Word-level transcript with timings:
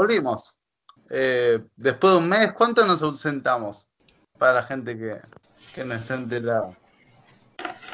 Volvimos. 0.00 0.54
Eh, 1.10 1.60
después 1.76 2.14
de 2.14 2.20
un 2.20 2.28
mes, 2.30 2.52
¿cuánto 2.52 2.86
nos 2.86 3.02
ausentamos? 3.02 3.86
Para 4.38 4.54
la 4.54 4.62
gente 4.62 4.96
que, 4.96 5.16
que 5.74 5.84
no 5.84 5.92
está 5.92 6.14
enterada. 6.14 6.70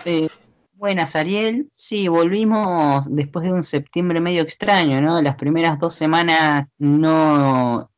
Eh, 0.05 0.29
buenas, 0.75 1.17
Ariel. 1.17 1.69
Sí, 1.75 2.07
volvimos 2.07 3.05
después 3.09 3.45
de 3.45 3.53
un 3.53 3.65
septiembre 3.65 4.21
medio 4.21 4.43
extraño, 4.43 5.01
¿no? 5.01 5.21
Las 5.21 5.35
primeras 5.35 5.81
dos 5.81 5.97
semanas 5.97 6.69
no 6.79 7.91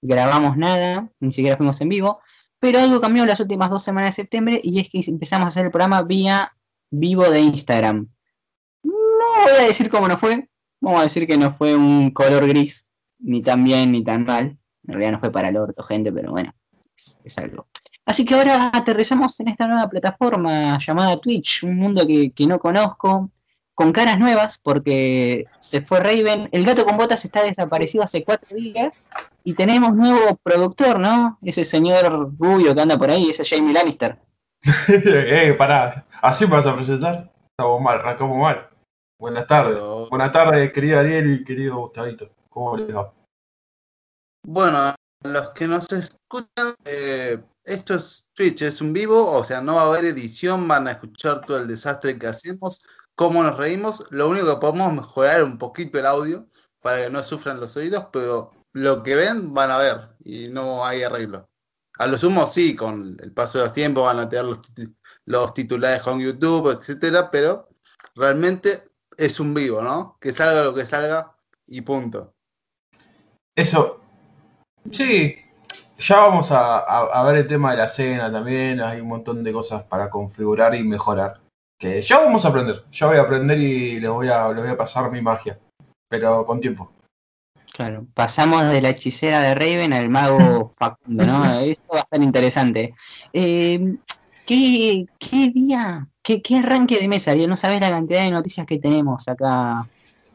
grabamos 0.00 0.56
nada, 0.56 1.10
ni 1.18 1.32
siquiera 1.32 1.56
fuimos 1.56 1.80
en 1.80 1.88
vivo, 1.88 2.20
pero 2.60 2.78
algo 2.78 3.00
cambió 3.00 3.26
las 3.26 3.40
últimas 3.40 3.68
dos 3.68 3.82
semanas 3.82 4.10
de 4.10 4.22
septiembre 4.22 4.60
y 4.62 4.78
es 4.78 4.88
que 4.88 5.10
empezamos 5.10 5.46
a 5.46 5.48
hacer 5.48 5.64
el 5.64 5.72
programa 5.72 6.02
vía 6.02 6.56
vivo 6.92 7.28
de 7.28 7.40
Instagram. 7.40 8.08
No 8.84 9.42
voy 9.42 9.58
a 9.58 9.66
decir 9.66 9.90
cómo 9.90 10.06
nos 10.06 10.20
fue, 10.20 10.48
vamos 10.80 11.00
a 11.00 11.02
decir 11.02 11.26
que 11.26 11.36
no 11.36 11.52
fue 11.56 11.74
un 11.74 12.12
color 12.12 12.46
gris, 12.46 12.85
ni 13.26 13.42
tan 13.42 13.64
bien 13.64 13.92
ni 13.92 14.02
tan 14.02 14.24
mal. 14.24 14.56
En 14.86 14.94
realidad 14.94 15.12
no 15.12 15.20
fue 15.20 15.32
para 15.32 15.48
el 15.48 15.56
orto, 15.56 15.82
gente, 15.82 16.12
pero 16.12 16.30
bueno, 16.30 16.54
es, 17.24 17.38
algo. 17.38 17.66
Así 18.04 18.24
que 18.24 18.34
ahora 18.34 18.70
aterrizamos 18.72 19.38
en 19.40 19.48
esta 19.48 19.66
nueva 19.66 19.88
plataforma 19.88 20.78
llamada 20.78 21.20
Twitch, 21.20 21.64
un 21.64 21.76
mundo 21.76 22.06
que, 22.06 22.30
que 22.30 22.46
no 22.46 22.60
conozco, 22.60 23.30
con 23.74 23.92
caras 23.92 24.18
nuevas, 24.18 24.58
porque 24.58 25.44
se 25.58 25.82
fue 25.82 25.98
Raven. 25.98 26.48
El 26.52 26.64
gato 26.64 26.86
con 26.86 26.96
botas 26.96 27.24
está 27.24 27.42
desaparecido 27.42 28.04
hace 28.04 28.22
cuatro 28.24 28.56
días 28.56 28.94
y 29.42 29.54
tenemos 29.54 29.94
nuevo 29.94 30.36
productor, 30.42 31.00
¿no? 31.00 31.38
Ese 31.42 31.64
señor 31.64 32.32
rubio 32.38 32.74
que 32.74 32.80
anda 32.80 32.96
por 32.96 33.10
ahí, 33.10 33.30
ese 33.30 33.44
Jamie 33.44 33.74
Lannister. 33.74 34.18
eh, 34.88 35.54
pará, 35.58 36.06
¿así 36.22 36.44
vas 36.44 36.64
a 36.64 36.76
presentar? 36.76 37.32
Estamos 37.50 37.80
mal, 37.80 37.98
arrancamos 37.98 38.38
mal. 38.38 38.68
Buenas 39.18 39.46
tardes. 39.48 39.78
Buenas 40.10 40.30
tardes, 40.30 40.72
querido 40.72 41.00
Ariel 41.00 41.32
y 41.32 41.44
querido 41.44 41.76
Gustavito. 41.76 42.30
¿Cómo 42.48 42.76
les 42.76 42.96
va? 42.96 43.12
Bueno, 44.48 44.94
los 45.24 45.48
que 45.50 45.66
nos 45.66 45.90
escuchan, 45.90 46.76
eh, 46.84 47.42
esto 47.64 47.96
es 47.96 48.28
Twitch, 48.32 48.62
es 48.62 48.80
un 48.80 48.92
vivo, 48.92 49.32
o 49.32 49.42
sea, 49.42 49.60
no 49.60 49.74
va 49.74 49.82
a 49.82 49.86
haber 49.86 50.04
edición, 50.04 50.68
van 50.68 50.86
a 50.86 50.92
escuchar 50.92 51.44
todo 51.44 51.58
el 51.58 51.66
desastre 51.66 52.16
que 52.16 52.28
hacemos 52.28 52.80
cómo 53.16 53.42
nos 53.42 53.56
reímos. 53.56 54.04
Lo 54.10 54.28
único 54.28 54.46
que 54.54 54.60
podemos 54.60 54.92
mejorar 54.92 55.42
un 55.42 55.58
poquito 55.58 55.98
el 55.98 56.06
audio 56.06 56.46
para 56.80 57.02
que 57.02 57.10
no 57.10 57.24
sufran 57.24 57.58
los 57.58 57.76
oídos, 57.76 58.06
pero 58.12 58.52
lo 58.72 59.02
que 59.02 59.16
ven 59.16 59.52
van 59.52 59.72
a 59.72 59.78
ver 59.78 60.10
y 60.20 60.46
no 60.46 60.86
hay 60.86 61.02
arreglo. 61.02 61.50
A 61.98 62.06
lo 62.06 62.16
sumo 62.16 62.46
sí, 62.46 62.76
con 62.76 63.16
el 63.20 63.32
paso 63.32 63.58
de 63.58 63.64
los 63.64 63.72
tiempos 63.72 64.04
van 64.04 64.20
a 64.20 64.28
tener 64.28 64.44
los, 65.24 65.54
titulares 65.54 66.02
con 66.02 66.20
YouTube, 66.20 66.70
etcétera, 66.70 67.32
pero 67.32 67.68
realmente 68.14 68.92
es 69.16 69.40
un 69.40 69.54
vivo, 69.54 69.82
¿no? 69.82 70.16
Que 70.20 70.30
salga 70.30 70.62
lo 70.62 70.72
que 70.72 70.86
salga 70.86 71.36
y 71.66 71.80
punto. 71.80 72.32
Eso, 73.56 74.05
sí, 74.90 75.36
ya 75.98 76.16
vamos 76.18 76.50
a, 76.52 76.78
a, 76.78 77.24
ver 77.24 77.36
el 77.36 77.46
tema 77.46 77.70
de 77.72 77.78
la 77.78 77.88
cena 77.88 78.30
también, 78.30 78.80
hay 78.80 79.00
un 79.00 79.08
montón 79.08 79.42
de 79.42 79.52
cosas 79.52 79.82
para 79.84 80.10
configurar 80.10 80.74
y 80.74 80.84
mejorar 80.84 81.40
que 81.78 82.00
ya 82.00 82.18
vamos 82.18 82.44
a 82.44 82.48
aprender. 82.48 82.84
Ya 82.90 83.06
voy 83.06 83.16
a 83.16 83.22
aprender 83.22 83.58
y 83.58 84.00
les 84.00 84.10
voy 84.10 84.28
a, 84.28 84.48
les 84.48 84.62
voy 84.62 84.72
a 84.72 84.76
pasar 84.76 85.10
mi 85.10 85.20
magia. 85.20 85.58
Pero 86.08 86.46
con 86.46 86.60
tiempo. 86.60 86.90
Claro, 87.72 88.06
pasamos 88.14 88.70
de 88.70 88.80
la 88.80 88.90
hechicera 88.90 89.42
de 89.42 89.54
Raven 89.54 89.92
al 89.92 90.08
mago 90.08 90.70
Facundo, 90.78 91.26
¿no? 91.26 91.58
Esto 91.60 91.92
va 91.92 91.98
a 91.98 92.02
estar 92.02 92.22
interesante. 92.22 92.94
Eh, 93.32 93.96
¿qué, 94.46 95.04
¿qué, 95.18 95.50
día, 95.50 96.06
qué, 96.22 96.40
qué, 96.40 96.58
arranque 96.58 96.98
de 96.98 97.08
mesa? 97.08 97.34
No 97.34 97.56
sabes 97.56 97.80
la 97.80 97.90
cantidad 97.90 98.22
de 98.22 98.30
noticias 98.30 98.66
que 98.66 98.78
tenemos 98.78 99.28
acá. 99.28 99.86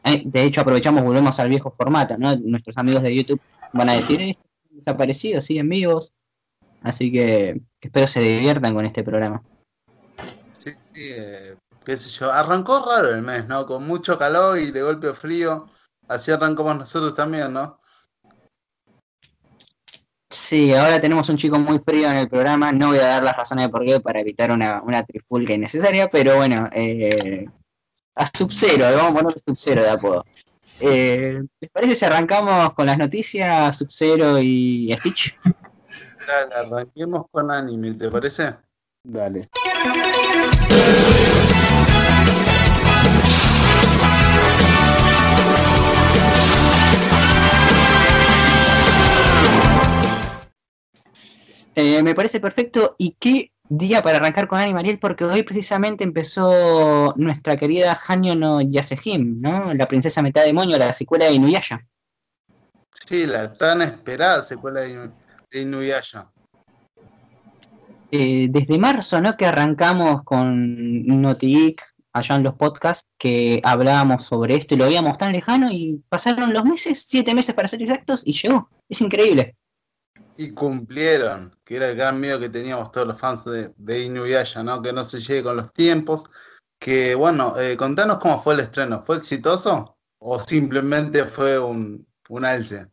Eh, 0.04 0.22
de 0.24 0.44
hecho, 0.44 0.60
aprovechamos, 0.60 1.04
volvemos 1.04 1.38
al 1.38 1.48
viejo 1.48 1.70
formato, 1.70 2.16
¿no? 2.18 2.36
Nuestros 2.36 2.76
amigos 2.76 3.02
de 3.02 3.14
YouTube 3.14 3.40
van 3.72 3.88
a 3.88 3.94
decir, 3.94 4.20
eh, 4.20 4.38
desaparecido, 4.70 5.40
siguen 5.40 5.68
vivos. 5.68 6.12
Así 6.82 7.12
que 7.12 7.60
espero 7.80 8.06
se 8.06 8.20
diviertan 8.20 8.74
con 8.74 8.84
este 8.84 9.04
programa. 9.04 9.42
Sí, 10.52 10.70
sí, 10.80 11.10
eh, 11.16 11.56
qué 11.84 11.96
sé 11.96 12.10
yo. 12.10 12.32
Arrancó 12.32 12.84
raro 12.84 13.14
el 13.14 13.22
mes, 13.22 13.46
¿no? 13.46 13.66
Con 13.66 13.86
mucho 13.86 14.18
calor 14.18 14.58
y 14.58 14.72
de 14.72 14.82
golpe 14.82 15.12
frío. 15.12 15.68
Así 16.08 16.32
arrancamos 16.32 16.76
nosotros 16.76 17.14
también, 17.14 17.52
¿no? 17.52 17.78
Sí, 20.28 20.72
ahora 20.72 21.00
tenemos 21.00 21.28
un 21.28 21.36
chico 21.36 21.58
muy 21.58 21.78
frío 21.78 22.10
en 22.10 22.16
el 22.16 22.28
programa. 22.28 22.72
No 22.72 22.88
voy 22.88 22.98
a 22.98 23.06
dar 23.06 23.22
las 23.22 23.36
razones 23.36 23.66
de 23.66 23.68
por 23.68 23.84
qué 23.84 24.00
para 24.00 24.20
evitar 24.20 24.50
una, 24.50 24.82
una 24.82 25.04
trifulca 25.04 25.52
innecesaria, 25.52 26.08
pero 26.08 26.36
bueno, 26.36 26.68
eh, 26.72 27.46
a 28.14 28.26
Sub-Zero, 28.26 28.90
le 28.90 28.96
vamos 28.96 29.12
a 29.12 29.22
poner 29.22 29.42
Sub-Zero 29.46 29.82
de 29.82 29.90
apodo. 29.90 30.24
Eh, 30.80 31.40
¿Les 31.60 31.70
parece 31.70 31.96
si 31.96 32.04
arrancamos 32.04 32.74
con 32.74 32.86
las 32.86 32.98
noticias 32.98 33.76
Sub-Zero 33.76 34.38
y 34.40 34.94
Stitch? 34.98 35.36
Dale, 36.26 36.54
arranquemos 36.54 37.24
con 37.30 37.50
anime, 37.50 37.92
¿te 37.94 38.08
parece? 38.08 38.54
Dale. 39.04 39.48
Eh, 51.74 52.02
me 52.02 52.14
parece 52.14 52.38
perfecto. 52.38 52.94
¿Y 52.98 53.16
qué 53.18 53.50
día 53.78 54.02
para 54.02 54.18
arrancar 54.18 54.48
con 54.48 54.58
Animariel? 54.58 54.98
Porque 54.98 55.24
hoy 55.24 55.42
precisamente 55.42 56.04
empezó 56.04 57.14
nuestra 57.16 57.56
querida 57.56 57.98
Hanyo 58.06 58.34
no 58.34 58.60
Yasehim, 58.60 59.40
¿no? 59.40 59.74
La 59.74 59.88
princesa 59.88 60.22
metad 60.22 60.44
demonio, 60.44 60.78
la 60.78 60.92
secuela 60.92 61.26
de 61.26 61.32
Inuyasha. 61.32 61.80
Sí, 63.06 63.26
la 63.26 63.52
tan 63.52 63.82
esperada 63.82 64.42
secuela 64.42 64.80
de 64.80 65.10
Inuyasha. 65.60 66.30
Eh, 68.10 68.48
desde 68.50 68.78
marzo, 68.78 69.20
¿no? 69.20 69.36
Que 69.36 69.46
arrancamos 69.46 70.22
con 70.22 71.06
Notigeek 71.06 71.82
allá 72.12 72.34
en 72.34 72.42
los 72.42 72.54
podcasts, 72.54 73.08
que 73.18 73.60
hablábamos 73.64 74.24
sobre 74.24 74.56
esto 74.56 74.74
y 74.74 74.78
lo 74.78 74.84
veíamos 74.84 75.16
tan 75.16 75.32
lejano 75.32 75.70
y 75.70 76.02
pasaron 76.08 76.52
los 76.52 76.64
meses, 76.64 77.06
siete 77.08 77.34
meses 77.34 77.54
para 77.54 77.68
ser 77.68 77.82
exactos, 77.82 78.22
y 78.24 78.32
llegó. 78.32 78.68
Es 78.88 79.00
increíble. 79.00 79.56
Y 80.36 80.52
cumplieron, 80.52 81.54
que 81.64 81.76
era 81.76 81.90
el 81.90 81.96
gran 81.96 82.20
miedo 82.20 82.40
que 82.40 82.48
teníamos 82.48 82.90
todos 82.90 83.06
los 83.06 83.18
fans 83.18 83.44
de, 83.44 83.72
de 83.76 84.04
Inuyasha, 84.04 84.62
¿no? 84.62 84.80
Que 84.80 84.92
no 84.92 85.04
se 85.04 85.20
llegue 85.20 85.42
con 85.42 85.56
los 85.56 85.72
tiempos. 85.72 86.24
Que 86.78 87.14
bueno, 87.14 87.58
eh, 87.58 87.76
contanos 87.76 88.18
cómo 88.18 88.42
fue 88.42 88.54
el 88.54 88.60
estreno. 88.60 89.00
¿Fue 89.00 89.16
exitoso 89.16 89.96
o 90.18 90.38
simplemente 90.38 91.24
fue 91.26 91.58
un, 91.58 92.06
un 92.28 92.44
alce? 92.44 92.86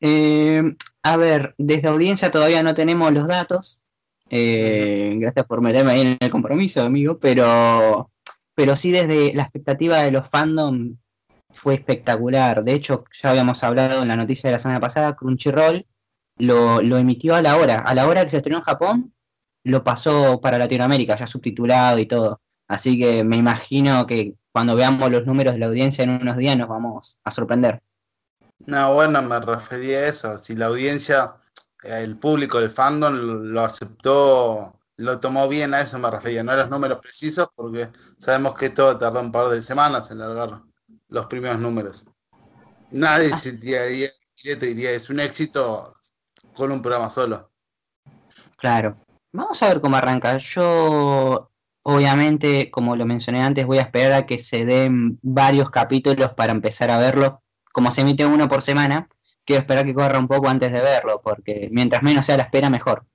Eh, 0.00 0.62
a 1.02 1.16
ver, 1.16 1.54
desde 1.58 1.88
audiencia 1.88 2.30
todavía 2.30 2.62
no 2.62 2.74
tenemos 2.74 3.12
los 3.12 3.28
datos. 3.28 3.78
Eh, 4.28 5.14
gracias 5.18 5.46
por 5.46 5.60
meterme 5.60 5.92
ahí 5.92 6.00
en 6.00 6.16
el 6.18 6.30
compromiso, 6.30 6.80
amigo, 6.80 7.18
pero, 7.18 8.10
pero 8.54 8.76
sí 8.76 8.90
desde 8.90 9.34
la 9.34 9.42
expectativa 9.42 9.98
de 9.98 10.10
los 10.10 10.28
fandom 10.28 10.96
fue 11.52 11.74
espectacular. 11.74 12.64
De 12.64 12.74
hecho, 12.74 13.04
ya 13.20 13.30
habíamos 13.30 13.62
hablado 13.64 14.02
en 14.02 14.08
la 14.08 14.16
noticia 14.16 14.48
de 14.48 14.52
la 14.52 14.58
semana 14.58 14.80
pasada, 14.80 15.14
Crunchyroll 15.16 15.86
lo, 16.36 16.82
lo 16.82 16.96
emitió 16.96 17.34
a 17.34 17.42
la 17.42 17.56
hora. 17.56 17.80
A 17.80 17.94
la 17.94 18.06
hora 18.06 18.24
que 18.24 18.30
se 18.30 18.38
estrenó 18.38 18.58
en 18.58 18.64
Japón, 18.64 19.14
lo 19.64 19.84
pasó 19.84 20.40
para 20.40 20.58
Latinoamérica, 20.58 21.16
ya 21.16 21.26
subtitulado 21.26 21.98
y 21.98 22.06
todo. 22.06 22.40
Así 22.68 22.98
que 22.98 23.22
me 23.24 23.36
imagino 23.36 24.06
que 24.06 24.34
cuando 24.50 24.74
veamos 24.74 25.10
los 25.10 25.26
números 25.26 25.54
de 25.54 25.60
la 25.60 25.66
audiencia 25.66 26.04
en 26.04 26.10
unos 26.10 26.36
días 26.36 26.56
nos 26.56 26.68
vamos 26.68 27.16
a 27.24 27.30
sorprender. 27.30 27.82
No, 28.66 28.94
bueno, 28.94 29.22
me 29.22 29.40
refería 29.40 29.98
a 29.98 30.06
eso. 30.06 30.38
Si 30.38 30.54
la 30.54 30.66
audiencia, 30.66 31.36
el 31.82 32.16
público, 32.18 32.58
el 32.58 32.70
fandom 32.70 33.14
lo 33.52 33.62
aceptó, 33.62 34.78
lo 34.96 35.20
tomó 35.20 35.48
bien, 35.48 35.74
a 35.74 35.80
eso 35.80 35.98
me 35.98 36.10
refería. 36.10 36.42
No 36.42 36.52
a 36.52 36.56
los 36.56 36.70
números 36.70 36.98
precisos, 36.98 37.48
porque 37.54 37.90
sabemos 38.18 38.54
que 38.54 38.66
esto 38.66 38.96
tardó 38.98 39.20
un 39.20 39.32
par 39.32 39.48
de 39.48 39.62
semanas 39.62 40.10
en 40.10 40.18
largar 40.18 40.62
los 41.12 41.26
primeros 41.26 41.60
números. 41.60 42.04
Nadie 42.90 43.30
ah. 43.32 43.36
se 43.36 43.52
tiraría, 43.54 44.08
te 44.42 44.56
diría, 44.56 44.90
es 44.90 45.08
un 45.10 45.20
éxito 45.20 45.94
con 46.54 46.72
un 46.72 46.82
programa 46.82 47.08
solo. 47.08 47.50
Claro. 48.56 48.96
Vamos 49.32 49.62
a 49.62 49.68
ver 49.68 49.80
cómo 49.80 49.96
arranca. 49.96 50.36
Yo, 50.36 51.50
obviamente, 51.82 52.70
como 52.70 52.96
lo 52.96 53.06
mencioné 53.06 53.42
antes, 53.42 53.66
voy 53.66 53.78
a 53.78 53.82
esperar 53.82 54.12
a 54.12 54.26
que 54.26 54.38
se 54.38 54.64
den 54.64 55.18
varios 55.22 55.70
capítulos 55.70 56.34
para 56.34 56.52
empezar 56.52 56.90
a 56.90 56.98
verlo 56.98 57.42
como 57.72 57.90
se 57.90 58.02
emite 58.02 58.24
uno 58.26 58.48
por 58.48 58.62
semana, 58.62 59.08
quiero 59.44 59.62
esperar 59.62 59.84
que 59.84 59.94
corra 59.94 60.18
un 60.18 60.28
poco 60.28 60.48
antes 60.48 60.70
de 60.70 60.80
verlo, 60.80 61.20
porque 61.22 61.68
mientras 61.72 62.02
menos 62.02 62.26
sea 62.26 62.36
la 62.36 62.44
espera, 62.44 62.70
mejor. 62.70 63.06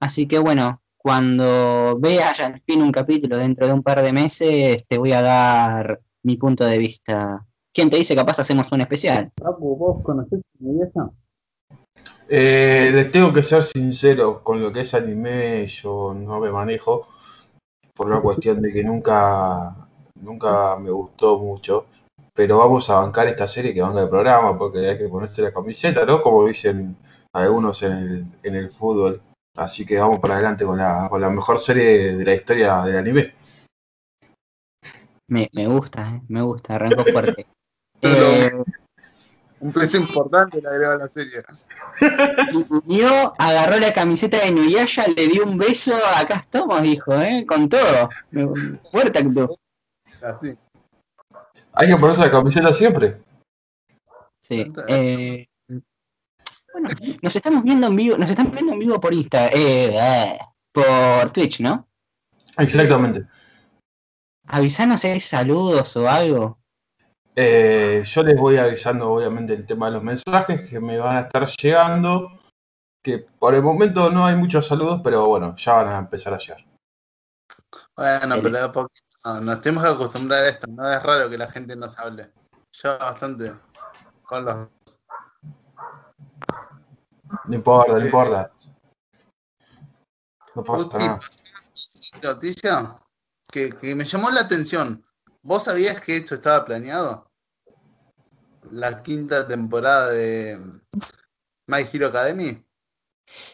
Así 0.00 0.26
que 0.26 0.38
bueno, 0.38 0.82
cuando 0.96 1.98
vea 2.00 2.32
ya 2.32 2.46
al 2.46 2.60
fin 2.62 2.82
un 2.82 2.90
capítulo 2.90 3.36
dentro 3.36 3.66
de 3.66 3.72
un 3.72 3.82
par 3.82 4.02
de 4.02 4.12
meses, 4.12 4.84
te 4.88 4.98
voy 4.98 5.12
a 5.12 5.22
dar 5.22 6.00
mi 6.22 6.36
punto 6.36 6.64
de 6.64 6.78
vista. 6.78 7.46
¿Quién 7.72 7.90
te 7.90 7.96
dice 7.96 8.16
capaz 8.16 8.40
hacemos 8.40 8.70
un 8.72 8.80
especial? 8.80 9.30
¿vos 9.58 10.02
conocés 10.02 10.40
eh, 12.30 12.90
les 12.92 13.10
tengo 13.10 13.32
que 13.32 13.42
ser 13.42 13.62
sincero, 13.62 14.42
con 14.42 14.60
lo 14.60 14.72
que 14.72 14.80
es 14.80 14.92
anime 14.92 15.66
yo 15.66 16.14
no 16.14 16.40
me 16.40 16.50
manejo, 16.50 17.06
por 17.94 18.06
una 18.06 18.20
cuestión 18.20 18.60
de 18.60 18.72
que 18.72 18.84
nunca, 18.84 19.88
nunca 20.20 20.76
me 20.76 20.90
gustó 20.90 21.38
mucho 21.38 21.86
pero 22.38 22.58
vamos 22.58 22.88
a 22.88 23.00
bancar 23.00 23.26
esta 23.26 23.48
serie 23.48 23.74
que 23.74 23.82
banca 23.82 24.00
el 24.00 24.08
programa 24.08 24.56
porque 24.56 24.88
hay 24.88 24.96
que 24.96 25.08
ponerse 25.08 25.42
la 25.42 25.52
camiseta, 25.52 26.06
¿no? 26.06 26.22
Como 26.22 26.46
dicen 26.46 26.96
algunos 27.32 27.82
en 27.82 27.92
el, 27.92 28.24
en 28.44 28.54
el 28.54 28.70
fútbol. 28.70 29.20
Así 29.56 29.84
que 29.84 29.98
vamos 29.98 30.20
para 30.20 30.34
adelante 30.34 30.64
con 30.64 30.78
la, 30.78 31.08
con 31.10 31.20
la 31.20 31.30
mejor 31.30 31.58
serie 31.58 32.16
de 32.16 32.24
la 32.24 32.34
historia 32.34 32.82
del 32.82 32.96
anime. 32.96 33.34
Me, 35.28 35.48
me 35.52 35.66
gusta, 35.66 36.08
eh, 36.16 36.22
me 36.28 36.42
gusta, 36.42 36.74
arrancó 36.74 37.04
fuerte. 37.04 37.46
Eh, 38.00 38.52
Un 39.58 39.72
peso 39.72 39.96
importante 39.96 40.62
le 40.62 40.68
agregó 40.68 40.92
a 40.92 40.96
la 40.98 41.08
serie. 41.08 41.42
Yo 42.86 43.34
agarró 43.36 43.80
la 43.80 43.92
camiseta 43.92 44.38
de 44.38 44.52
Nuyaya, 44.52 45.08
le 45.08 45.26
dio 45.26 45.44
un 45.44 45.58
beso, 45.58 45.96
acá 46.16 46.36
estamos, 46.36 46.80
dijo, 46.80 47.12
¿eh? 47.20 47.44
Con 47.44 47.68
todo. 47.68 48.08
Fuerte 48.92 49.18
acto. 49.18 49.58
Así. 50.22 50.56
Hay 51.72 51.88
que 51.88 51.96
ponerse 51.96 52.22
la 52.22 52.30
camiseta 52.30 52.72
siempre. 52.72 53.20
Sí. 54.48 54.72
eh, 54.86 55.48
bueno, 56.72 56.88
nos 57.20 57.34
estamos 57.34 57.64
viendo 57.64 57.88
en 57.88 57.96
vivo, 57.96 58.16
nos 58.16 58.30
están 58.30 58.52
viendo 58.52 58.74
en 58.74 58.78
vivo 58.78 59.00
por 59.00 59.12
Insta, 59.12 59.48
eh, 59.48 59.90
eh, 59.92 60.38
por 60.70 61.30
Twitch, 61.32 61.60
¿no? 61.60 61.88
Exactamente. 62.56 63.26
Avisanos 64.48 65.00
si 65.00 65.08
hay 65.08 65.20
saludos 65.20 65.96
o 65.96 66.08
algo. 66.08 66.58
Eh, 67.36 68.02
yo 68.04 68.22
les 68.22 68.38
voy 68.40 68.56
avisando, 68.56 69.10
obviamente, 69.12 69.52
el 69.54 69.66
tema 69.66 69.86
de 69.86 69.92
los 69.92 70.02
mensajes 70.02 70.68
que 70.68 70.80
me 70.80 70.98
van 70.98 71.16
a 71.16 71.20
estar 71.20 71.46
llegando. 71.46 72.32
Que 73.02 73.18
por 73.18 73.54
el 73.54 73.62
momento 73.62 74.10
no 74.10 74.26
hay 74.26 74.34
muchos 74.36 74.66
saludos, 74.66 75.00
pero 75.04 75.26
bueno, 75.26 75.54
ya 75.56 75.74
van 75.74 75.88
a 75.88 75.98
empezar 75.98 76.34
a 76.34 76.38
llegar. 76.38 76.64
Bueno, 77.96 78.34
Sí. 78.34 78.40
pero 78.42 78.50
de 78.58 78.64
a 78.64 78.72
poquito. 78.72 79.06
No, 79.24 79.40
nos 79.40 79.60
tenemos 79.60 79.84
que 79.84 79.90
acostumbrar 79.90 80.42
a 80.44 80.48
esto. 80.48 80.66
No 80.68 80.90
es 80.92 81.02
raro 81.02 81.28
que 81.30 81.38
la 81.38 81.48
gente 81.50 81.76
nos 81.76 81.98
hable. 81.98 82.32
Yo 82.72 82.98
bastante 82.98 83.54
con 84.22 84.44
los. 84.44 84.68
No 87.44 87.54
importa, 87.54 87.92
no 87.92 87.98
Eh, 87.98 88.04
importa. 88.04 88.50
No 90.54 90.64
pasa 90.64 90.98
nada. 90.98 91.20
noticia 92.22 92.98
que, 93.50 93.94
me 93.94 94.04
llamó 94.04 94.30
la 94.30 94.40
atención. 94.40 95.04
¿Vos 95.42 95.64
sabías 95.64 96.00
que 96.00 96.16
esto 96.16 96.34
estaba 96.34 96.64
planeado? 96.64 97.30
La 98.70 99.02
quinta 99.02 99.46
temporada 99.48 100.10
de 100.10 100.58
My 101.66 101.84
Hero 101.90 102.08
Academy. 102.08 102.62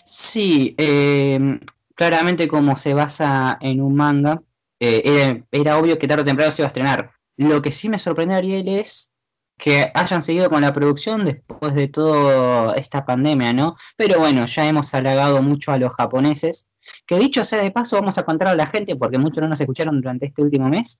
Sí, 0.04 0.74
eh, 0.78 1.60
claramente 1.94 2.48
como 2.48 2.76
se 2.76 2.94
basa 2.94 3.58
en 3.60 3.80
un 3.80 3.94
manga, 3.94 4.42
eh, 4.80 5.02
era, 5.04 5.44
era 5.50 5.78
obvio 5.78 5.98
que 5.98 6.08
tarde 6.08 6.22
o 6.22 6.24
temprano 6.24 6.50
se 6.50 6.62
iba 6.62 6.66
a 6.66 6.68
estrenar. 6.68 7.12
Lo 7.36 7.62
que 7.62 7.72
sí 7.72 7.88
me 7.88 7.98
sorprendió, 7.98 8.38
Ariel, 8.38 8.68
es 8.68 9.10
que 9.58 9.90
hayan 9.94 10.22
seguido 10.22 10.50
con 10.50 10.62
la 10.62 10.72
producción 10.72 11.24
después 11.24 11.74
de 11.74 11.88
toda 11.88 12.74
esta 12.74 13.04
pandemia, 13.04 13.52
¿no? 13.52 13.76
Pero 13.96 14.18
bueno, 14.18 14.46
ya 14.46 14.66
hemos 14.66 14.92
halagado 14.94 15.42
mucho 15.42 15.72
a 15.72 15.78
los 15.78 15.92
japoneses, 15.94 16.66
que 17.06 17.18
dicho 17.18 17.44
sea 17.44 17.62
de 17.62 17.70
paso, 17.70 17.96
vamos 17.96 18.16
a 18.18 18.24
contar 18.24 18.48
a 18.48 18.54
la 18.54 18.66
gente, 18.66 18.96
porque 18.96 19.18
muchos 19.18 19.42
no 19.42 19.48
nos 19.48 19.60
escucharon 19.60 20.00
durante 20.00 20.26
este 20.26 20.42
último 20.42 20.68
mes, 20.68 20.98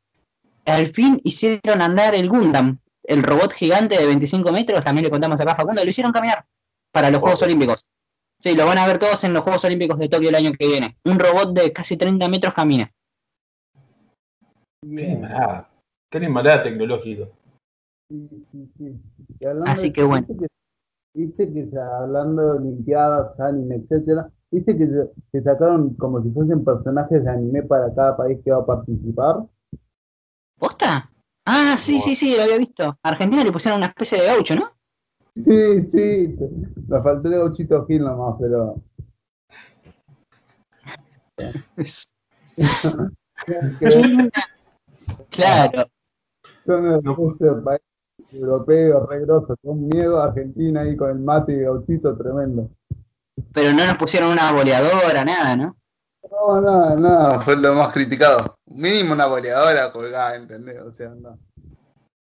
al 0.64 0.88
fin 0.88 1.20
hicieron 1.24 1.82
andar 1.82 2.14
el 2.14 2.28
Gundam, 2.28 2.78
el 3.02 3.22
robot 3.22 3.52
gigante 3.52 3.98
de 3.98 4.06
25 4.06 4.50
metros, 4.52 4.82
también 4.82 5.04
le 5.04 5.10
contamos 5.10 5.40
acá 5.40 5.52
a 5.52 5.56
Facundo, 5.56 5.84
lo 5.84 5.90
hicieron 5.90 6.12
caminar 6.12 6.44
para 6.90 7.10
los 7.10 7.20
Juegos. 7.20 7.42
Olímpicos. 7.42 7.80
Sí, 8.40 8.54
lo 8.54 8.66
van 8.66 8.78
a 8.78 8.86
ver 8.86 8.98
todos 8.98 9.24
en 9.24 9.32
los 9.32 9.42
Juegos 9.42 9.64
Olímpicos 9.64 9.98
de 9.98 10.08
Tokio 10.08 10.28
el 10.28 10.34
año 10.34 10.52
que 10.52 10.66
viene. 10.66 10.96
Un 11.04 11.18
robot 11.18 11.54
de 11.54 11.72
casi 11.72 11.96
30 11.96 12.28
metros 12.28 12.54
camina. 12.54 12.90
Qué 14.82 15.04
animalada. 15.04 15.70
Qué 16.10 16.18
animalada 16.18 16.62
tecnológica. 16.62 17.24
Sí, 18.10 18.28
sí, 18.52 18.70
sí. 18.76 19.00
Así 19.66 19.86
de- 19.88 19.92
que 19.92 20.02
bueno. 20.02 20.26
Viste 20.28 20.46
que, 20.46 20.46
viste 21.14 21.52
que 21.52 21.78
hablando 21.78 22.42
de 22.42 22.58
Olimpiadas, 22.58 23.38
anime, 23.40 23.76
etcétera, 23.76 24.30
viste 24.50 24.76
que 24.76 24.86
se, 25.32 25.42
sacaron 25.42 25.94
como 25.94 26.22
si 26.22 26.30
fuesen 26.30 26.64
personajes 26.64 27.24
de 27.24 27.30
anime 27.30 27.62
para 27.62 27.94
cada 27.94 28.16
país 28.16 28.38
que 28.44 28.50
va 28.50 28.58
a 28.58 28.66
participar. 28.66 29.44
¿Posta? 30.58 31.10
Ah, 31.46 31.74
sí, 31.76 31.98
sí, 31.98 32.14
sí, 32.14 32.36
lo 32.36 32.42
había 32.42 32.58
visto. 32.58 32.84
A 32.84 33.08
Argentina 33.08 33.44
le 33.44 33.52
pusieron 33.52 33.78
una 33.78 33.88
especie 33.88 34.20
de 34.20 34.26
gaucho, 34.26 34.54
¿no? 34.54 34.70
Sí, 35.34 35.80
sí, 35.90 36.36
me 36.88 37.02
faltó 37.02 37.28
el 37.28 37.34
gauchito 37.34 37.84
Gil 37.86 38.04
nomás, 38.04 38.36
pero. 38.40 38.76
Claro. 45.30 45.86
son 46.64 46.88
los 46.88 47.02
No. 47.04 47.62
países 47.64 47.84
europeos 48.32 49.08
re 49.08 49.20
grosos, 49.20 49.56
con 49.62 49.88
miedo 49.88 50.20
a 50.20 50.26
Argentina 50.26 50.82
ahí 50.82 50.96
con 50.96 51.10
el 51.10 51.18
mate 51.18 51.52
y 51.52 51.60
gauchito 51.60 52.16
tremendo. 52.16 52.70
Pero 53.52 53.72
no 53.72 53.84
nos 53.86 53.96
pusieron 53.96 54.30
una 54.30 54.52
boleadora, 54.52 55.24
nada, 55.24 55.56
¿no? 55.56 55.76
No, 56.30 56.60
nada, 56.60 56.96
nada. 56.96 57.40
Fue 57.40 57.56
lo 57.56 57.74
más 57.74 57.92
criticado. 57.92 58.56
Mínimo 58.66 59.12
una 59.12 59.26
boleadora 59.26 59.92
colgada, 59.92 60.36
¿entendés? 60.36 60.80
O 60.80 60.92
sea, 60.92 61.08
no. 61.10 61.38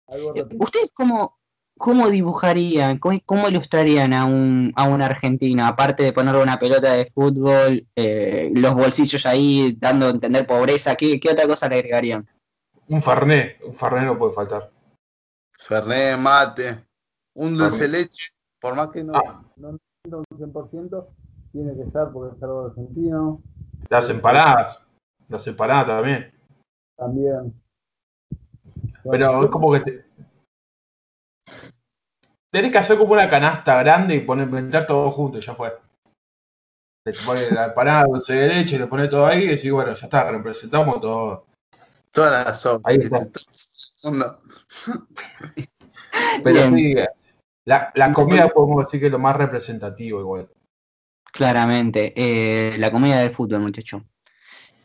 Algo 0.07 0.35
Eh, 0.35 0.45
¿Ustedes 0.59 0.91
cómo, 0.93 1.39
cómo 1.77 2.09
dibujarían, 2.09 2.99
cómo, 2.99 3.19
cómo 3.25 3.47
ilustrarían 3.47 4.13
a 4.13 4.25
un, 4.25 4.73
a 4.75 4.83
un 4.85 5.01
argentino? 5.01 5.65
Aparte 5.65 6.03
de 6.03 6.13
ponerle 6.13 6.41
una 6.41 6.59
pelota 6.59 6.91
de 6.93 7.11
fútbol, 7.13 7.85
eh, 7.95 8.49
los 8.53 8.73
bolsillos 8.73 9.25
ahí 9.25 9.77
dando 9.79 10.07
a 10.07 10.11
entender 10.11 10.45
pobreza, 10.45 10.95
¿qué, 10.95 11.19
qué 11.19 11.31
otra 11.31 11.47
cosa 11.47 11.69
le 11.69 11.75
agregarían? 11.77 12.27
Un 12.89 13.01
farné. 13.01 13.57
Un 13.65 13.73
farné 13.73 14.05
no 14.05 14.17
puede 14.17 14.33
faltar. 14.33 14.69
Fernet, 15.53 16.17
mate, 16.17 16.83
un 17.35 17.57
dulce 17.57 17.87
leche. 17.87 18.31
Por 18.59 18.75
más 18.75 18.89
que 18.89 19.03
no, 19.03 19.13
Ah. 19.15 19.41
no 19.57 19.77
un 20.11 20.25
100%, 20.37 21.07
tiene 21.51 21.75
que 21.75 21.83
estar 21.83 22.11
porque 22.11 22.35
es 22.35 22.43
algo 22.43 22.65
argentino 22.65 23.41
Las 23.89 24.09
empanadas. 24.09 24.83
Las 25.29 25.47
empanadas 25.47 25.87
también. 25.87 26.33
también. 26.97 27.61
Pero 29.09 29.43
es 29.45 29.49
como 29.49 29.71
que 29.71 29.79
te... 29.79 30.05
Tenés 32.51 32.71
que 32.71 32.77
hacer 32.77 32.97
como 32.97 33.13
una 33.13 33.29
canasta 33.29 33.81
grande 33.81 34.15
y 34.15 34.19
poner, 34.19 34.47
meter 34.47 34.85
todo 34.85 35.09
junto 35.09 35.37
y 35.37 35.41
ya 35.41 35.55
fue. 35.55 35.73
Le 37.05 37.13
pones 37.25 37.51
la 37.51 37.65
empanada, 37.65 38.05
dulce 38.05 38.33
de 38.33 38.47
leche, 38.47 38.77
le 38.77 38.87
pones 38.87 39.09
todo 39.09 39.25
ahí 39.25 39.43
y 39.43 39.47
decís, 39.47 39.71
bueno, 39.71 39.93
ya 39.95 40.05
está, 40.05 40.29
representamos 40.31 41.01
todo. 41.01 41.45
Todas 42.11 42.45
las 42.45 42.61
sopas. 42.61 42.93
Ahí 42.93 42.99
está. 42.99 43.19
Mundo. 44.03 44.41
Pero 46.43 46.71
Bien. 46.71 46.75
sí, 46.75 47.22
la, 47.65 47.91
la 47.95 48.13
comida 48.13 48.49
podemos 48.49 48.85
decir 48.85 48.99
que 48.99 49.05
es 49.07 49.11
lo 49.11 49.19
más 49.19 49.35
representativo 49.35 50.19
igual. 50.19 50.49
Claramente, 51.31 52.13
eh, 52.15 52.77
la 52.77 52.91
comedia 52.91 53.17
del 53.17 53.33
fútbol, 53.33 53.61
muchacho. 53.61 54.03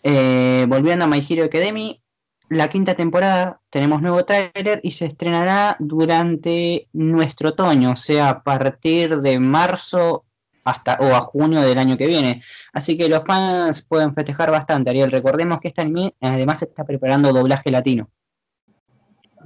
Eh, 0.02 0.64
volviendo 0.68 1.04
a 1.04 1.08
My 1.08 1.24
Hero 1.28 1.44
Academy, 1.44 2.02
la 2.48 2.68
quinta 2.68 2.94
temporada 2.94 3.60
tenemos 3.68 4.00
nuevo 4.00 4.24
tráiler 4.24 4.80
y 4.82 4.92
se 4.92 5.06
estrenará 5.06 5.76
durante 5.78 6.88
nuestro 6.92 7.50
otoño, 7.50 7.90
o 7.90 7.96
sea, 7.96 8.30
a 8.30 8.42
partir 8.42 9.20
de 9.20 9.38
marzo 9.38 10.24
hasta 10.64 10.98
o 11.00 11.14
a 11.14 11.20
junio 11.20 11.60
del 11.60 11.78
año 11.78 11.98
que 11.98 12.06
viene. 12.06 12.42
Así 12.72 12.96
que 12.96 13.08
los 13.08 13.24
fans 13.24 13.82
pueden 13.82 14.14
festejar 14.14 14.50
bastante, 14.50 14.90
Ariel. 14.90 15.10
Recordemos 15.10 15.60
que 15.60 15.68
este 15.68 15.82
anime 15.82 16.14
además 16.20 16.62
está 16.62 16.84
preparando 16.84 17.32
doblaje 17.32 17.70
latino. 17.70 18.10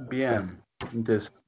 Bien, 0.09 0.63
interesante. 0.91 1.39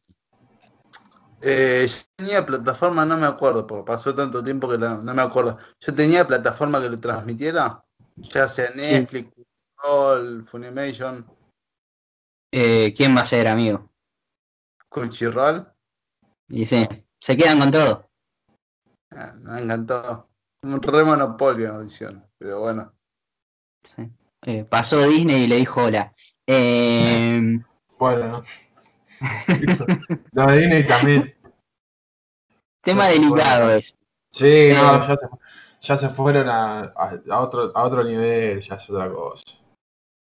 Eh, 1.48 1.86
yo 1.88 1.96
tenía 2.16 2.44
plataforma, 2.46 3.06
no 3.06 3.18
me 3.18 3.28
acuerdo, 3.28 3.68
porque 3.68 3.86
pasó 3.86 4.16
tanto 4.16 4.44
tiempo 4.44 4.68
que 4.68 4.78
la- 4.80 4.98
no 4.98 5.14
me 5.14 5.22
acuerdo. 5.22 5.58
Yo 5.80 5.94
tenía 5.94 6.26
plataforma 6.26 6.82
que 6.82 6.90
lo 6.90 7.00
transmitiera, 7.00 7.84
ya 8.16 8.48
sea 8.48 8.70
Netflix, 8.76 9.32
Crunchyroll, 9.78 10.46
Funimation, 10.48 11.26
Eh, 12.52 12.94
¿Quién 12.96 13.16
va 13.16 13.22
a 13.22 13.26
ser, 13.26 13.48
amigo? 13.50 13.92
Crunchyroll. 14.90 15.68
Y 16.48 16.66
sí, 16.66 16.88
se 17.20 17.36
quedan 17.36 17.60
con 17.60 17.70
todo. 17.72 18.10
Ah, 19.12 19.34
me 19.42 19.60
encantó. 19.60 20.30
Un 20.64 20.82
re 20.82 21.04
monopolio 21.04 21.68
en 21.68 21.76
audición, 21.76 22.26
pero 22.38 22.62
bueno. 22.62 22.94
Sí. 23.84 24.10
Eh, 24.44 24.64
pasó 24.64 25.06
Disney 25.06 25.44
y 25.44 25.48
le 25.48 25.58
dijo 25.58 25.84
hola. 25.84 26.14
Eh, 26.48 27.60
Bueno, 28.00 28.42
¿no? 29.48 29.86
Lo 30.32 30.46
de 30.48 30.58
Disney 30.60 30.88
también. 30.88 31.35
Tema 32.86 33.08
delicado 33.08 33.72
es. 33.72 33.84
Sí, 34.32 34.70
no, 34.74 35.00
ya 35.06 35.16
se, 35.18 35.28
ya 35.82 35.98
se 35.98 36.10
fueron 36.10 36.48
a, 36.48 36.80
a- 36.96 37.20
a 37.32 37.40
otro, 37.42 37.72
a 37.76 37.84
otro 37.84 38.04
nivel, 38.04 38.62
ya 38.62 38.76
es 38.76 38.90
otra 38.90 39.10
cosa. 39.12 39.44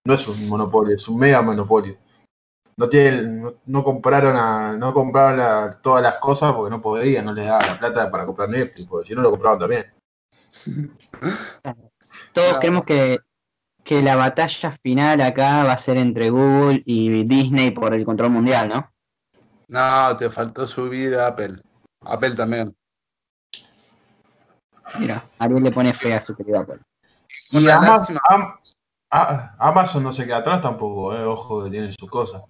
No 0.05 0.13
es 0.13 0.27
un 0.27 0.49
monopolio, 0.49 0.95
es 0.95 1.07
un 1.07 1.17
mega 1.19 1.41
monopolio. 1.41 1.97
No 2.77 2.89
tienen, 2.89 3.41
no, 3.41 3.53
no 3.65 3.83
compraron 3.83 4.35
a, 4.35 4.75
no 4.75 4.93
compraron 4.93 5.77
todas 5.81 6.03
las 6.03 6.15
cosas 6.15 6.53
porque 6.53 6.69
no 6.69 6.81
podían, 6.81 7.25
no 7.25 7.33
les 7.33 7.45
daba 7.45 7.65
la 7.65 7.77
plata 7.79 8.11
para 8.11 8.25
comprar 8.25 8.49
Netflix, 8.49 8.85
porque 8.87 9.07
si 9.07 9.15
no 9.15 9.21
lo 9.21 9.31
compraban 9.31 9.59
también. 9.59 9.85
Todos 12.33 12.57
creemos 12.59 12.83
que, 12.83 13.19
que 13.83 14.01
la 14.01 14.15
batalla 14.15 14.77
final 14.83 15.21
acá 15.21 15.63
va 15.63 15.71
a 15.73 15.77
ser 15.77 15.97
entre 15.97 16.29
Google 16.29 16.83
y 16.85 17.23
Disney 17.23 17.71
por 17.71 17.93
el 17.93 18.05
control 18.05 18.31
mundial, 18.31 18.69
¿no? 18.69 18.91
No, 19.67 20.15
te 20.17 20.29
faltó 20.29 20.65
subir 20.67 21.15
a 21.15 21.27
Apple. 21.27 21.61
Apple 22.05 22.35
también. 22.35 22.71
Mira, 24.99 25.23
Ariel 25.39 25.63
le 25.63 25.71
pone 25.71 25.93
fea 25.93 26.17
a 26.17 26.25
su 26.25 26.35
querido 26.35 26.59
Apple. 26.59 26.79
Y 27.51 27.67
Amazon. 27.69 28.17
Am- 28.29 28.53
a- 29.11 29.55
Amazon 29.59 30.03
no 30.03 30.11
se 30.11 30.25
queda 30.25 30.37
atrás 30.37 30.61
tampoco, 30.61 31.13
eh, 31.15 31.23
ojo 31.25 31.63
que 31.63 31.69
tiene 31.71 31.91
sus 31.91 32.09
cosas. 32.09 32.43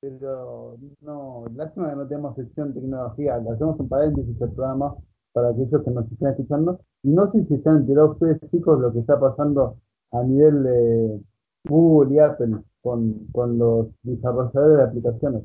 Pero 0.00 0.76
no, 1.02 1.44
lástima 1.54 1.90
que 1.90 1.96
no 1.96 2.06
tenemos 2.08 2.34
sección 2.36 2.72
tecnología. 2.72 3.36
Le 3.38 3.50
hacemos 3.50 3.78
un 3.78 3.88
paréntesis 3.88 4.40
al 4.40 4.52
programa 4.52 4.94
para 5.32 5.50
aquellos 5.50 5.84
que 5.84 5.90
nos 5.90 6.10
estén 6.10 6.28
escuchando. 6.28 6.80
Y 7.02 7.08
no 7.10 7.30
sé 7.30 7.44
si 7.46 7.54
están 7.54 7.78
enterados 7.78 8.12
ustedes, 8.12 8.40
chicos, 8.50 8.80
lo 8.80 8.92
que 8.92 9.00
está 9.00 9.20
pasando 9.20 9.76
a 10.12 10.22
nivel 10.22 10.62
de 10.62 11.20
Google 11.68 12.14
y 12.14 12.18
Apple 12.18 12.56
con, 12.80 13.26
con 13.32 13.58
los 13.58 13.88
desarrolladores 14.02 14.76
de 14.78 14.82
aplicaciones. 14.84 15.42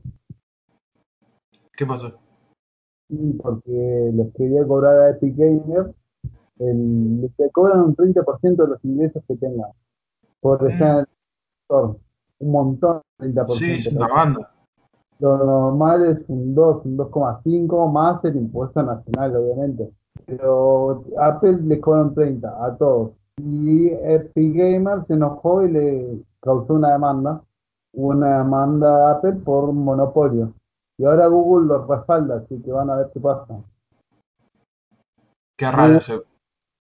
¿Qué 1.75 1.85
pasó? 1.85 2.17
Y 3.09 3.33
porque 3.33 4.11
les 4.13 4.33
quería 4.33 4.65
cobrar 4.65 4.99
a 4.99 5.09
Epic 5.11 5.35
Gamer, 5.37 5.93
el, 6.59 7.21
les 7.21 7.51
cobran 7.51 7.81
un 7.81 7.95
30% 7.95 8.55
de 8.55 8.67
los 8.67 8.83
ingresos 8.85 9.23
que 9.27 9.35
tengan 9.35 9.71
por 10.39 10.71
estar 10.71 10.91
en 10.91 10.99
el 10.99 11.07
sector. 11.59 11.97
Un 12.39 12.51
montón, 12.51 13.01
30%. 13.19 13.49
Sí, 13.51 13.71
es 13.73 13.87
una 13.93 14.07
banda. 14.07 14.51
Lo 15.19 15.37
normal 15.37 16.05
es 16.05 16.29
un 16.29 16.53
2, 16.53 16.85
un 16.85 16.97
2,5 16.97 17.91
más 17.91 18.23
el 18.25 18.35
impuesto 18.35 18.83
nacional, 18.83 19.35
obviamente. 19.35 19.91
Pero 20.25 21.03
Apple 21.17 21.59
le 21.63 21.79
cobra 21.79 22.03
un 22.03 22.13
30 22.13 22.65
a 22.65 22.75
todos. 22.75 23.11
Y 23.37 23.89
Epic 23.89 24.55
Gamer 24.55 25.05
se 25.07 25.13
enojó 25.13 25.63
y 25.63 25.71
le 25.71 26.23
causó 26.41 26.73
una 26.73 26.93
demanda. 26.93 27.41
Una 27.93 28.39
demanda 28.39 29.07
a 29.07 29.11
Apple 29.13 29.37
por 29.43 29.71
monopolio. 29.71 30.53
Y 30.97 31.05
ahora 31.05 31.27
Google 31.27 31.67
lo 31.67 31.85
respalda, 31.85 32.37
así 32.37 32.61
que 32.61 32.71
van 32.71 32.89
a 32.89 32.95
ver 32.95 33.09
qué 33.13 33.19
pasa. 33.19 33.55
Qué 35.57 35.71
raro 35.71 35.97
ese. 35.97 36.21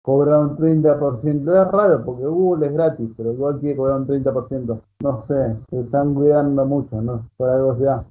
Cobra 0.02 0.40
un 0.40 0.58
30%. 0.58 1.62
Es 1.62 1.72
raro 1.72 2.06
porque 2.06 2.25
Google 2.25 2.68
es 2.68 2.74
gratis, 2.74 3.10
pero 3.18 3.34
igual 3.34 3.60
quiere 3.60 3.75
cobrar 3.75 4.02
un 4.02 4.08
30%. 4.08 4.82
No 5.00 5.25
sé, 5.28 5.56
se 5.70 5.80
están 5.80 6.14
cuidando 6.14 6.66
mucho, 6.66 7.02
¿no? 7.02 7.28
Por 7.38 7.50
algo 7.50 7.78
sea. 7.78 8.06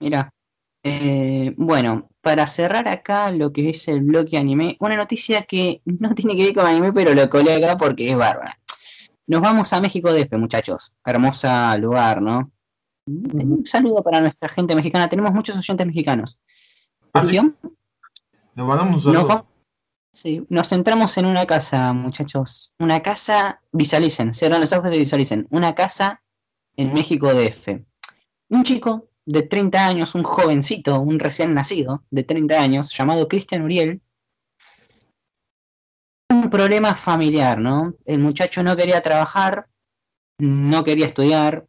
Mira, 0.00 0.30
eh, 0.82 1.52
bueno, 1.56 2.08
para 2.22 2.46
cerrar 2.46 2.88
acá 2.88 3.30
lo 3.30 3.52
que 3.52 3.70
es 3.70 3.88
el 3.88 4.02
bloque 4.02 4.38
anime, 4.38 4.76
una 4.80 4.96
noticia 4.96 5.42
que 5.42 5.82
no 5.84 6.14
tiene 6.14 6.36
que 6.36 6.44
ver 6.44 6.54
con 6.54 6.66
anime, 6.66 6.92
pero 6.92 7.14
lo 7.14 7.28
colé 7.28 7.54
acá 7.54 7.76
porque 7.76 8.10
es 8.10 8.16
bárbara. 8.16 8.58
Nos 9.26 9.40
vamos 9.40 9.72
a 9.72 9.80
México 9.80 10.12
DF, 10.12 10.32
muchachos. 10.38 10.92
Hermosa 11.04 11.76
lugar, 11.76 12.22
¿no? 12.22 12.52
Un 13.06 13.64
saludo 13.66 14.02
para 14.02 14.20
nuestra 14.20 14.48
gente 14.48 14.74
mexicana. 14.74 15.08
Tenemos 15.08 15.32
muchos 15.32 15.56
oyentes 15.56 15.86
mexicanos. 15.86 16.38
Ah, 17.12 17.22
sí. 17.22 17.36
Cuestión, 17.38 17.56
Le 18.54 18.62
mandamos 18.62 19.04
un 19.06 19.12
Nos, 19.12 19.20
saludo. 19.22 19.28
vamos- 19.28 19.48
sí, 20.12 20.44
nos 20.48 20.68
centramos 20.68 21.16
en 21.18 21.26
una 21.26 21.46
casa, 21.46 21.92
muchachos. 21.92 22.72
Una 22.78 23.02
casa, 23.02 23.60
visualicen, 23.72 24.34
cierran 24.34 24.60
los 24.60 24.72
ojos 24.72 24.92
y 24.92 24.98
visualicen. 24.98 25.46
Una 25.50 25.74
casa 25.74 26.22
en 26.76 26.92
México 26.92 27.32
DF. 27.32 27.84
Un 28.50 28.64
chico 28.64 29.08
de 29.24 29.42
30 29.42 29.86
años, 29.86 30.14
un 30.14 30.22
jovencito, 30.24 31.00
un 31.00 31.18
recién 31.18 31.52
nacido 31.54 32.04
de 32.10 32.22
30 32.24 32.60
años, 32.60 32.90
llamado 32.96 33.28
Cristian 33.28 33.62
Uriel. 33.62 34.00
Un 36.30 36.50
problema 36.50 36.94
familiar, 36.94 37.58
¿no? 37.58 37.94
El 38.04 38.18
muchacho 38.18 38.62
no 38.62 38.76
quería 38.76 39.00
trabajar, 39.00 39.68
no 40.38 40.84
quería 40.84 41.06
estudiar, 41.06 41.66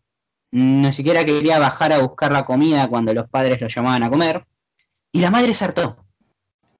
ni 0.51 0.91
siquiera 0.93 1.25
quería 1.25 1.59
bajar 1.59 1.93
a 1.93 1.99
buscar 1.99 2.31
la 2.31 2.45
comida 2.45 2.87
cuando 2.87 3.13
los 3.13 3.29
padres 3.29 3.61
lo 3.61 3.67
llamaban 3.67 4.03
a 4.03 4.09
comer. 4.09 4.45
Y 5.11 5.21
la 5.21 5.31
madre 5.31 5.53
se 5.53 5.65
hartó 5.65 6.07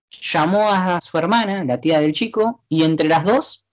llamó 0.10 0.70
a 0.70 1.00
su 1.02 1.18
hermana, 1.18 1.64
la 1.64 1.80
tía 1.80 2.00
del 2.00 2.14
chico, 2.14 2.64
y 2.70 2.84
entre 2.84 3.08
las 3.08 3.24
dos 3.26 3.66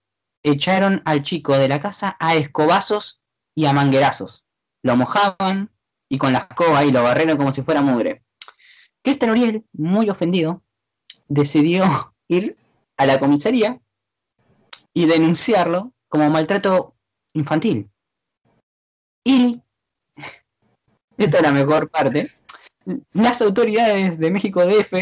echaron 0.43 1.01
al 1.05 1.23
chico 1.23 1.57
de 1.57 1.67
la 1.67 1.79
casa 1.79 2.15
a 2.19 2.35
escobazos 2.35 3.21
y 3.55 3.65
a 3.65 3.73
manguerazos. 3.73 4.45
Lo 4.83 4.95
mojaban 4.95 5.71
y 6.09 6.17
con 6.17 6.33
la 6.33 6.39
escoba 6.39 6.83
y 6.85 6.91
lo 6.91 7.03
barrieron 7.03 7.37
como 7.37 7.51
si 7.51 7.63
fuera 7.63 7.81
mugre. 7.81 8.23
Cristian 9.03 9.31
Uriel, 9.31 9.65
muy 9.73 10.09
ofendido, 10.09 10.63
decidió 11.27 11.85
ir 12.27 12.57
a 12.97 13.05
la 13.05 13.19
comisaría 13.19 13.79
y 14.93 15.05
denunciarlo 15.05 15.93
como 16.07 16.29
maltrato 16.29 16.95
infantil. 17.33 17.89
Y 19.23 19.61
esta 21.17 21.37
es 21.37 21.43
la 21.43 21.51
mejor 21.51 21.89
parte. 21.89 22.31
Las 23.13 23.41
autoridades 23.41 24.19
de 24.19 24.31
México 24.31 24.65
DF 24.65 24.93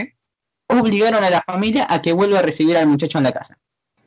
obligaron 0.67 1.23
a 1.23 1.29
la 1.29 1.41
familia 1.41 1.87
a 1.89 2.01
que 2.01 2.13
vuelva 2.13 2.39
a 2.39 2.41
recibir 2.41 2.77
al 2.77 2.87
muchacho 2.87 3.17
en 3.17 3.25
la 3.25 3.31
casa. 3.31 3.57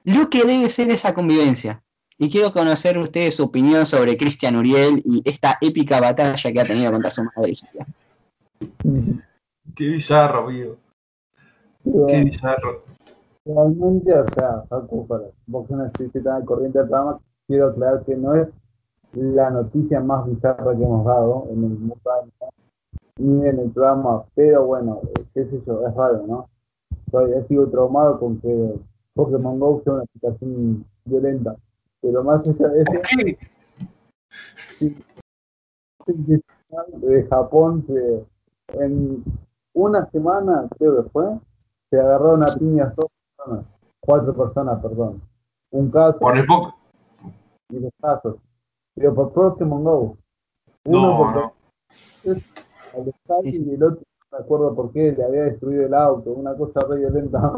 Lo 0.05 0.31
que 0.31 0.45
debe 0.45 0.69
ser 0.69 0.91
esa 0.91 1.15
convivencia. 1.15 1.83
Y 2.19 2.31
quiero 2.31 2.53
conocer 2.53 2.97
ustedes 2.97 3.35
su 3.37 3.45
opinión 3.45 3.85
sobre 3.85 4.17
Cristian 4.17 4.57
Uriel 4.57 5.03
y 5.05 5.21
esta 5.29 5.59
épica 5.61 6.01
batalla 6.01 6.53
que 6.53 6.61
ha 6.61 6.65
tenido 6.65 6.91
contra 6.91 7.11
su 7.11 7.25
madre. 7.25 7.57
Qué 9.75 9.89
bizarro, 9.89 10.47
amigo. 10.47 10.77
Qué 11.85 12.25
bizarro. 12.25 12.85
Realmente, 13.45 14.13
o 14.13 14.27
sea, 14.35 14.63
Facu, 14.69 15.07
para 15.07 15.25
vos 15.47 15.69
que 15.69 15.75
no 15.75 15.85
al 16.35 16.45
corriente 16.45 16.79
del 16.79 16.89
programa, 16.89 17.21
quiero 17.47 17.69
aclarar 17.69 18.05
que 18.05 18.17
no 18.17 18.35
es 18.35 18.49
la 19.17 19.51
noticia 19.51 20.01
más 20.01 20.27
bizarra 20.27 20.77
que 20.77 20.83
hemos 20.83 21.05
dado 21.05 21.47
en 21.51 21.65
el 21.65 21.71
mundo 21.71 21.97
ni 23.19 23.47
en 23.47 23.59
el 23.61 23.71
programa, 23.71 24.25
pero 24.35 24.67
bueno, 24.67 25.01
eh, 25.03 25.25
qué 25.33 25.47
sé 25.47 25.63
yo, 25.67 25.87
es 25.87 25.95
raro, 25.95 26.27
¿no? 26.27 26.51
Todavía 27.11 27.43
sigo 27.47 27.67
traumado 27.69 28.19
con 28.21 28.39
que 28.41 28.75
Pokémon 29.15 29.59
GO 29.59 29.81
sea 29.83 29.95
una 29.95 30.03
aplicación 30.03 30.85
violenta, 31.07 31.57
pero 32.03 32.23
más 32.23 32.47
allá 32.47 32.69
de 32.69 32.83
eso, 32.83 32.93
de 36.99 37.27
Japón 37.31 37.85
se, 37.87 38.27
en 38.85 39.25
una 39.73 40.11
semana, 40.11 40.69
creo 40.79 41.03
que 41.03 41.11
fue, 41.11 41.39
se 41.91 41.99
agarraron 41.99 42.43
a 42.43 42.47
piñas 42.59 42.95
dos 42.95 43.07
personas, 43.37 43.65
cuatro 44.01 44.35
personas, 44.35 44.83
perdón. 44.83 45.23
Un 45.71 45.91
caso 45.91 46.19
Por 46.19 46.37
el 46.37 46.47
poco. 46.47 46.75
y 47.71 47.79
dos 47.79 47.93
casos. 48.01 48.37
Pero 48.97 49.15
por 49.15 49.33
Pokémon 49.33 49.85
GO. 49.85 50.17
Uno 50.87 51.01
No, 51.03 51.19
porque 51.19 51.39
no. 51.39 52.41
al 52.95 53.09
estadio 53.09 53.51
y 53.63 53.75
el 53.75 53.83
otro 53.83 54.01
no 54.33 54.39
me 54.39 54.45
acuerdo 54.45 54.75
por 54.75 54.93
qué, 54.93 55.13
le 55.17 55.25
había 55.25 55.43
destruido 55.45 55.87
el 55.87 55.95
auto, 55.95 56.31
una 56.31 56.55
cosa 56.57 56.81
re 56.89 56.99
violenta. 56.99 57.53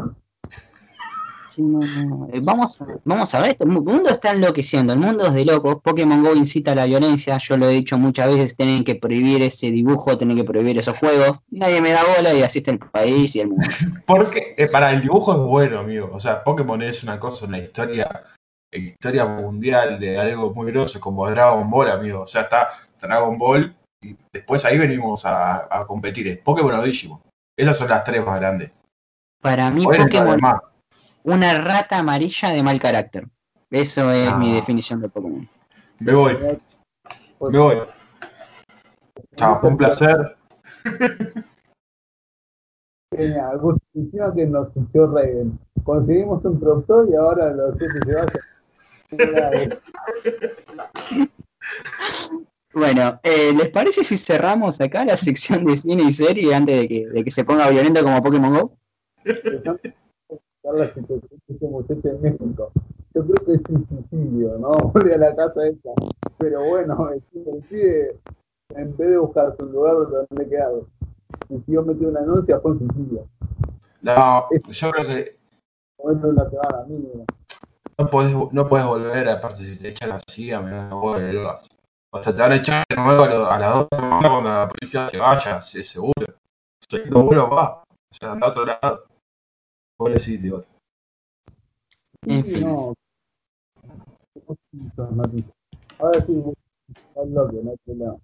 Sí, 1.55 1.61
no, 1.63 1.79
no. 1.79 2.27
Eh, 2.31 2.39
Vamos, 2.41 2.79
a- 2.81 2.87
vamos 3.03 3.33
a 3.33 3.41
ver, 3.41 3.57
el 3.59 3.67
mu- 3.67 3.81
mundo 3.83 4.09
está 4.09 4.31
enloqueciendo, 4.33 4.93
el 4.93 4.99
mundo 4.99 5.25
es 5.27 5.33
de 5.33 5.45
locos, 5.45 5.77
Pokémon 5.83 6.23
GO 6.23 6.33
incita 6.35 6.71
a 6.73 6.75
la 6.75 6.85
violencia, 6.85 7.37
yo 7.37 7.57
lo 7.57 7.67
he 7.67 7.73
dicho 7.73 7.97
muchas 7.97 8.27
veces, 8.27 8.55
tienen 8.55 8.83
que 8.83 8.95
prohibir 8.95 9.41
ese 9.41 9.71
dibujo, 9.71 10.17
tienen 10.17 10.37
que 10.37 10.43
prohibir 10.43 10.77
esos 10.77 10.97
juegos, 10.97 11.39
nadie 11.49 11.81
me 11.81 11.91
da 11.91 12.01
bola 12.15 12.33
y 12.33 12.43
así 12.43 12.59
está 12.59 12.71
el 12.71 12.79
país 12.79 13.35
y 13.35 13.39
el 13.41 13.47
mundo. 13.49 13.63
Porque 14.07 14.53
eh, 14.57 14.67
para 14.67 14.91
el 14.91 15.01
dibujo 15.01 15.33
es 15.33 15.39
bueno, 15.39 15.79
amigo. 15.79 16.09
O 16.13 16.19
sea, 16.19 16.43
Pokémon 16.43 16.81
es 16.81 17.03
una 17.03 17.19
cosa, 17.19 17.45
una 17.45 17.57
historia, 17.59 18.23
historia 18.71 19.25
mundial 19.25 19.99
de 19.99 20.17
algo 20.19 20.53
muy 20.53 20.71
grosso 20.71 20.99
como 20.99 21.29
Dragon 21.29 21.69
Ball, 21.69 21.91
amigo. 21.91 22.21
O 22.21 22.25
sea, 22.27 22.43
está 22.43 22.69
Dragon 23.01 23.37
Ball 23.37 23.75
y 24.01 24.15
después 24.33 24.63
ahí 24.65 24.77
venimos 24.77 25.25
a, 25.25 25.67
a 25.69 25.85
competir. 25.87 26.27
Es 26.27 26.37
Pokémon 26.37 26.73
o 26.75 26.83
Digimon. 26.83 27.21
Esas 27.57 27.77
son 27.77 27.89
las 27.89 28.03
tres 28.03 28.25
más 28.25 28.39
grandes. 28.39 28.71
Para 29.41 29.71
mí 29.71 29.83
Pokémon 29.83 30.39
una 31.23 31.61
rata 31.61 31.97
amarilla 31.99 32.49
de 32.49 32.63
mal 32.63 32.79
carácter. 32.79 33.27
Eso 33.69 34.11
es 34.11 34.29
Ah. 34.29 34.37
mi 34.37 34.53
definición 34.53 35.01
de 35.01 35.09
Pokémon. 35.09 35.47
me 35.99 36.13
voy, 36.13 36.37
me 37.39 37.59
voy. 37.59 37.77
Chao, 39.35 39.59
fue 39.59 39.69
un 39.69 39.77
placer. 39.77 40.37
Genial, 43.15 43.59
que 44.35 44.45
nos 44.45 44.73
fichó 44.73 45.07
Raven. 45.07 45.59
Conseguimos 45.83 46.43
un 46.45 46.59
productor 46.59 47.09
y 47.09 47.15
ahora 47.15 47.51
los 47.51 47.77
que 47.77 47.85
se 47.89 48.15
va 48.15 48.25
Bueno, 52.73 53.19
eh, 53.23 53.51
¿les 53.53 53.69
parece 53.69 54.03
si 54.03 54.15
cerramos 54.15 54.79
acá 54.79 55.03
la 55.03 55.15
sección 55.15 55.65
de 55.65 55.75
cine 55.75 56.03
y 56.03 56.11
serie 56.11 56.53
antes 56.53 56.81
de 56.81 56.87
que, 56.87 57.07
de 57.07 57.23
que 57.23 57.31
se 57.31 57.43
ponga 57.43 57.69
violento 57.69 58.03
como 58.03 58.21
Pokémon 58.21 58.53
GO? 58.53 58.71
la 60.71 60.85
en 60.93 62.21
México. 62.21 62.71
Yo 63.15 63.25
creo 63.25 63.45
que 63.45 63.53
es 63.53 63.61
un 63.69 63.87
suicidio, 63.87 64.57
¿no? 64.59 64.69
Volver 64.93 65.13
a 65.15 65.29
la 65.29 65.35
casa 65.35 65.67
esta. 65.67 65.89
Pero 66.37 66.63
bueno, 66.63 67.09
el 67.11 67.21
pibe- 67.33 68.15
en 68.75 68.95
vez 68.97 69.09
de 69.09 69.17
buscarse 69.17 69.63
un 69.63 69.71
lugar 69.71 69.95
donde 69.95 70.47
quedado, 70.47 70.87
decidió 71.49 71.81
meter 71.81 72.07
una 72.07 72.19
anuncia, 72.19 72.59
fue 72.59 72.71
un 72.73 72.79
suicidio. 72.79 73.27
No, 74.03 74.47
yo 74.69 74.91
creo 74.91 75.07
que 75.07 75.35
Comerle 75.97 76.29
una 76.29 76.49
semana 76.49 76.85
mínimo. 76.87 77.25
No 77.99 78.09
podés, 78.09 78.33
no 78.53 78.67
podés 78.69 78.85
volver, 78.85 79.27
aparte 79.29 79.63
si 79.65 79.77
te 79.77 79.89
echan 79.89 80.11
así, 80.13 80.51
amigo, 80.51 80.77
no 80.83 81.01
vuelvas. 81.01 81.67
O 82.11 82.23
sea, 82.23 82.33
te 82.33 82.41
van 82.41 82.51
a 82.53 82.55
echar 82.55 82.83
de 82.89 82.95
nuevo 82.95 83.23
a, 83.23 83.27
lo- 83.29 83.51
a 83.51 83.59
las 83.59 83.73
dos 83.73 83.87
semanas 83.91 84.29
cuando 84.31 84.49
la 84.49 84.67
policía 84.69 85.09
se 85.09 85.17
vaya, 85.17 85.61
sí, 85.61 85.83
seguro. 85.83 86.13
Seguro 86.89 87.49
va. 87.49 87.83
O 87.83 88.15
sea, 88.15 88.31
anda 88.31 88.47
a 88.47 88.49
otro 88.49 88.65
lado. 88.65 89.05
Pobrecito. 89.97 90.65
En 92.25 92.43
Sí, 92.43 92.51
fin. 92.55 92.63
no. 92.67 92.93
Ahora 95.99 96.25
sí, 96.25 96.43
al 97.15 97.27
bloque, 97.29 97.57
no 97.63 97.71
hay 97.71 97.77
problema. 97.85 98.15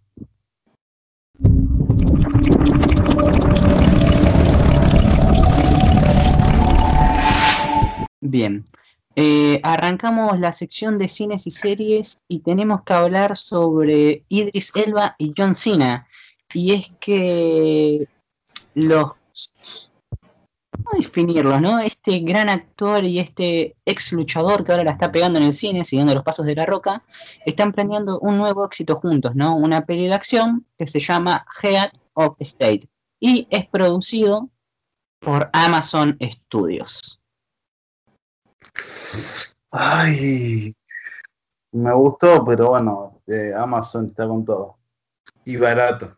Bien. 8.22 8.66
Eh, 9.16 9.62
arrancamos 9.64 10.40
la 10.40 10.52
sección 10.52 10.98
de 10.98 11.08
cines 11.08 11.48
y 11.48 11.52
series 11.52 12.18
y 12.28 12.40
tenemos 12.40 12.84
que 12.84 12.94
hablar 12.94 13.38
sobre 13.38 14.24
Idris 14.28 14.72
Elba 14.76 15.16
y 15.18 15.34
John 15.36 15.56
Cena. 15.56 16.08
Y 16.54 16.74
es 16.74 16.92
que 17.00 18.08
los... 18.74 19.12
¿Cómo 20.70 21.02
definirlos, 21.02 21.62
no? 21.62 21.80
Este 21.80 22.20
gran 22.20 22.50
actor 22.50 23.06
y 23.06 23.20
este 23.20 23.76
ex 23.86 24.12
luchador 24.12 24.66
que 24.66 24.74
ahora 24.74 24.84
la 24.84 24.92
está 24.92 25.12
pegando 25.12 25.40
en 25.40 25.46
el 25.46 25.54
cine, 25.54 25.86
siguiendo 25.86 26.14
los 26.14 26.24
pasos 26.24 26.46
de 26.46 26.56
la 26.56 26.66
roca, 26.66 27.02
están 27.46 27.72
planeando 27.72 28.20
un 28.20 28.38
nuevo 28.38 28.66
éxito 28.66 28.96
juntos, 28.96 29.36
¿no? 29.36 29.56
Una 29.56 29.86
peli 29.86 30.08
de 30.08 30.14
acción 30.14 30.66
que 30.78 30.86
se 30.86 31.00
llama 31.00 31.46
Head 31.64 31.92
of 32.14 32.36
State 32.40 32.90
y 33.20 33.48
es 33.50 33.66
producido 33.68 34.50
por 35.20 35.50
Amazon 35.54 36.18
Studios. 36.22 37.22
Ay, 39.72 40.74
me 41.74 41.94
gustó, 41.94 42.44
pero 42.46 42.70
bueno, 42.70 43.22
eh, 43.28 43.52
Amazon 43.56 44.06
está 44.06 44.28
con 44.28 44.46
todo. 44.46 44.78
Y 45.44 45.58
barato. 45.58 46.18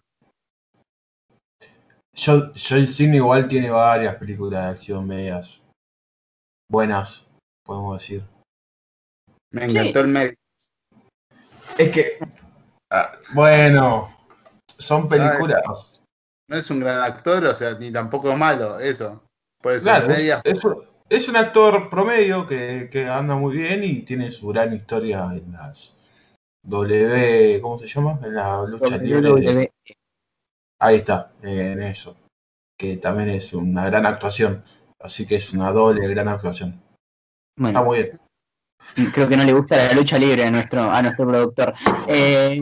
John, 2.16 2.52
John 2.56 2.88
Cena 2.88 3.16
igual 3.18 3.48
tiene 3.48 3.70
varias 3.70 4.16
películas 4.16 4.64
de 4.64 4.70
acción 4.72 5.06
medias 5.08 5.62
buenas, 6.72 7.26
podemos 7.64 8.00
decir. 8.02 8.24
Me 9.52 9.68
Sí. 9.70 9.78
encantó 9.78 10.00
el 10.02 10.08
medio. 10.08 10.34
Es 11.78 11.92
que, 11.92 12.20
ah, 12.92 13.14
bueno, 13.34 14.16
son 14.78 15.08
películas. 15.08 16.02
No 16.50 16.56
es 16.58 16.70
un 16.72 16.80
gran 16.80 17.02
actor, 17.02 17.44
o 17.46 17.54
sea, 17.54 17.74
ni 17.78 17.92
tampoco 17.92 18.36
malo, 18.36 18.80
eso. 18.80 19.24
Por 19.62 19.74
eso, 19.74 19.84
Claro, 19.84 20.08
es, 20.10 20.18
media- 20.18 20.42
es 20.44 20.64
un, 20.64 20.87
es 21.10 21.30
un 21.30 21.38
actor 21.38 21.90
promedio 21.90 22.46
que, 22.46 22.90
que 22.92 23.08
anda 23.08 23.36
muy 23.36 23.58
bien 23.58 23.84
y 23.84 24.02
tiene 24.02 24.32
su 24.32 24.48
gran 24.48 24.74
historia 24.74 25.30
en 25.32 25.52
las 25.52 25.96
W, 26.64 27.62
¿cómo 27.62 27.80
se 27.80 27.88
llama? 27.88 28.20
En 28.24 28.36
la 28.36 28.64
lucha 28.64 28.98
libre. 28.98 29.32
de-. 29.42 29.72
Ahí 30.80 30.98
está, 30.98 31.32
en 31.42 31.82
eso. 31.82 32.18
Que 32.78 32.98
también 32.98 33.30
es 33.30 33.54
una 33.54 33.86
gran 33.86 34.06
actuación. 34.06 34.64
Así 35.00 35.26
que 35.26 35.36
es 35.36 35.54
una 35.54 35.72
doble 35.72 36.08
gran 36.08 36.28
actuación. 36.28 36.82
Está 37.58 37.82
muy 37.82 38.04
bien. 38.04 38.20
Creo 39.14 39.28
que 39.28 39.38
no 39.38 39.44
le 39.44 39.54
gusta 39.54 39.76
la 39.76 39.94
lucha 39.94 40.18
libre 40.18 40.46
a 40.46 40.52
nuestro, 40.52 40.90
a 40.90 41.02
nuestro 41.02 41.28
productor. 41.28 41.74
Eh, 42.08 42.62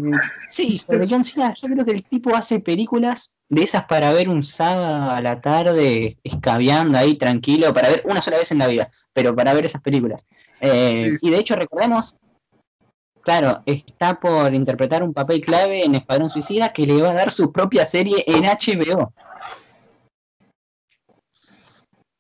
sí, 0.50 0.78
sobre 0.78 1.08
John 1.10 1.26
Cena, 1.26 1.54
yo 1.62 1.68
creo 1.70 1.86
que 1.86 1.92
el 1.92 2.04
tipo 2.04 2.36
hace 2.36 2.60
películas 2.60 3.30
de 3.50 3.64
esas 3.64 3.86
para 3.86 4.12
ver 4.12 4.28
un 4.30 4.42
sábado 4.44 5.12
a 5.12 5.22
la 5.22 5.40
tarde, 5.40 6.18
escabeando 6.24 6.98
ahí 6.98 7.16
tranquilo, 7.16 7.74
para 7.74 7.90
ver 7.90 8.02
una 8.06 8.22
sola 8.22 8.38
vez 8.38 8.52
en 8.52 8.58
la 8.58 8.68
vida, 8.68 8.90
pero 9.14 9.36
para 9.36 9.54
ver 9.54 9.66
esas 9.66 9.82
películas. 9.82 10.26
Eh, 10.62 11.16
Sí. 11.20 11.28
y 11.28 11.30
de 11.32 11.38
hecho, 11.38 11.56
recordemos, 11.56 12.16
claro, 13.22 13.62
está 13.66 14.20
por 14.20 14.54
interpretar 14.54 15.04
un 15.04 15.14
papel 15.14 15.42
clave 15.42 15.84
en 15.84 15.96
Escuadrón 15.96 16.30
Suicida 16.30 16.74
que 16.74 16.86
le 16.88 17.02
va 17.02 17.12
a 17.12 17.14
dar 17.14 17.32
su 17.32 17.52
propia 17.52 17.86
serie 17.86 18.24
en 18.28 18.46
HBO. 18.46 19.14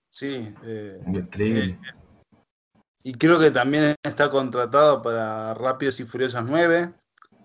Sí, 0.10 0.54
eh, 0.66 1.00
Increíble. 1.08 1.78
Y 3.08 3.14
creo 3.14 3.40
que 3.40 3.52
también 3.52 3.94
está 4.02 4.32
contratado 4.32 5.04
para 5.04 5.54
Rápidos 5.54 6.00
y 6.00 6.06
Furiosos 6.06 6.44
9. 6.44 6.92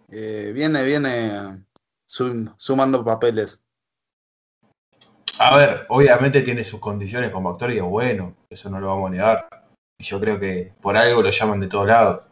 Eh, 0.09 0.53
viene, 0.55 0.83
viene 0.85 1.66
sum- 2.07 2.55
sumando 2.57 3.05
papeles. 3.05 3.61
A 5.38 5.59
ver, 5.59 5.85
obviamente 5.90 6.40
tiene 6.40 6.64
sus 6.64 6.81
condiciones 6.81 7.31
como 7.31 7.51
actor 7.51 7.70
y 7.73 7.77
es 7.77 7.83
bueno. 7.83 8.35
Eso 8.49 8.70
no 8.70 8.81
lo 8.81 8.87
vamos 8.87 9.09
a 9.09 9.11
negar. 9.11 9.49
Y 9.99 10.05
yo 10.05 10.18
creo 10.18 10.40
que 10.40 10.73
por 10.81 10.96
algo 10.96 11.20
lo 11.20 11.29
llaman 11.29 11.61
de 11.61 11.66
todos 11.68 11.87
lados. 11.87 12.27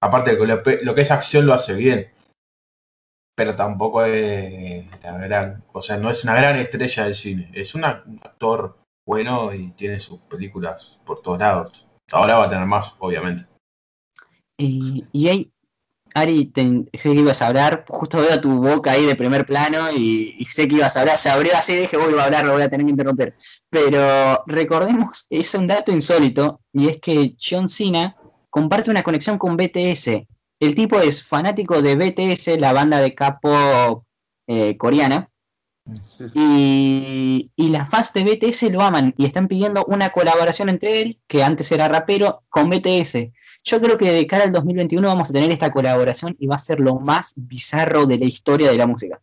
Aparte 0.00 0.34
lo, 0.36 0.94
que 0.94 1.00
es 1.02 1.10
acción 1.10 1.46
lo 1.46 1.54
hace 1.54 1.74
bien. 1.74 2.12
Pero 3.34 3.56
tampoco 3.56 4.04
es 4.04 4.86
la 5.02 5.18
gran. 5.18 5.64
O 5.72 5.82
sea, 5.82 5.96
no 5.96 6.10
es 6.10 6.22
una 6.22 6.36
gran 6.36 6.54
estrella 6.54 7.06
del 7.06 7.16
cine. 7.16 7.50
Es 7.54 7.74
un 7.74 7.84
actor 7.84 8.78
bueno 9.04 9.52
y 9.52 9.72
tiene 9.72 9.98
sus 9.98 10.20
películas 10.20 11.00
por 11.04 11.22
todos 11.22 11.40
lados. 11.40 11.87
Ahora 12.10 12.38
va 12.38 12.44
a 12.44 12.48
tener 12.48 12.66
más, 12.66 12.94
obviamente. 12.98 13.46
Y, 14.56 15.28
hay, 15.28 15.52
Ari, 16.14 16.46
te, 16.46 16.62
sé 16.94 17.10
que 17.10 17.14
ibas 17.14 17.42
a 17.42 17.46
hablar, 17.46 17.84
justo 17.88 18.18
veo 18.18 18.40
tu 18.40 18.60
boca 18.60 18.92
ahí 18.92 19.06
de 19.06 19.14
primer 19.14 19.46
plano 19.46 19.92
y, 19.92 20.34
y 20.38 20.44
sé 20.46 20.66
que 20.66 20.76
ibas 20.76 20.96
a 20.96 21.00
hablar, 21.00 21.16
se 21.16 21.30
abrió 21.30 21.56
así 21.56 21.76
dije, 21.76 21.96
voy 21.96 22.18
a 22.18 22.24
hablar, 22.24 22.44
lo 22.44 22.54
voy 22.54 22.62
a 22.62 22.68
tener 22.68 22.86
que 22.86 22.90
interromper. 22.90 23.36
Pero 23.70 24.42
recordemos, 24.46 25.26
es 25.30 25.54
un 25.54 25.66
dato 25.66 25.92
insólito, 25.92 26.60
y 26.72 26.88
es 26.88 26.98
que 26.98 27.36
John 27.40 27.68
Cena 27.68 28.16
comparte 28.50 28.90
una 28.90 29.02
conexión 29.02 29.38
con 29.38 29.56
BTS. 29.56 30.26
El 30.60 30.74
tipo 30.74 30.98
es 30.98 31.22
fanático 31.22 31.80
de 31.82 31.94
BTS, 31.94 32.58
la 32.58 32.72
banda 32.72 32.98
de 32.98 33.14
capo 33.14 34.04
eh, 34.48 34.76
coreana, 34.76 35.30
Sí, 35.94 36.26
y, 36.34 37.50
y 37.56 37.68
las 37.70 37.88
fans 37.88 38.12
de 38.12 38.24
BTS 38.24 38.70
lo 38.70 38.82
aman 38.82 39.14
y 39.16 39.24
están 39.26 39.48
pidiendo 39.48 39.84
una 39.86 40.10
colaboración 40.10 40.68
entre 40.68 41.00
él, 41.00 41.20
que 41.26 41.42
antes 41.42 41.70
era 41.72 41.88
rapero, 41.88 42.44
con 42.50 42.68
BTS. 42.68 43.32
Yo 43.64 43.80
creo 43.80 43.96
que 43.98 44.12
de 44.12 44.26
cara 44.26 44.44
al 44.44 44.52
2021 44.52 45.06
vamos 45.06 45.30
a 45.30 45.32
tener 45.32 45.50
esta 45.50 45.70
colaboración 45.72 46.36
y 46.38 46.46
va 46.46 46.56
a 46.56 46.60
ser 46.60 46.80
lo 46.80 46.96
más 47.00 47.32
bizarro 47.36 48.06
de 48.06 48.18
la 48.18 48.24
historia 48.26 48.70
de 48.70 48.76
la 48.76 48.86
música. 48.86 49.20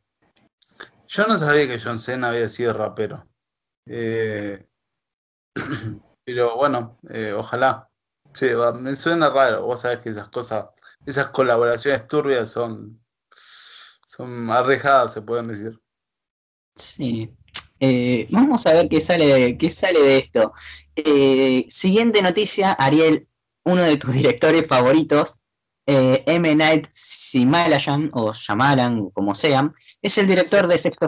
Yo 1.07 1.25
no 1.27 1.37
sabía 1.37 1.67
que 1.67 1.79
John 1.79 1.99
Cena 1.99 2.29
había 2.29 2.49
sido 2.49 2.73
rapero. 2.73 3.27
Eh, 3.85 4.65
pero 6.25 6.55
bueno, 6.57 6.97
eh, 7.09 7.33
ojalá. 7.35 7.89
Sí, 8.33 8.49
va- 8.49 8.73
me 8.73 8.95
suena 8.95 9.29
raro. 9.29 9.65
Vos 9.65 9.81
sabés 9.81 9.99
que 9.99 10.09
esas 10.09 10.27
cosas, 10.29 10.65
esas 11.05 11.27
colaboraciones 11.27 12.07
turbias 12.07 12.49
son, 12.49 12.99
son 14.07 14.49
arriesgadas, 14.49 15.13
se 15.13 15.21
pueden 15.21 15.47
decir. 15.47 15.79
Sí. 16.75 17.29
Eh, 17.79 18.27
vamos 18.31 18.65
a 18.65 18.73
ver 18.73 18.89
qué 18.89 19.01
sale 19.01 19.25
de, 19.27 19.57
qué 19.57 19.69
sale 19.69 20.01
de 20.01 20.17
esto. 20.17 20.53
Eh, 20.95 21.65
siguiente 21.69 22.21
noticia, 22.21 22.73
Ariel, 22.73 23.27
uno 23.63 23.81
de 23.83 23.97
tus 23.97 24.13
directores 24.13 24.65
favoritos, 24.67 25.37
eh, 25.85 26.23
M. 26.25 26.55
Night 26.55 26.87
Shyamalan, 26.93 28.11
o 28.13 28.33
Shyamalan, 28.33 29.09
como 29.11 29.35
sea, 29.35 29.71
es 30.01 30.17
el 30.17 30.27
director 30.27 30.67
de 30.67 30.77
Sexto 30.77 31.07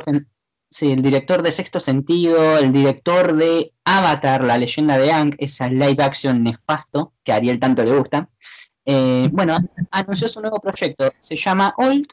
sí, 0.70 0.92
el 0.92 1.02
director 1.02 1.42
de 1.42 1.52
Sexto 1.52 1.80
Sentido, 1.80 2.58
el 2.58 2.72
director 2.72 3.36
de 3.36 3.74
Avatar, 3.86 4.44
la 4.44 4.58
leyenda 4.58 4.98
de 4.98 5.12
Aang, 5.12 5.36
esa 5.40 5.70
live 5.70 6.04
action 6.04 6.44
nefasto 6.44 7.14
que 7.24 7.32
a 7.32 7.36
Ariel 7.36 7.60
tanto 7.60 7.84
le 7.84 7.96
gusta. 7.98 8.30
Eh, 8.86 9.30
bueno, 9.32 9.58
anunció 9.92 10.28
su 10.28 10.42
nuevo 10.42 10.60
proyecto, 10.60 11.12
se 11.20 11.36
llama 11.36 11.74
Old 11.78 12.08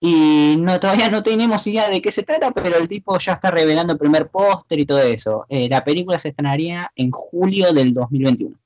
y 0.00 0.56
no, 0.58 0.78
todavía 0.78 1.10
no 1.10 1.22
tenemos 1.22 1.66
idea 1.66 1.88
de 1.88 2.02
qué 2.02 2.10
se 2.10 2.22
trata, 2.22 2.50
pero 2.50 2.76
el 2.76 2.88
tipo 2.88 3.18
ya 3.18 3.34
está 3.34 3.50
revelando 3.50 3.94
el 3.94 3.98
primer 3.98 4.28
póster 4.28 4.78
y 4.78 4.86
todo 4.86 5.00
eso. 5.00 5.46
Eh, 5.48 5.68
la 5.68 5.82
película 5.82 6.18
se 6.18 6.28
estrenaría 6.28 6.90
en 6.94 7.10
julio 7.10 7.72
del 7.72 7.94
2021. 7.94 8.56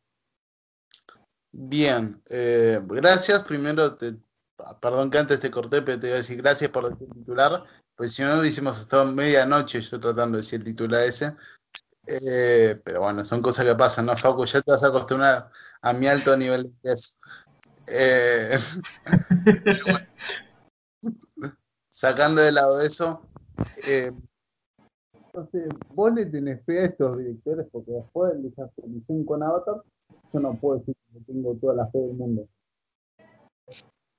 Bien, 1.53 2.21
eh, 2.29 2.81
gracias. 2.83 3.43
Primero, 3.45 3.95
te, 3.95 4.17
perdón 4.81 5.11
que 5.11 5.19
antes 5.19 5.41
te 5.41 5.51
corté, 5.51 5.83
pero 5.83 5.99
te 5.99 6.09
iba 6.09 6.15
a 6.15 6.19
decir 6.19 6.37
gracias 6.41 6.71
por 6.71 6.91
decir 6.91 7.09
titular, 7.13 7.65
pues 7.95 8.15
si 8.15 8.23
no 8.23 8.39
hubiésemos 8.39 8.79
estado 8.79 9.07
medianoche 9.07 9.81
yo 9.81 10.01
tratando 10.01 10.37
de 10.37 10.43
decir 10.43 10.61
el 10.61 10.65
titular 10.65 11.05
ese. 11.05 11.35
Eh, 12.07 12.81
pero 12.83 13.01
bueno, 13.03 13.25
son 13.25 13.43
cosas 13.43 13.67
que 13.67 13.75
pasan, 13.75 14.07
¿no, 14.07 14.17
Facu? 14.17 14.45
Ya 14.47 14.63
te 14.63 14.73
vas 14.73 14.83
a 14.83 14.89
acostumbrar 14.89 15.51
a 15.83 15.93
mi 15.93 16.07
alto 16.07 16.37
nivel 16.37 16.63
de 16.63 16.69
inglés. 16.69 17.19
Eh, 17.87 18.59
sacando 21.91 22.41
de 22.41 22.53
lado 22.53 22.81
eso, 22.81 23.23
eh, 23.87 24.13
Entonces, 25.27 25.69
vos 25.95 26.13
le 26.13 26.27
tenés 26.27 26.65
fe 26.65 26.81
a 26.81 26.85
estos 26.87 27.19
directores 27.19 27.67
porque 27.71 27.93
después 27.93 28.43
de 28.43 28.49
esa 28.49 28.69
televisión 28.69 29.25
con 29.25 29.43
Avatar, 29.43 29.83
yo 30.33 30.41
no 30.41 30.55
puedo 30.55 30.79
decir 30.79 30.95
que 31.13 31.21
tengo 31.33 31.55
toda 31.57 31.75
la 31.75 31.87
fe 31.89 31.99
del 31.99 32.15
mundo. 32.15 32.49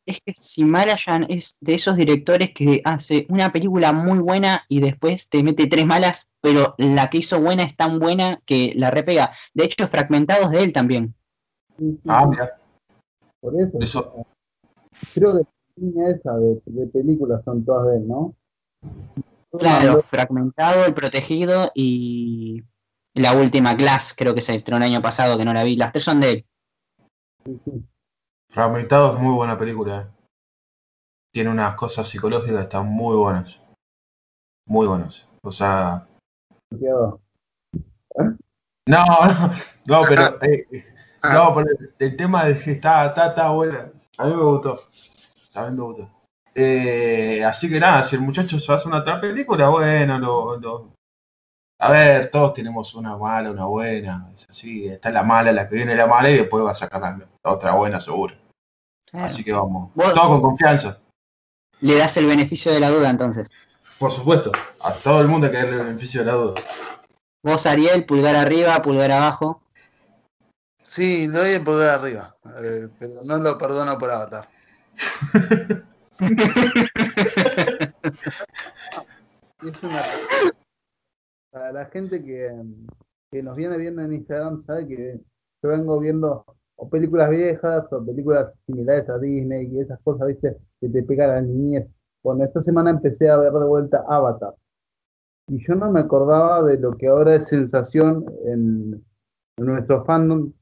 Es 0.05 0.17
que 0.25 0.33
Simarayan 0.41 1.25
es 1.29 1.55
de 1.61 1.75
esos 1.75 1.95
directores 1.95 2.49
que 2.55 2.81
hace 2.83 3.27
una 3.29 3.51
película 3.51 3.93
muy 3.93 4.17
buena 4.19 4.63
y 4.67 4.79
después 4.81 5.27
te 5.29 5.43
mete 5.43 5.67
tres 5.67 5.85
malas, 5.85 6.25
pero 6.41 6.73
la 6.79 7.09
que 7.11 7.19
hizo 7.19 7.39
buena 7.39 7.63
es 7.63 7.75
tan 7.75 7.99
buena 7.99 8.41
que 8.45 8.73
la 8.75 8.89
repega. 8.89 9.33
De 9.53 9.65
hecho, 9.65 9.87
fragmentados 9.87 10.49
de 10.51 10.63
él 10.63 10.73
también. 10.73 11.13
Sí, 11.77 11.91
sí, 11.91 12.01
Ah, 12.07 12.25
mira. 12.27 12.59
por 13.39 13.53
eso. 13.61 13.77
Eso. 13.79 14.25
Creo 15.13 15.37
que 15.37 15.43
línea 15.79 16.09
esa 16.11 16.35
de, 16.37 16.61
de 16.65 16.87
películas 16.87 17.43
son 17.43 17.63
todas 17.65 17.87
de 17.87 17.97
él, 17.97 18.07
¿no? 18.07 18.35
Claro, 19.51 20.01
Fragmentado, 20.03 20.85
El 20.85 20.93
Protegido 20.93 21.71
y 21.73 22.63
la 23.15 23.33
última 23.33 23.73
Glass, 23.73 24.13
creo 24.15 24.35
que 24.35 24.41
se 24.41 24.55
estrenó 24.55 24.77
el 24.77 24.83
año 24.91 25.01
pasado, 25.01 25.37
que 25.37 25.45
no 25.45 25.53
la 25.53 25.63
vi. 25.63 25.75
Las 25.75 25.91
tres 25.91 26.03
son 26.03 26.19
de 26.21 26.31
él. 26.31 26.45
Sí, 27.45 27.59
sí. 27.65 27.85
Fragmentado 28.51 29.15
es 29.15 29.21
muy 29.21 29.33
buena 29.33 29.57
película. 29.57 30.01
eh. 30.01 30.07
Tiene 31.33 31.49
unas 31.51 31.75
cosas 31.75 32.07
psicológicas 32.07 32.55
que 32.57 32.61
están 32.63 32.87
muy 32.87 33.15
buenas. 33.15 33.61
Muy 34.67 34.87
buenas. 34.87 35.27
O 35.43 35.51
sea, 35.51 36.07
Quedó. 36.79 37.19
no, 38.87 39.05
no, 39.05 39.51
no, 39.87 40.01
pero, 40.07 40.23
eh, 40.43 40.65
no, 41.33 41.55
pero 41.55 41.67
el, 41.79 41.93
el 41.99 42.15
tema 42.17 42.45
de 42.45 42.57
que 42.59 42.71
está, 42.73 43.07
está, 43.07 43.27
está 43.27 43.49
buena. 43.51 43.91
A 44.17 44.25
mí 44.25 44.33
me 44.35 44.43
gustó. 44.43 44.81
Me 45.55 45.69
gustó. 45.81 46.09
Eh, 46.55 47.43
así 47.45 47.69
que 47.69 47.79
nada, 47.79 48.03
si 48.03 48.15
el 48.15 48.21
muchacho 48.21 48.59
se 48.59 48.71
hace 48.71 48.87
una 48.87 48.99
otra 48.99 49.19
película, 49.21 49.69
bueno, 49.69 50.17
lo, 50.19 50.57
lo- 50.57 50.93
a 51.81 51.91
ver, 51.91 52.29
todos 52.29 52.53
tenemos 52.53 52.93
una 52.95 53.15
mala, 53.15 53.51
una 53.51 53.65
buena, 53.65 54.29
es 54.35 54.49
así, 54.49 54.87
está 54.87 55.11
la 55.11 55.23
mala, 55.23 55.51
la 55.53 55.67
que 55.69 55.75
viene 55.75 55.95
la 55.95 56.07
mala 56.07 56.29
y 56.29 56.35
después 56.37 56.63
va 56.65 56.71
a 56.71 56.75
sacar 56.75 56.99
la, 57.01 57.17
la 57.17 57.51
otra 57.51 57.71
buena 57.73 57.99
seguro. 57.99 58.35
Claro. 59.09 59.25
Así 59.25 59.43
que 59.43 59.53
vamos, 59.53 59.91
Bueno. 59.95 60.13
todo 60.13 60.27
con 60.29 60.41
confianza. 60.41 60.99
Le 61.79 61.95
das 61.95 62.17
el 62.17 62.25
beneficio 62.25 62.71
de 62.73 62.79
la 62.81 62.89
duda 62.89 63.09
entonces. 63.09 63.47
Por 63.97 64.11
supuesto, 64.11 64.51
a 64.81 64.93
todo 64.93 65.21
el 65.21 65.27
mundo 65.27 65.47
hay 65.47 65.51
que 65.53 65.57
darle 65.59 65.77
el 65.77 65.85
beneficio 65.85 66.19
de 66.21 66.25
la 66.25 66.33
duda. 66.33 66.61
Vos, 67.43 67.65
Ariel, 67.65 68.05
pulgar 68.05 68.35
arriba, 68.35 68.81
pulgar 68.81 69.11
abajo. 69.11 69.61
Sí, 70.83 71.27
doy 71.27 71.51
el 71.51 71.63
pulgar 71.63 71.99
arriba, 71.99 72.35
eh, 72.61 72.89
pero 72.99 73.21
no 73.23 73.37
lo 73.37 73.57
perdono 73.57 73.97
por 73.97 74.11
Avatar. 74.11 74.49
Es 79.61 79.83
una- 79.83 80.01
Para 81.51 81.71
la 81.73 81.85
gente 81.85 82.23
que, 82.23 82.49
que 83.31 83.43
nos 83.43 83.55
viene 83.55 83.77
viendo 83.77 84.01
en 84.01 84.13
Instagram, 84.13 84.61
sabe 84.63 84.87
que 84.87 85.19
yo 85.61 85.69
vengo 85.69 85.99
viendo 85.99 86.45
o 86.77 86.89
películas 86.89 87.29
viejas 87.29 87.91
o 87.91 88.05
películas 88.05 88.53
similares 88.65 89.09
a 89.09 89.17
Disney 89.17 89.67
y 89.67 89.79
esas 89.81 89.99
cosas, 90.01 90.27
¿viste? 90.29 90.55
Que 90.79 90.87
te 90.89 91.03
pegan 91.03 91.29
a 91.31 91.33
la 91.35 91.41
niñez. 91.41 91.87
Bueno, 92.23 92.45
esta 92.45 92.61
semana 92.61 92.89
empecé 92.91 93.29
a 93.29 93.37
ver 93.37 93.51
de 93.51 93.65
vuelta 93.65 94.03
Avatar. 94.07 94.53
Y 95.47 95.57
yo 95.65 95.75
no 95.75 95.91
me 95.91 95.99
acordaba 95.99 96.63
de 96.63 96.77
lo 96.79 96.95
que 96.95 97.07
ahora 97.07 97.35
es 97.35 97.47
sensación 97.47 98.23
en, 98.45 99.03
en 99.57 99.65
nuestro 99.65 100.05
fandom, 100.05 100.53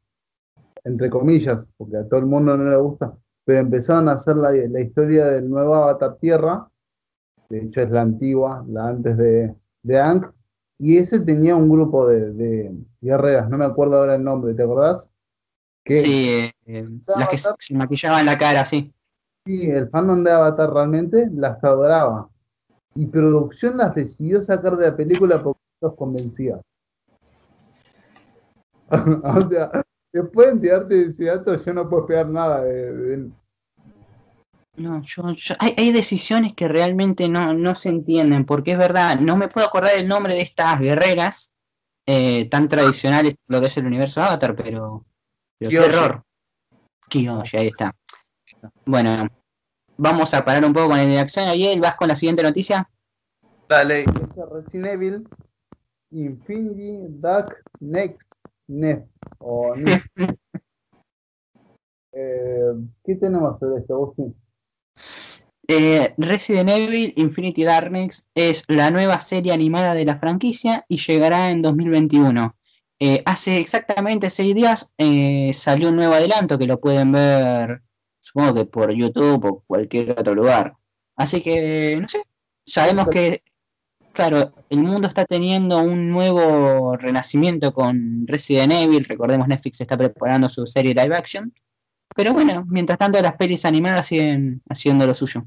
entre 0.83 1.09
comillas, 1.09 1.67
porque 1.77 1.97
a 1.97 2.07
todo 2.07 2.19
el 2.19 2.25
mundo 2.25 2.55
no 2.57 2.69
le 2.69 2.77
gusta, 2.77 3.15
pero 3.47 3.59
empezaron 3.59 4.09
a 4.09 4.11
hacer 4.11 4.35
la, 4.35 4.51
la 4.51 4.81
historia 4.81 5.25
del 5.27 5.49
nuevo 5.49 5.73
Avatar 5.73 6.17
Tierra, 6.17 6.67
de 7.47 7.59
hecho 7.59 7.79
es 7.79 7.89
la 7.89 8.01
antigua, 8.01 8.65
la 8.67 8.89
antes 8.89 9.15
de, 9.15 9.55
de 9.83 9.97
Aang, 9.97 10.33
y 10.77 10.97
ese 10.97 11.21
tenía 11.21 11.55
un 11.55 11.69
grupo 11.69 12.05
de, 12.07 12.33
de 12.33 12.75
guerreras, 12.99 13.49
no 13.49 13.57
me 13.57 13.63
acuerdo 13.63 13.99
ahora 13.99 14.15
el 14.15 14.23
nombre, 14.25 14.53
¿te 14.53 14.63
acordás? 14.63 15.07
Que 15.85 15.95
Sí, 15.95 16.29
eh, 16.29 16.51
eh, 16.65 16.89
las 17.07 17.29
que 17.29 17.37
se 17.37 17.49
se 17.57 17.73
maquillaban 17.73 18.25
la 18.25 18.37
cara, 18.37 18.65
sí. 18.65 18.93
sí, 19.45 19.71
el 19.71 19.87
fandom 19.91 20.25
de 20.25 20.31
Avatar 20.31 20.73
realmente 20.73 21.29
las 21.33 21.63
adoraba. 21.63 22.27
Y 22.95 23.05
producción 23.05 23.77
las 23.77 23.95
decidió 23.95 24.43
sacar 24.43 24.75
de 24.75 24.89
la 24.89 24.97
película 24.97 25.41
porque 25.41 25.61
los 25.79 25.93
convencía. 25.95 26.59
o 28.89 29.49
sea, 29.49 29.71
después 30.21 30.47
de 30.47 30.53
enterarte 30.53 30.95
de 30.95 31.05
ese 31.07 31.25
dato, 31.25 31.55
yo 31.63 31.73
no 31.73 31.89
puedo 31.89 32.03
esperar 32.03 32.27
nada 32.29 32.63
de, 32.63 32.91
de- 32.93 33.31
No, 34.77 35.01
yo, 35.01 35.31
yo- 35.33 35.55
hay, 35.59 35.73
hay 35.77 35.91
decisiones 35.91 36.53
que 36.53 36.67
realmente 36.67 37.27
no, 37.29 37.53
no 37.53 37.73
se 37.75 37.89
entienden, 37.89 38.45
porque 38.45 38.73
es 38.73 38.77
verdad, 38.77 39.19
no 39.19 39.35
me 39.35 39.47
puedo 39.47 39.65
acordar 39.67 39.95
el 39.95 40.07
nombre 40.07 40.35
de 40.35 40.41
estas 40.41 40.79
guerreras 40.79 41.51
eh, 42.05 42.47
tan 42.49 42.67
tradicionales, 42.69 43.35
lo 43.47 43.59
que 43.59 43.67
es 43.67 43.77
el 43.77 43.85
universo 43.85 44.21
Avatar, 44.21 44.55
pero, 44.55 45.05
pero 45.59 46.23
qué. 47.09 47.19
Kyoshi, 47.23 47.57
ahí 47.57 47.67
está. 47.67 47.93
Bueno, 48.85 49.27
vamos 49.97 50.33
a 50.33 50.45
parar 50.45 50.63
un 50.63 50.73
poco 50.73 50.89
con 50.89 50.97
la 50.97 51.05
dirección. 51.05 51.47
Ariel, 51.49 51.81
¿vas 51.81 51.95
con 51.95 52.07
la 52.07 52.15
siguiente 52.15 52.43
noticia? 52.43 52.89
Dale, 53.67 54.05
Resident 54.51 54.85
Evil 54.85 55.27
Infinity 56.11 57.07
Dark 57.19 57.57
Next 57.79 58.29
Nest 58.67 59.05
o. 59.39 59.73
Eh, 62.19 62.73
¿Qué 63.03 63.13
tenemos 63.13 63.59
sobre 63.59 63.81
esto, 63.81 63.93
Agustín? 63.93 64.35
Eh, 65.67 66.13
Resident 66.17 66.69
Evil 66.69 67.13
Infinity 67.17 67.63
Darkness 67.63 68.23
es 68.33 68.63
la 68.67 68.89
nueva 68.89 69.19
serie 69.19 69.51
animada 69.51 69.93
de 69.93 70.05
la 70.05 70.17
franquicia 70.17 70.85
y 70.87 70.97
llegará 70.97 71.51
en 71.51 71.61
2021. 71.61 72.55
Eh, 72.99 73.21
hace 73.25 73.57
exactamente 73.57 74.29
seis 74.29 74.55
días 74.55 74.89
eh, 74.97 75.51
salió 75.53 75.89
un 75.89 75.97
nuevo 75.97 76.13
adelanto 76.13 76.57
que 76.57 76.65
lo 76.65 76.79
pueden 76.79 77.11
ver, 77.11 77.81
supongo 78.19 78.55
que 78.55 78.65
por 78.65 78.91
YouTube 78.91 79.45
o 79.45 79.63
cualquier 79.67 80.11
otro 80.11 80.33
lugar. 80.33 80.73
Así 81.15 81.41
que, 81.41 81.97
no 82.01 82.07
sé, 82.07 82.23
sabemos 82.65 83.07
que, 83.09 83.43
claro, 84.17 84.51
el 84.71 84.79
mundo 84.79 85.07
está 85.07 85.25
teniendo 85.25 85.77
un 85.77 86.09
nuevo 86.09 86.97
renacimiento 86.97 87.71
con 87.71 88.25
Resident 88.25 88.73
Evil. 88.73 89.05
Recordemos, 89.05 89.47
Netflix 89.47 89.79
está 89.79 89.95
preparando 89.95 90.49
su 90.49 90.65
serie 90.65 90.95
live 90.95 91.15
action. 91.15 91.53
Pero 92.15 92.33
bueno, 92.33 92.65
mientras 92.67 92.97
tanto 92.97 93.21
las 93.21 93.35
pelis 93.35 93.63
animadas 93.63 94.07
siguen 94.07 94.63
haciendo 94.69 95.05
lo 95.05 95.13
suyo. 95.13 95.45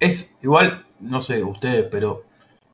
Es 0.00 0.34
igual, 0.42 0.84
no 0.98 1.20
sé 1.20 1.44
ustedes, 1.44 1.86
pero 1.92 2.24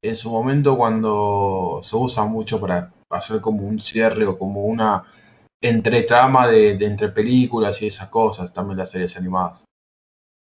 en 0.00 0.16
su 0.16 0.30
momento 0.30 0.74
cuando 0.74 1.80
se 1.82 1.94
usa 1.94 2.24
mucho 2.24 2.58
para 2.58 2.90
hacer 3.10 3.42
como 3.42 3.68
un 3.68 3.78
cierre 3.78 4.24
o 4.24 4.38
como 4.38 4.64
una 4.64 5.04
entretrama 5.60 6.48
de, 6.48 6.78
de 6.78 6.86
entre 6.86 7.10
películas 7.10 7.82
y 7.82 7.88
esas 7.88 8.08
cosas, 8.08 8.50
también 8.50 8.78
las 8.78 8.90
series 8.90 9.14
animadas. 9.18 9.62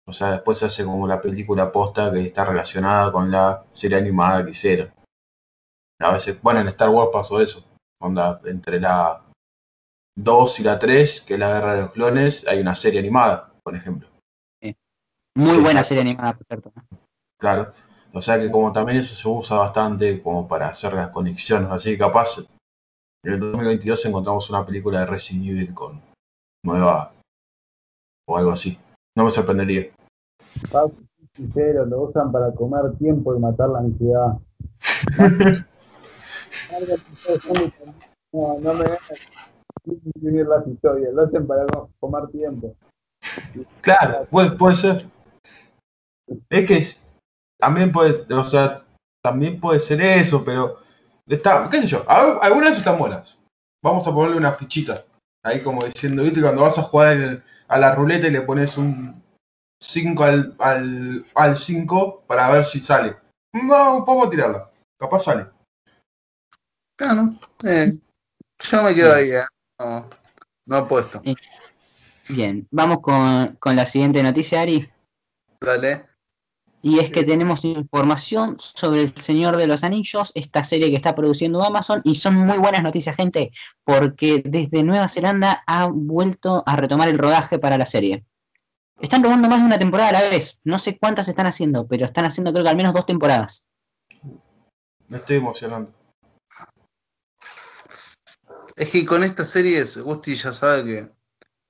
O 0.05 0.11
sea, 0.11 0.31
después 0.31 0.57
se 0.57 0.65
hace 0.65 0.83
como 0.83 1.07
la 1.07 1.21
película 1.21 1.71
posta 1.71 2.11
que 2.11 2.25
está 2.25 2.45
relacionada 2.45 3.11
con 3.11 3.31
la 3.31 3.65
serie 3.71 3.97
animada 3.97 4.43
que 4.43 4.51
hicieron. 4.51 4.93
A 6.01 6.11
veces, 6.11 6.41
bueno, 6.41 6.59
en 6.59 6.67
Star 6.67 6.89
Wars 6.89 7.09
pasó 7.13 7.39
eso. 7.39 7.65
Onda, 8.01 8.41
entre 8.45 8.79
la 8.79 9.23
2 10.17 10.59
y 10.59 10.63
la 10.63 10.77
3, 10.77 11.21
que 11.21 11.35
es 11.35 11.39
la 11.39 11.53
guerra 11.53 11.73
de 11.75 11.81
los 11.83 11.91
clones, 11.91 12.45
hay 12.47 12.59
una 12.59 12.75
serie 12.75 12.99
animada, 12.99 13.53
por 13.63 13.75
ejemplo. 13.75 14.09
Muy 14.61 14.75
Sí, 15.47 15.53
buena 15.61 15.79
exacto. 15.79 15.87
serie 15.87 16.01
animada, 16.01 16.33
por 16.33 16.45
cierto. 16.47 16.71
Claro. 17.39 17.73
O 18.13 18.21
sea 18.21 18.39
que 18.39 18.51
como 18.51 18.71
también 18.71 18.99
eso 18.99 19.15
se 19.15 19.27
usa 19.27 19.57
bastante 19.57 20.21
como 20.21 20.47
para 20.47 20.67
hacer 20.67 20.93
las 20.93 21.09
conexiones. 21.09 21.69
Así 21.71 21.91
que 21.91 21.97
capaz 21.97 22.39
en 23.25 23.33
el 23.33 23.39
2022 23.39 24.05
encontramos 24.05 24.49
una 24.49 24.65
película 24.65 24.99
de 24.99 25.05
Resident 25.07 25.47
Evil 25.47 25.73
con 25.73 26.01
nueva 26.63 27.13
o 28.27 28.37
algo 28.37 28.51
así. 28.51 28.77
No 29.15 29.23
me 29.25 29.29
sorprendería. 29.31 29.89
Sincero, 31.35 31.85
lo 31.85 32.03
usan 32.03 32.31
para 32.31 32.51
comer 32.53 32.95
tiempo 32.97 33.35
y 33.35 33.39
matar 33.39 33.69
la 33.69 33.79
ansiedad. 33.79 34.37
No, 38.31 38.57
no 38.59 38.73
me 38.73 38.85
vivir 40.15 40.47
las 40.47 40.65
historias, 40.67 41.13
lo 41.13 41.23
hacen 41.23 41.45
para 41.45 41.65
co- 41.67 41.89
comer 41.99 42.27
tiempo. 42.29 42.75
Claro, 43.81 44.25
puede, 44.29 44.51
puede 44.51 44.75
ser. 44.75 45.05
Es 46.49 46.67
que 46.67 46.77
es- 46.77 46.99
también 47.59 47.91
puede, 47.91 48.25
o 48.33 48.43
sea, 48.43 48.83
también 49.23 49.59
puede 49.59 49.79
ser 49.79 50.01
eso, 50.01 50.43
pero 50.43 50.77
está, 51.27 51.69
qué 51.69 51.81
sé 51.81 51.87
yo, 51.87 52.03
algunas 52.07 52.75
están 52.77 52.97
buenas. 52.97 53.37
Vamos 53.83 54.07
a 54.07 54.13
ponerle 54.13 54.37
una 54.37 54.53
fichita. 54.53 55.05
Ahí 55.43 55.61
como 55.61 55.83
diciendo, 55.85 56.23
viste, 56.23 56.41
cuando 56.41 56.61
vas 56.61 56.77
a 56.77 56.83
jugar 56.83 57.13
el- 57.17 57.43
a 57.67 57.77
la 57.79 57.93
ruleta 57.95 58.27
y 58.27 58.31
le 58.31 58.41
pones 58.41 58.77
un 58.77 59.21
5 59.81 60.23
al, 60.23 60.55
al, 60.59 61.25
al 61.35 61.57
5 61.57 62.23
para 62.27 62.49
ver 62.51 62.63
si 62.63 62.79
sale. 62.79 63.17
No, 63.53 64.03
podemos 64.05 64.29
tirarla. 64.29 64.71
Capaz 64.97 65.19
sale. 65.23 65.47
Claro, 66.97 67.33
eh, 67.65 67.91
yo 68.59 68.83
me 68.83 68.95
quedo 68.95 69.13
ahí, 69.13 69.31
eh, 69.31 69.43
no, 69.79 70.09
no 70.67 70.75
apuesto. 70.77 71.21
Bien, 72.29 72.65
vamos 72.71 72.99
con, 73.01 73.55
con 73.57 73.75
la 73.75 73.85
siguiente 73.85 74.23
noticia, 74.23 74.61
Ari. 74.61 74.89
Dale. 75.59 76.07
Y 76.85 76.99
es 76.99 77.09
que 77.11 77.23
tenemos 77.23 77.63
información 77.63 78.57
sobre 78.59 79.03
El 79.03 79.15
Señor 79.15 79.55
de 79.55 79.67
los 79.67 79.85
Anillos, 79.85 80.33
esta 80.35 80.65
serie 80.65 80.89
que 80.89 80.97
está 80.97 81.15
produciendo 81.15 81.63
Amazon, 81.63 82.01
y 82.03 82.15
son 82.15 82.35
muy 82.35 82.57
buenas 82.57 82.83
noticias, 82.83 83.15
gente, 83.15 83.51
porque 83.85 84.43
desde 84.45 84.83
Nueva 84.83 85.07
Zelanda 85.07 85.63
ha 85.65 85.87
vuelto 85.87 86.61
a 86.65 86.75
retomar 86.75 87.07
el 87.07 87.17
rodaje 87.17 87.57
para 87.57 87.77
la 87.77 87.85
serie. 87.85 88.25
Están 88.99 89.23
rodando 89.23 89.47
más 89.47 89.61
de 89.61 89.65
una 89.65 89.79
temporada 89.79 90.09
a 90.09 90.23
la 90.23 90.29
vez, 90.29 90.59
no 90.65 90.77
sé 90.77 90.97
cuántas 90.97 91.29
están 91.29 91.47
haciendo, 91.47 91.87
pero 91.87 92.03
están 92.03 92.25
haciendo 92.25 92.51
creo 92.51 92.65
que 92.65 92.71
al 92.71 92.75
menos 92.75 92.93
dos 92.93 93.05
temporadas. 93.05 93.63
Me 95.07 95.19
estoy 95.19 95.37
emocionando. 95.37 95.89
Es 98.75 98.89
que 98.89 99.05
con 99.05 99.23
estas 99.23 99.49
series, 99.49 99.97
Gusti 100.01 100.35
ya 100.35 100.51
sabe 100.51 100.83
que 100.83 101.09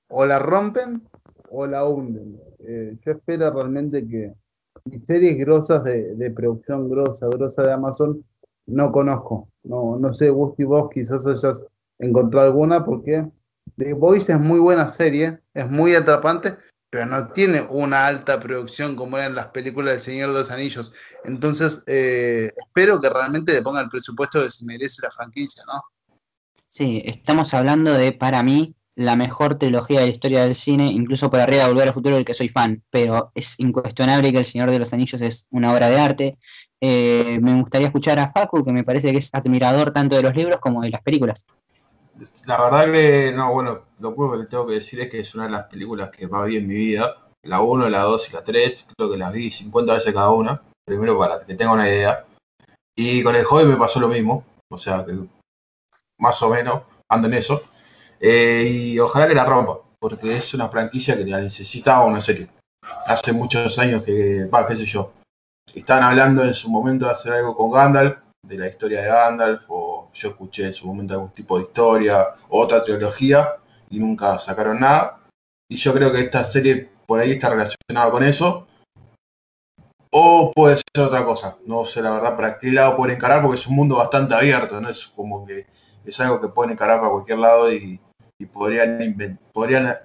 o 0.07 0.25
la 0.25 0.39
rompen 0.39 1.07
o 1.51 1.67
la 1.67 1.85
hunden. 1.85 2.39
Eh, 2.67 2.97
yo 3.05 3.11
espero 3.11 3.51
realmente 3.51 4.07
que 4.07 4.33
mis 4.85 5.05
series 5.05 5.37
grosas 5.37 5.83
de, 5.83 6.15
de 6.15 6.31
producción 6.31 6.89
grosa, 6.89 7.27
grosa 7.27 7.63
de 7.63 7.73
Amazon, 7.73 8.23
no 8.65 8.91
conozco. 8.91 9.49
No, 9.63 9.97
no 9.97 10.13
sé, 10.13 10.29
Gusti, 10.29 10.63
vos 10.63 10.89
quizás 10.93 11.25
hayas 11.25 11.65
encontrado 11.99 12.47
alguna 12.47 12.83
porque 12.83 13.25
The 13.77 13.93
Voice 13.93 14.31
es 14.31 14.39
muy 14.39 14.59
buena 14.59 14.87
serie, 14.87 15.39
es 15.53 15.69
muy 15.69 15.95
atrapante, 15.95 16.57
pero 16.89 17.05
no 17.05 17.29
tiene 17.29 17.61
una 17.69 18.05
alta 18.07 18.39
producción 18.39 18.95
como 18.95 19.17
eran 19.17 19.35
las 19.35 19.47
películas 19.47 19.93
del 19.93 20.01
Señor 20.01 20.31
de 20.31 20.39
los 20.39 20.51
Anillos. 20.51 20.93
Entonces, 21.23 21.83
eh, 21.87 22.51
espero 22.55 22.99
que 22.99 23.09
realmente 23.09 23.53
le 23.53 23.61
ponga 23.61 23.81
el 23.81 23.89
presupuesto 23.89 24.43
que 24.43 24.51
se 24.51 24.65
merece 24.65 25.01
la 25.01 25.11
franquicia, 25.11 25.63
¿no? 25.65 25.81
Sí, 26.67 27.01
estamos 27.05 27.53
hablando 27.53 27.93
de, 27.93 28.11
para 28.11 28.43
mí, 28.43 28.75
la 28.95 29.15
mejor 29.15 29.57
trilogía 29.57 29.99
de 29.99 30.07
la 30.07 30.11
historia 30.11 30.43
del 30.43 30.55
cine, 30.55 30.91
incluso 30.91 31.29
por 31.29 31.39
arriba 31.39 31.63
de 31.63 31.69
Volver 31.69 31.87
al 31.87 31.93
Futuro, 31.93 32.15
del 32.15 32.25
que 32.25 32.33
soy 32.33 32.49
fan, 32.49 32.83
pero 32.89 33.31
es 33.33 33.59
incuestionable 33.59 34.31
que 34.31 34.37
El 34.37 34.45
Señor 34.45 34.69
de 34.69 34.79
los 34.79 34.93
Anillos 34.93 35.21
es 35.21 35.47
una 35.49 35.73
obra 35.73 35.89
de 35.89 35.99
arte. 35.99 36.37
Eh, 36.79 37.39
me 37.41 37.59
gustaría 37.59 37.87
escuchar 37.87 38.19
a 38.19 38.31
Facu, 38.31 38.63
que 38.63 38.71
me 38.71 38.83
parece 38.83 39.11
que 39.11 39.17
es 39.17 39.33
admirador 39.33 39.91
tanto 39.93 40.15
de 40.15 40.21
los 40.21 40.35
libros 40.35 40.59
como 40.59 40.81
de 40.81 40.89
las 40.89 41.01
películas. 41.01 41.45
La 42.45 42.61
verdad 42.61 42.91
que, 42.91 43.33
no, 43.35 43.51
bueno, 43.51 43.81
lo 43.99 44.09
único 44.09 44.39
que 44.39 44.45
tengo 44.45 44.67
que 44.67 44.75
decir 44.75 44.99
es 45.01 45.09
que 45.09 45.19
es 45.19 45.33
una 45.33 45.45
de 45.45 45.51
las 45.51 45.63
películas 45.63 46.11
que 46.11 46.27
más 46.27 46.45
vi 46.45 46.57
en 46.57 46.67
mi 46.67 46.75
vida. 46.75 47.15
La 47.43 47.61
1, 47.61 47.89
la 47.89 48.01
2 48.01 48.29
y 48.29 48.33
la 48.33 48.43
3, 48.43 48.87
creo 48.95 49.11
que 49.11 49.17
las 49.17 49.33
vi 49.33 49.49
50 49.49 49.93
veces 49.93 50.13
cada 50.13 50.31
una. 50.31 50.61
Primero 50.85 51.17
para 51.17 51.43
que 51.43 51.55
tenga 51.55 51.73
una 51.73 51.87
idea. 51.87 52.25
Y 52.95 53.23
con 53.23 53.35
el 53.35 53.45
Hobbit 53.49 53.67
me 53.67 53.75
pasó 53.75 53.99
lo 53.99 54.07
mismo. 54.07 54.45
O 54.69 54.77
sea, 54.77 55.03
que 55.05 55.17
más 56.19 56.41
o 56.41 56.49
menos 56.49 56.83
ando 57.09 57.27
en 57.27 57.33
eso. 57.33 57.63
Eh, 58.25 58.63
y 58.69 58.99
ojalá 58.99 59.27
que 59.27 59.35
la 59.35 59.43
rompa, 59.43 59.79
porque 59.99 60.37
es 60.37 60.53
una 60.53 60.69
franquicia 60.69 61.17
que 61.17 61.25
la 61.25 61.41
necesitaba 61.41 62.05
una 62.05 62.21
serie. 62.21 62.47
Hace 63.05 63.33
muchos 63.33 63.77
años 63.79 64.01
que, 64.01 64.45
va, 64.45 64.65
qué 64.65 64.77
sé 64.77 64.85
yo. 64.85 65.11
Estaban 65.75 66.05
hablando 66.05 66.41
en 66.45 66.53
su 66.53 66.69
momento 66.69 67.05
de 67.05 67.11
hacer 67.11 67.33
algo 67.33 67.53
con 67.53 67.69
Gandalf, 67.69 68.19
de 68.47 68.57
la 68.57 68.67
historia 68.67 69.01
de 69.01 69.07
Gandalf, 69.07 69.65
o 69.67 70.09
yo 70.13 70.29
escuché 70.29 70.67
en 70.67 70.73
su 70.73 70.87
momento 70.87 71.15
algún 71.15 71.31
tipo 71.31 71.57
de 71.57 71.65
historia, 71.65 72.29
otra 72.47 72.81
trilogía, 72.81 73.55
y 73.89 73.99
nunca 73.99 74.37
sacaron 74.37 74.79
nada. 74.79 75.19
Y 75.69 75.75
yo 75.75 75.93
creo 75.93 76.13
que 76.13 76.21
esta 76.21 76.45
serie 76.45 76.91
por 77.05 77.19
ahí 77.19 77.31
está 77.31 77.49
relacionada 77.49 78.09
con 78.09 78.23
eso. 78.23 78.67
O 80.11 80.53
puede 80.55 80.77
ser 80.77 81.03
otra 81.03 81.25
cosa. 81.25 81.57
No 81.65 81.83
sé 81.83 82.01
la 82.01 82.11
verdad 82.11 82.37
para 82.37 82.57
qué 82.57 82.71
lado 82.71 82.95
pueden 82.95 83.17
encarar, 83.17 83.41
porque 83.41 83.59
es 83.59 83.67
un 83.67 83.75
mundo 83.75 83.97
bastante 83.97 84.33
abierto, 84.33 84.79
no 84.79 84.87
es 84.87 85.07
como 85.07 85.45
que 85.45 85.65
es 86.05 86.19
algo 86.21 86.39
que 86.39 86.47
pueden 86.47 86.71
encarar 86.71 86.99
para 86.99 87.11
cualquier 87.11 87.39
lado 87.39 87.73
y, 87.73 87.99
y 88.43 88.45
podrían, 88.45 89.39
podrían 89.51 89.97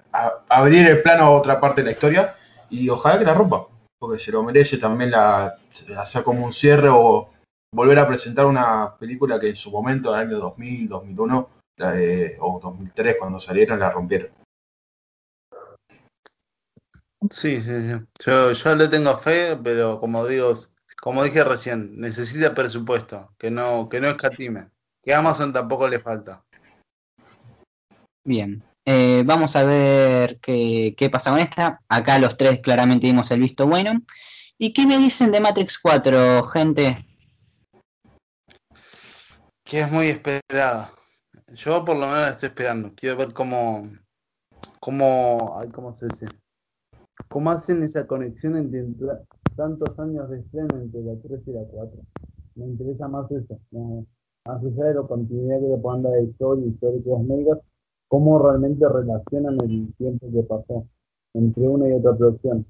abrir 0.47 0.87
el 0.87 1.01
plano 1.01 1.25
a 1.25 1.31
otra 1.31 1.59
parte 1.59 1.81
de 1.81 1.85
la 1.85 1.91
historia 1.91 2.35
y 2.69 2.89
ojalá 2.89 3.19
que 3.19 3.25
la 3.25 3.33
rompa, 3.33 3.67
porque 3.99 4.19
se 4.19 4.31
lo 4.31 4.43
merece 4.43 4.77
también 4.77 5.11
la, 5.11 5.55
hacer 5.97 6.23
como 6.23 6.45
un 6.45 6.51
cierre 6.51 6.89
o 6.89 7.29
volver 7.73 7.99
a 7.99 8.07
presentar 8.07 8.45
una 8.45 8.95
película 8.97 9.39
que 9.39 9.49
en 9.49 9.55
su 9.55 9.71
momento, 9.71 10.13
en 10.13 10.21
el 10.21 10.27
año 10.27 10.39
2000, 10.39 10.87
2001 10.87 11.49
la 11.77 11.91
de- 11.91 12.37
o 12.39 12.59
2003 12.59 13.15
cuando 13.17 13.39
salieron, 13.39 13.79
la 13.79 13.89
rompieron. 13.91 14.31
Sí, 17.29 17.61
sí, 17.61 17.83
sí. 17.83 18.05
Yo, 18.25 18.51
yo 18.53 18.75
le 18.75 18.87
tengo 18.87 19.15
fe, 19.17 19.57
pero 19.61 19.99
como 19.99 20.25
digo, 20.25 20.53
como 21.01 21.23
dije 21.23 21.43
recién, 21.43 21.99
necesita 21.99 22.53
presupuesto, 22.55 23.33
que 23.37 23.51
no, 23.51 23.87
que 23.89 23.99
no 23.99 24.07
escatime. 24.07 24.69
Que 25.01 25.13
Amazon 25.13 25.53
tampoco 25.53 25.87
le 25.87 25.99
falta. 25.99 26.43
Bien, 28.23 28.63
eh, 28.85 29.23
vamos 29.25 29.55
a 29.55 29.63
ver 29.63 30.39
qué, 30.39 30.95
qué 30.97 31.09
pasa 31.09 31.31
con 31.31 31.39
esta. 31.39 31.81
Acá 31.87 32.19
los 32.19 32.37
tres 32.37 32.59
claramente 32.59 33.07
dimos 33.07 33.31
el 33.31 33.39
visto 33.39 33.67
bueno. 33.67 34.01
¿Y 34.57 34.73
qué 34.73 34.85
me 34.85 34.97
dicen 34.97 35.31
de 35.31 35.39
Matrix 35.39 35.79
4, 35.79 36.43
gente? 36.49 37.05
Que 39.63 39.81
es 39.81 39.91
muy 39.91 40.07
esperada. 40.07 40.91
Yo 41.53 41.85
por 41.85 41.95
lo 41.95 42.07
menos 42.07 42.21
la 42.21 42.29
estoy 42.29 42.47
esperando. 42.47 42.91
Quiero 42.95 43.17
ver 43.17 43.33
cómo, 43.33 43.83
cómo, 44.79 45.61
cómo 45.73 45.95
se 45.95 46.07
dice, 46.07 46.27
cómo 47.27 47.51
hacen 47.51 47.83
esa 47.83 48.05
conexión 48.05 48.57
entre 48.57 48.85
tantos 49.55 49.97
años 49.99 50.29
de 50.29 50.39
estreno 50.39 50.75
entre 50.75 51.01
la 51.01 51.13
3 51.21 51.41
y 51.47 51.51
la 51.51 51.61
4. 51.71 52.01
Me 52.55 52.65
interesa 52.65 53.07
más 53.07 53.31
eso. 53.31 53.59
más 53.71 54.63
allá 54.63 54.85
de 54.85 54.93
la 54.95 55.03
continuidad 55.03 55.59
que 55.59 55.67
le 55.67 55.77
puedan 55.77 56.03
dar 56.03 56.13
de 56.13 56.23
historia 56.23 56.65
y 56.65 56.69
históricos 56.69 57.23
megas, 57.23 57.59
cómo 58.09 58.39
realmente 58.39 58.85
relacionan 58.89 59.57
el 59.61 59.93
tiempo 59.95 60.27
que 60.33 60.43
pasó 60.43 60.85
entre 61.33 61.63
una 61.63 61.87
y 61.87 61.93
otra 61.93 62.17
producción. 62.17 62.65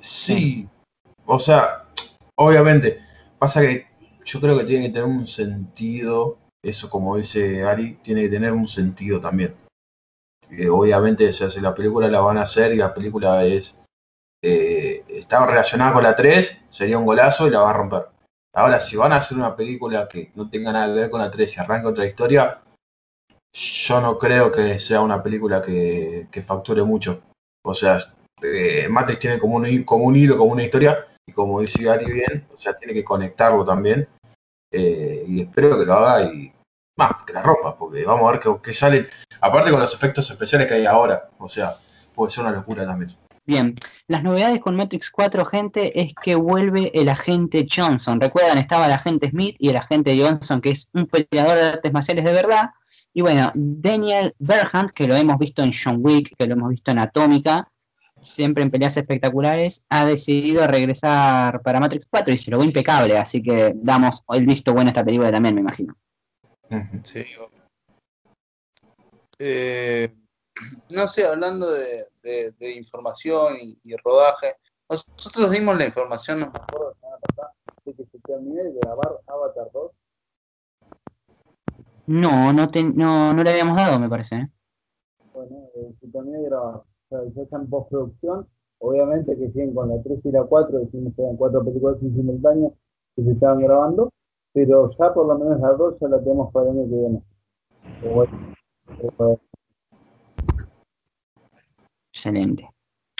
Sí, 0.00 0.68
o 1.26 1.38
sea, 1.38 1.84
obviamente, 2.36 2.98
pasa 3.38 3.60
que 3.60 3.86
yo 4.24 4.40
creo 4.40 4.58
que 4.58 4.64
tiene 4.64 4.86
que 4.86 4.92
tener 4.92 5.08
un 5.08 5.26
sentido, 5.26 6.38
eso 6.62 6.90
como 6.90 7.16
dice 7.16 7.62
Ari, 7.62 7.98
tiene 8.02 8.22
que 8.22 8.30
tener 8.30 8.52
un 8.52 8.66
sentido 8.66 9.20
también. 9.20 9.54
Obviamente, 10.70 11.30
si 11.32 11.44
hace 11.44 11.60
la 11.60 11.74
película 11.74 12.08
la 12.08 12.20
van 12.20 12.38
a 12.38 12.42
hacer 12.42 12.72
y 12.72 12.76
la 12.76 12.94
película 12.94 13.44
es 13.44 13.78
eh, 14.42 15.04
está 15.08 15.44
relacionada 15.44 15.92
con 15.92 16.02
la 16.02 16.14
3, 16.14 16.66
sería 16.70 16.98
un 16.98 17.06
golazo 17.06 17.46
y 17.46 17.50
la 17.50 17.60
va 17.60 17.70
a 17.70 17.74
romper. 17.74 18.06
Ahora, 18.54 18.80
si 18.80 18.96
van 18.96 19.12
a 19.12 19.16
hacer 19.16 19.36
una 19.36 19.56
película 19.56 20.08
que 20.08 20.30
no 20.34 20.48
tenga 20.48 20.72
nada 20.72 20.86
que 20.86 21.00
ver 21.00 21.10
con 21.10 21.20
la 21.20 21.30
3 21.30 21.56
y 21.56 21.60
arranca 21.60 21.88
otra 21.88 22.06
historia, 22.06 22.60
yo 23.56 24.00
no 24.02 24.18
creo 24.18 24.52
que 24.52 24.78
sea 24.78 25.00
una 25.00 25.22
película 25.22 25.62
que, 25.62 26.28
que 26.30 26.42
facture 26.42 26.82
mucho. 26.82 27.22
O 27.64 27.72
sea, 27.72 27.98
eh, 28.42 28.86
Matrix 28.90 29.18
tiene 29.18 29.38
como 29.38 29.56
un, 29.56 29.82
como 29.84 30.04
un 30.04 30.16
hilo, 30.16 30.36
como 30.36 30.52
una 30.52 30.62
historia, 30.62 31.06
y 31.26 31.32
como 31.32 31.60
dice 31.60 31.82
Gary 31.82 32.12
bien, 32.12 32.46
o 32.52 32.56
sea, 32.56 32.74
tiene 32.74 32.92
que 32.92 33.02
conectarlo 33.04 33.64
también. 33.64 34.06
Eh, 34.70 35.24
y 35.26 35.40
espero 35.40 35.78
que 35.78 35.86
lo 35.86 35.94
haga 35.94 36.24
y 36.24 36.52
más, 36.98 37.12
que 37.26 37.32
la 37.32 37.42
rompa, 37.42 37.76
porque 37.78 38.04
vamos 38.04 38.28
a 38.28 38.32
ver 38.32 38.60
que 38.62 38.72
salen, 38.72 39.08
aparte 39.40 39.70
con 39.70 39.80
los 39.80 39.94
efectos 39.94 40.30
especiales 40.30 40.66
que 40.66 40.74
hay 40.74 40.86
ahora, 40.86 41.30
o 41.38 41.48
sea, 41.48 41.78
puede 42.14 42.30
ser 42.30 42.44
una 42.44 42.52
locura 42.52 42.84
también. 42.86 43.16
Bien, 43.46 43.76
las 44.08 44.24
novedades 44.24 44.60
con 44.60 44.76
Matrix 44.76 45.10
4, 45.10 45.46
gente, 45.46 45.98
es 46.00 46.12
que 46.20 46.34
vuelve 46.34 46.90
el 46.94 47.08
agente 47.08 47.66
Johnson. 47.70 48.20
Recuerdan, 48.20 48.58
estaba 48.58 48.86
el 48.86 48.92
agente 48.92 49.30
Smith 49.30 49.56
y 49.58 49.68
el 49.68 49.76
agente 49.76 50.20
Johnson, 50.20 50.60
que 50.60 50.70
es 50.70 50.88
un 50.92 51.06
peleador 51.06 51.54
de 51.54 51.68
artes 51.68 51.92
marciales 51.92 52.24
de 52.24 52.32
verdad. 52.32 52.70
Y 53.16 53.22
bueno, 53.22 53.50
Daniel 53.54 54.34
Berhant, 54.38 54.90
que 54.90 55.06
lo 55.06 55.16
hemos 55.16 55.38
visto 55.38 55.62
en 55.62 55.72
John 55.72 56.00
Wick, 56.04 56.36
que 56.36 56.46
lo 56.46 56.52
hemos 56.52 56.68
visto 56.68 56.90
en 56.90 56.98
Atómica, 56.98 57.66
siempre 58.20 58.62
en 58.62 58.70
peleas 58.70 58.94
espectaculares, 58.98 59.80
ha 59.88 60.04
decidido 60.04 60.66
regresar 60.66 61.62
para 61.62 61.80
Matrix 61.80 62.06
4 62.10 62.34
y 62.34 62.36
se 62.36 62.50
lo 62.50 62.58
ve 62.58 62.66
impecable. 62.66 63.16
Así 63.16 63.42
que 63.42 63.72
damos 63.74 64.22
el 64.34 64.44
visto 64.44 64.74
bueno 64.74 64.88
a 64.88 64.90
esta 64.90 65.02
película 65.02 65.32
también, 65.32 65.54
me 65.54 65.62
imagino. 65.62 65.96
Sí. 67.04 67.24
Eh, 69.38 70.14
no 70.90 71.08
sé, 71.08 71.26
hablando 71.26 71.70
de, 71.70 72.08
de- 72.22 72.52
de 72.52 72.72
información 72.76 73.56
y, 73.62 73.78
y 73.82 73.96
rodaje, 73.96 74.56
nosotros 74.90 75.50
dimos 75.52 75.78
la 75.78 75.86
información, 75.86 76.40
no 76.40 76.50
me 76.50 76.58
acuerdo, 76.58 76.90
la 76.90 76.96
semana 77.00 77.18
pasada, 77.22 77.52
de 77.82 77.94
que 77.94 78.04
se 78.04 78.18
terminó 78.18 78.62
de 78.62 78.72
grabar 78.78 79.20
Avatar 79.26 79.68
2. 79.72 79.90
No, 82.06 82.52
no, 82.52 82.68
te- 82.70 82.82
no, 82.84 83.32
no 83.32 83.42
le 83.42 83.50
habíamos 83.50 83.76
dado, 83.76 83.98
me 83.98 84.08
parece. 84.08 84.36
¿eh? 84.36 84.48
Bueno, 85.34 85.56
eh, 85.74 85.92
se 86.00 86.08
terminó 86.08 86.38
de 86.38 86.44
grabar. 86.48 86.74
O 86.76 86.84
sea, 87.08 87.18
ya 87.34 87.42
está 87.42 87.56
en 87.56 87.68
postproducción. 87.68 88.46
Obviamente 88.78 89.36
que 89.36 89.46
siguen 89.48 89.74
con 89.74 89.88
la 89.88 90.02
3 90.02 90.24
y 90.24 90.30
la 90.30 90.44
4, 90.44 90.78
decimos 90.80 91.12
que 91.16 91.22
eran 91.22 91.36
cuatro 91.36 91.64
películas 91.64 91.96
en 92.02 92.14
simultáneo 92.14 92.74
que 93.16 93.22
se 93.24 93.30
estaban 93.32 93.60
grabando, 93.60 94.10
pero 94.52 94.90
ya 94.98 95.14
por 95.14 95.26
lo 95.26 95.38
menos 95.38 95.58
la 95.60 95.70
2 95.72 95.96
ya 96.00 96.08
la 96.08 96.18
tenemos 96.20 96.52
para 96.52 96.70
el 96.70 96.78
año 96.78 96.88
que 96.88 96.94
viene. 96.96 97.22
Bueno, 98.14 99.38
Excelente. 102.12 102.68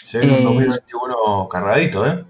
Se 0.05 0.18
un 0.20 0.25
Eh, 0.31 0.42
2021 0.44 1.49
cargadito, 1.51 2.07
¿eh? 2.07 2.25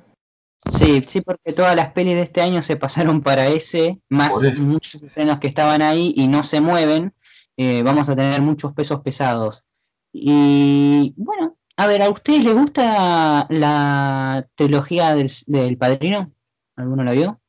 Sí, 0.70 1.04
sí, 1.06 1.20
porque 1.20 1.52
todas 1.52 1.76
las 1.76 1.92
pelis 1.92 2.14
de 2.16 2.22
este 2.22 2.40
año 2.42 2.60
se 2.62 2.76
pasaron 2.76 3.22
para 3.22 3.46
ese, 3.48 4.00
más 4.08 4.34
muchos 4.58 5.02
estrenos 5.02 5.38
que 5.38 5.48
estaban 5.48 5.80
ahí 5.82 6.12
y 6.16 6.28
no 6.28 6.42
se 6.42 6.60
mueven. 6.60 7.14
eh, 7.56 7.82
vamos 7.82 8.08
a 8.10 8.16
tener 8.16 8.40
muchos 8.42 8.72
pesos 8.74 9.00
pesados. 9.00 9.64
Y 10.12 11.14
bueno, 11.16 11.56
a 11.76 11.86
ver, 11.86 12.02
¿a 12.02 12.10
ustedes 12.10 12.44
les 12.44 12.54
gusta 12.54 13.46
la 13.50 14.46
trilogía 14.54 15.14
del, 15.14 15.30
del 15.46 15.78
Padrino? 15.78 16.32
¿Alguno 16.76 17.04
la 17.04 17.12
vio? 17.12 17.40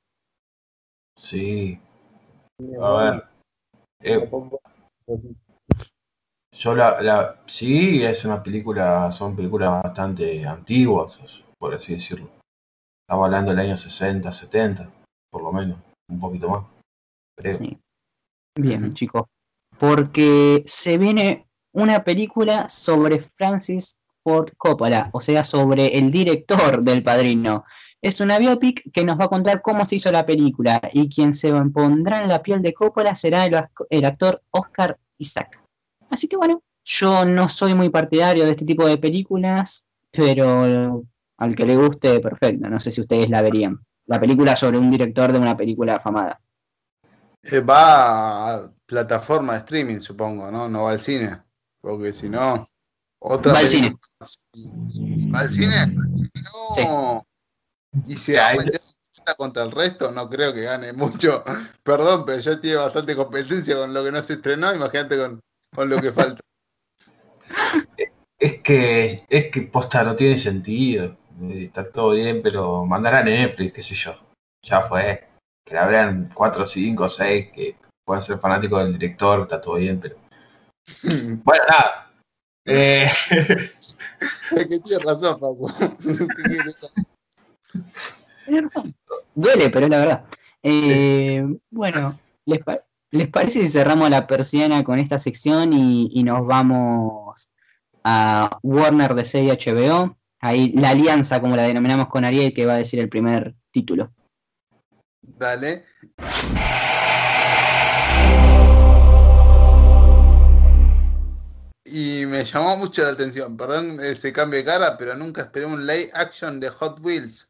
Sí. 1.17 1.79
sí, 2.59 2.67
A 2.81 2.91
ver. 2.93 3.23
eh, 4.01 4.29
Yo 6.53 6.75
la, 6.75 7.01
la 7.01 7.41
sí 7.45 8.03
es 8.03 8.23
una 8.25 8.41
película, 8.41 9.11
son 9.11 9.35
películas 9.35 9.83
bastante 9.83 10.45
antiguas, 10.45 11.19
por 11.57 11.73
así 11.73 11.93
decirlo. 11.93 12.29
Estamos 13.09 13.23
hablando 13.23 13.51
del 13.51 13.59
año 13.61 13.77
60, 13.77 14.29
70, 14.29 14.91
por 15.31 15.41
lo 15.41 15.53
menos, 15.53 15.77
un 16.09 16.19
poquito 16.19 16.49
más. 16.49 16.65
Creo. 17.37 17.55
Sí. 17.55 17.79
Bien, 18.59 18.93
chicos. 18.93 19.27
Porque 19.79 20.61
se 20.67 20.97
viene 20.97 21.47
una 21.71 22.03
película 22.03 22.67
sobre 22.67 23.21
Francis 23.37 23.95
Ford 24.25 24.49
Coppola, 24.57 25.09
o 25.13 25.21
sea, 25.21 25.45
sobre 25.45 25.97
el 25.97 26.11
director 26.11 26.83
del 26.83 27.01
Padrino. 27.01 27.63
Es 28.01 28.19
una 28.19 28.39
biopic 28.39 28.91
que 28.91 29.05
nos 29.05 29.17
va 29.17 29.25
a 29.25 29.29
contar 29.29 29.61
cómo 29.61 29.85
se 29.85 29.95
hizo 29.95 30.11
la 30.11 30.25
película 30.25 30.81
y 30.91 31.07
quien 31.07 31.33
se 31.33 31.53
pondrá 31.73 32.21
en 32.21 32.27
la 32.27 32.43
piel 32.43 32.61
de 32.61 32.73
Coppola 32.73 33.15
será 33.15 33.45
el 33.45 34.05
actor 34.05 34.41
Oscar 34.51 34.99
Isaac. 35.17 35.63
Así 36.09 36.27
que 36.27 36.35
bueno, 36.35 36.61
yo 36.83 37.23
no 37.23 37.47
soy 37.47 37.73
muy 37.73 37.89
partidario 37.89 38.43
de 38.43 38.51
este 38.51 38.65
tipo 38.65 38.85
de 38.85 38.97
películas, 38.97 39.85
pero 40.11 41.05
al 41.37 41.55
que 41.55 41.65
le 41.65 41.75
guste, 41.75 42.19
perfecto. 42.19 42.69
No 42.69 42.79
sé 42.79 42.91
si 42.91 43.01
ustedes 43.01 43.29
la 43.29 43.41
verían. 43.41 43.79
La 44.07 44.19
película 44.19 44.55
sobre 44.55 44.77
un 44.77 44.89
director 44.89 45.31
de 45.31 45.39
una 45.39 45.55
película 45.55 45.95
afamada. 45.95 46.39
Eh, 47.43 47.59
va 47.59 48.55
a 48.55 48.71
plataforma 48.85 49.53
de 49.53 49.59
streaming, 49.59 49.99
supongo, 49.99 50.49
¿no? 50.49 50.67
No 50.67 50.83
va 50.83 50.91
al 50.91 50.99
cine. 50.99 51.41
Porque 51.81 52.11
si 52.11 52.29
no, 52.29 52.69
otra 53.19 53.53
Va 53.53 53.59
al 53.59 53.67
película- 53.67 53.99
¿Va 55.35 55.39
al 55.41 55.49
cine? 55.49 55.87
No. 56.75 57.25
Y 58.07 58.15
si 58.17 58.31
meter 58.33 58.81
contra 59.37 59.63
el 59.63 59.71
resto, 59.71 60.11
no 60.11 60.29
creo 60.29 60.53
que 60.53 60.61
gane 60.63 60.93
mucho. 60.93 61.43
Perdón, 61.83 62.23
pero 62.25 62.39
ya 62.39 62.59
tiene 62.59 62.77
bastante 62.77 63.15
competencia 63.15 63.75
con 63.75 63.93
lo 63.93 64.03
que 64.03 64.11
no 64.11 64.21
se 64.21 64.33
estrenó. 64.33 64.73
Imagínate 64.73 65.17
con, 65.17 65.39
con 65.73 65.89
lo 65.89 66.01
que 66.01 66.11
falta. 66.11 66.41
Es 68.39 68.61
que, 68.61 69.25
es 69.27 69.51
que 69.51 69.61
posta 69.63 70.03
no 70.03 70.15
tiene 70.15 70.37
sentido. 70.37 71.17
Está 71.51 71.89
todo 71.91 72.11
bien, 72.11 72.41
pero 72.41 72.85
mandar 72.85 73.15
a 73.15 73.23
Netflix, 73.23 73.73
qué 73.73 73.81
sé 73.83 73.95
yo. 73.95 74.15
Ya 74.63 74.81
fue. 74.81 75.27
Que 75.65 75.75
la 75.75 75.85
vean 75.87 76.31
4, 76.33 76.65
5, 76.65 77.07
6, 77.07 77.51
que 77.53 77.75
puedan 78.05 78.21
ser 78.23 78.39
fanáticos 78.39 78.81
del 78.83 78.93
director, 78.97 79.41
está 79.41 79.59
todo 79.61 79.75
bien, 79.75 79.99
pero. 79.99 80.15
Bueno, 81.43 81.63
nada. 81.69 82.11
Eh, 82.65 83.07
Es 83.31 84.67
que 84.67 84.79
tiene 84.79 85.03
razón. 85.05 85.37
Duele, 89.35 89.69
pero 89.69 89.85
es 89.85 89.89
la 89.91 89.99
verdad. 89.99 90.25
Eh, 90.63 91.45
bueno, 91.69 92.19
¿les, 92.45 92.63
pa- 92.63 92.81
les 93.11 93.27
parece 93.29 93.61
si 93.61 93.67
cerramos 93.69 94.09
la 94.09 94.25
persiana 94.27 94.83
con 94.83 94.99
esta 94.99 95.17
sección 95.19 95.71
y, 95.73 96.09
y 96.13 96.23
nos 96.23 96.45
vamos 96.45 97.49
a 98.03 98.57
Warner 98.63 99.13
de 99.15 99.25
serie 99.25 99.53
HBO? 99.57 100.16
Ahí 100.39 100.71
la 100.73 100.91
alianza, 100.91 101.41
como 101.41 101.55
la 101.55 101.63
denominamos 101.63 102.07
con 102.09 102.23
Ariel, 102.23 102.53
que 102.53 102.65
va 102.65 102.73
a 102.73 102.77
decir 102.77 102.99
el 102.99 103.09
primer 103.09 103.55
título. 103.71 104.13
Dale. 105.21 105.85
Y 111.85 112.25
me 112.25 112.43
llamó 112.43 112.77
mucho 112.77 113.03
la 113.03 113.11
atención, 113.11 113.55
perdón 113.57 113.99
ese 114.01 114.31
cambio 114.31 114.59
de 114.59 114.65
cara, 114.65 114.97
pero 114.97 115.15
nunca 115.15 115.43
esperé 115.43 115.65
un 115.65 115.87
live 115.87 116.11
action 116.13 116.59
de 116.59 116.69
Hot 116.69 116.99
Wheels. 117.01 117.49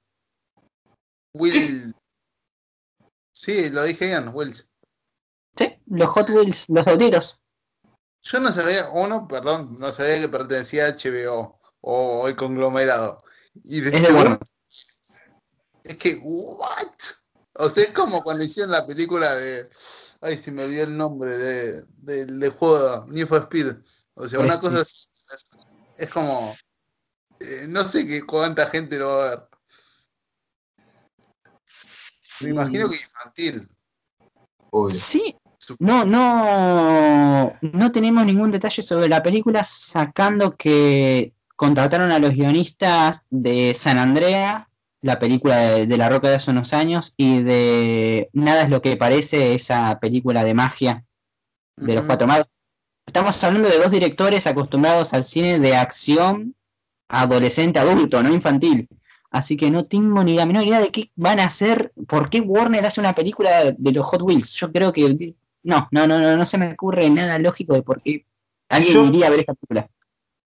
Will. 1.34 1.94
Sí, 3.32 3.70
lo 3.70 3.84
dije 3.84 4.06
bien, 4.06 4.30
Wheels. 4.34 4.70
Sí, 5.58 5.76
los 5.88 6.10
Hot 6.10 6.30
Wheels, 6.30 6.66
los 6.68 6.88
autitos. 6.88 7.40
Yo 8.24 8.40
no 8.40 8.52
sabía, 8.52 8.90
uno, 8.92 9.28
perdón, 9.28 9.78
no 9.80 9.92
sabía 9.92 10.20
que 10.22 10.30
pertenecía 10.30 10.88
a 10.88 10.92
HBO 10.92 11.57
o 11.82 12.28
el 12.28 12.36
conglomerado. 12.36 13.24
Y 13.64 13.82
de 13.82 13.96
Es 13.96 14.04
de 14.04 14.14
Warner. 14.14 14.40
es 15.84 15.98
que, 15.98 16.16
¿what? 16.22 16.88
O 17.54 17.70
sea, 17.70 17.84
es 17.84 17.92
como 17.92 18.22
cuando 18.22 18.44
hicieron 18.44 18.72
la 18.72 18.86
película 18.86 19.34
de. 19.36 19.70
Ay, 20.22 20.38
se 20.38 20.52
me 20.52 20.64
olvidó 20.64 20.84
el 20.84 20.98
nombre 20.98 21.38
de, 21.38 21.86
del 21.98 22.40
de 22.40 22.50
juego 22.50 23.06
Need 23.08 23.28
for 23.28 23.42
Speed. 23.44 23.68
O 24.16 24.28
sea, 24.28 24.40
una 24.40 24.60
cosa 24.60 24.82
así. 24.82 25.08
Es, 25.34 25.46
es 25.98 26.10
como. 26.10 26.56
eh, 27.40 27.66
no 27.68 27.88
sé 27.88 28.06
qué 28.08 28.26
cuánta 28.26 28.68
gente 28.68 28.98
lo 28.98 29.08
va 29.10 29.26
a 29.26 29.30
ver. 29.30 29.48
Me 32.42 32.50
imagino 32.50 32.90
que 32.90 32.98
infantil. 32.98 33.70
obvio. 34.70 34.96
Sí, 34.96 35.36
no, 35.80 36.06
no, 36.06 37.58
no 37.62 37.92
tenemos 37.92 38.26
ningún 38.26 38.52
detalle 38.52 38.82
sobre 38.84 39.10
la 39.10 39.24
película, 39.24 39.64
sacando 39.64 40.56
que 40.56 41.34
contrataron 41.58 42.12
a 42.12 42.20
los 42.20 42.34
guionistas 42.34 43.24
de 43.30 43.74
San 43.74 43.98
Andrea, 43.98 44.70
la 45.02 45.20
película 45.20 45.58
de, 45.58 45.88
de 45.88 45.98
La 45.98 46.08
Roca 46.08 46.30
de 46.30 46.36
hace 46.36 46.52
unos 46.52 46.72
años, 46.72 47.14
y 47.18 47.44
de 47.44 48.30
Nada 48.32 48.62
es 48.64 48.70
lo 48.70 48.82
que 48.82 48.96
parece, 48.96 49.54
esa 49.54 50.00
película 50.00 50.46
de 50.46 50.54
magia 50.54 51.04
de 51.76 51.96
los 51.96 52.06
cuatro 52.06 52.26
magos. 52.28 52.48
Estamos 53.06 53.44
hablando 53.44 53.70
de 53.70 53.78
dos 53.78 53.92
directores 53.92 54.48
acostumbrados 54.48 55.14
al 55.14 55.24
cine 55.24 55.60
de 55.60 55.76
acción 55.76 56.56
adolescente 57.10 57.80
adulto, 57.80 58.22
no 58.24 58.34
infantil. 58.34 58.88
Así 59.30 59.58
que 59.58 59.70
no 59.70 59.86
tengo 59.86 60.24
ni 60.24 60.36
la 60.36 60.46
menor 60.46 60.64
idea 60.66 60.80
de 60.80 60.90
qué 60.90 61.12
van 61.16 61.40
a 61.40 61.46
hacer, 61.46 61.92
por 62.08 62.30
qué 62.30 62.40
Warner 62.42 62.86
hace 62.86 63.00
una 63.00 63.14
película 63.14 63.72
de 63.78 63.92
los 63.92 64.06
Hot 64.08 64.22
Wheels. 64.22 64.54
Yo 64.54 64.72
creo 64.72 64.92
que 64.94 65.36
no, 65.64 65.88
no, 65.92 66.08
no, 66.08 66.20
no, 66.20 66.38
no 66.38 66.46
se 66.46 66.58
me 66.58 66.72
ocurre 66.74 67.10
nada 67.10 67.38
lógico 67.38 67.74
de 67.74 67.82
por 67.82 68.02
qué 68.02 68.26
alguien 68.70 68.94
Yo- 68.94 69.06
iría 69.06 69.28
a 69.28 69.30
ver 69.30 69.42
esta 69.42 69.54
película. 69.54 69.90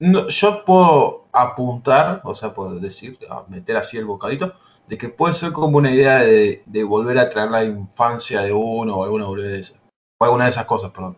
No, 0.02 0.28
yo 0.30 0.66
puedo 0.66 1.28
apuntar, 1.32 2.22
o 2.24 2.34
sea, 2.34 2.56
puedo 2.56 2.80
decir, 2.80 3.20
meter 3.50 3.78
así 3.78 3.98
el 3.98 4.06
bocadito, 4.06 4.56
de 4.88 4.98
que 4.98 5.10
puede 5.10 5.36
ser 5.36 5.52
como 5.52 5.78
una 5.78 5.92
idea 5.92 6.22
de, 6.22 6.64
de 6.66 6.84
volver 6.84 7.20
a 7.20 7.30
traer 7.30 7.52
la 7.52 7.64
infancia 7.64 8.42
de 8.42 8.52
uno 8.52 8.98
o 8.98 9.04
alguna 9.04 9.30
de 9.44 9.60
esas. 9.60 9.80
O 10.20 10.26
alguna 10.26 10.46
de 10.46 10.50
esas 10.50 10.66
cosas, 10.66 10.90
perdón. 10.90 11.18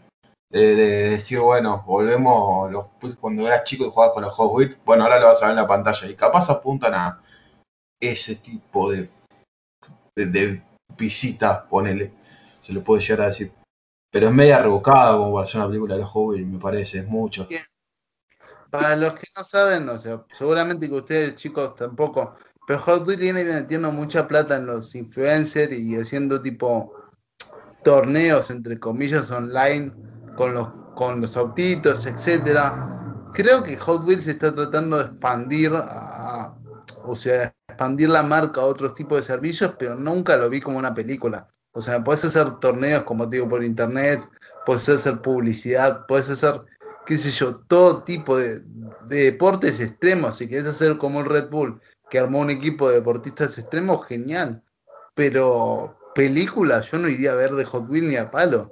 De, 0.52 0.76
de 0.76 1.10
decir, 1.12 1.40
bueno, 1.40 1.82
volvemos 1.88 2.70
los, 2.70 2.88
cuando 3.22 3.48
eras 3.48 3.64
chico 3.64 3.86
y 3.86 3.90
jugabas 3.90 4.14
con 4.14 4.24
los 4.24 4.34
Hot 4.34 4.78
bueno, 4.84 5.04
ahora 5.04 5.18
lo 5.18 5.28
vas 5.28 5.42
a 5.42 5.46
ver 5.46 5.52
en 5.52 5.62
la 5.62 5.68
pantalla. 5.68 6.10
Y 6.10 6.16
capaz 6.16 6.50
apuntan 6.50 6.94
a 6.94 7.22
ese 8.02 8.36
tipo 8.36 8.92
de, 8.92 9.10
de, 10.14 10.26
de 10.26 10.62
visita, 10.98 11.66
ponele, 11.70 12.12
se 12.60 12.74
lo 12.74 12.84
puede 12.84 13.02
llegar 13.02 13.22
a 13.22 13.26
decir. 13.28 13.54
Pero 14.12 14.28
es 14.28 14.34
media 14.34 14.60
rebocada 14.60 15.18
como 15.18 15.32
para 15.32 15.44
hacer 15.44 15.62
una 15.62 15.70
película 15.70 15.96
de 15.96 16.02
los 16.02 16.10
Hot 16.12 16.38
me 16.38 16.60
parece, 16.60 17.00
es 17.00 17.08
mucho. 17.08 17.48
Para 18.74 18.96
los 18.96 19.14
que 19.14 19.28
no 19.38 19.44
saben, 19.44 19.88
o 19.88 20.00
sea, 20.00 20.26
seguramente 20.32 20.90
que 20.90 20.96
ustedes 20.96 21.36
chicos 21.36 21.76
tampoco, 21.76 22.36
pero 22.66 22.80
Hot 22.80 23.08
Wheels 23.08 23.22
viene 23.22 23.44
metiendo 23.44 23.92
mucha 23.92 24.28
plata 24.28 24.58
en 24.58 24.66
los 24.66 24.96
influencers 24.96 25.72
y 25.72 25.96
haciendo 25.96 26.42
tipo 26.42 26.92
torneos 27.84 28.50
entre 28.50 28.80
comillas 28.80 29.30
online 29.30 29.94
con 30.36 30.56
los 30.56 30.70
con 30.96 31.22
los 31.22 31.38
autitos, 31.38 32.08
etcétera. 32.08 33.30
Creo 33.36 33.64
que 33.64 33.78
Hot 33.78 34.08
Wheels 34.08 34.26
está 34.26 34.56
tratando 34.56 34.98
de 34.98 35.04
expandir 35.04 35.72
o 37.06 37.16
sea, 37.16 37.54
expandir 37.68 38.10
la 38.10 38.24
marca 38.24 38.62
a 38.62 38.66
otros 38.66 38.96
tipos 38.96 39.20
de 39.20 39.24
servicios, 39.24 39.76
pero 39.78 39.94
nunca 39.94 40.36
lo 40.36 40.50
vi 40.50 40.60
como 40.60 40.80
una 40.80 40.96
película. 40.96 41.48
O 41.74 41.82
sea, 41.82 42.04
puedes 42.04 42.26
hacer 42.26 42.60
torneos, 42.60 43.04
como 43.04 43.30
te 43.30 43.36
digo, 43.36 43.48
por 43.48 43.64
internet, 43.64 44.28
puedes 44.66 44.90
hacer 44.90 45.22
publicidad, 45.22 46.08
puedes 46.08 46.28
hacer 46.30 46.62
qué 47.06 47.18
sé 47.18 47.30
yo, 47.32 47.58
todo 47.58 48.04
tipo 48.04 48.38
de, 48.38 48.62
de 49.08 49.24
deportes 49.26 49.80
extremos. 49.80 50.38
Si 50.38 50.48
querés 50.48 50.66
hacer 50.66 50.98
como 50.98 51.22
el 51.22 51.26
Red 51.26 51.50
Bull, 51.50 51.82
que 52.10 52.20
armó 52.20 52.40
un 52.40 52.50
equipo 52.50 52.90
de 52.90 52.96
deportistas 52.96 53.58
extremos, 53.58 54.06
genial. 54.06 54.64
Pero 55.16 55.98
película, 56.16 56.82
yo 56.82 56.98
no 56.98 57.08
iría 57.08 57.32
a 57.32 57.36
ver 57.36 57.52
de 57.52 57.66
Hot 57.66 57.90
Wheels 57.90 58.08
ni 58.08 58.16
a 58.16 58.32
palo. 58.32 58.72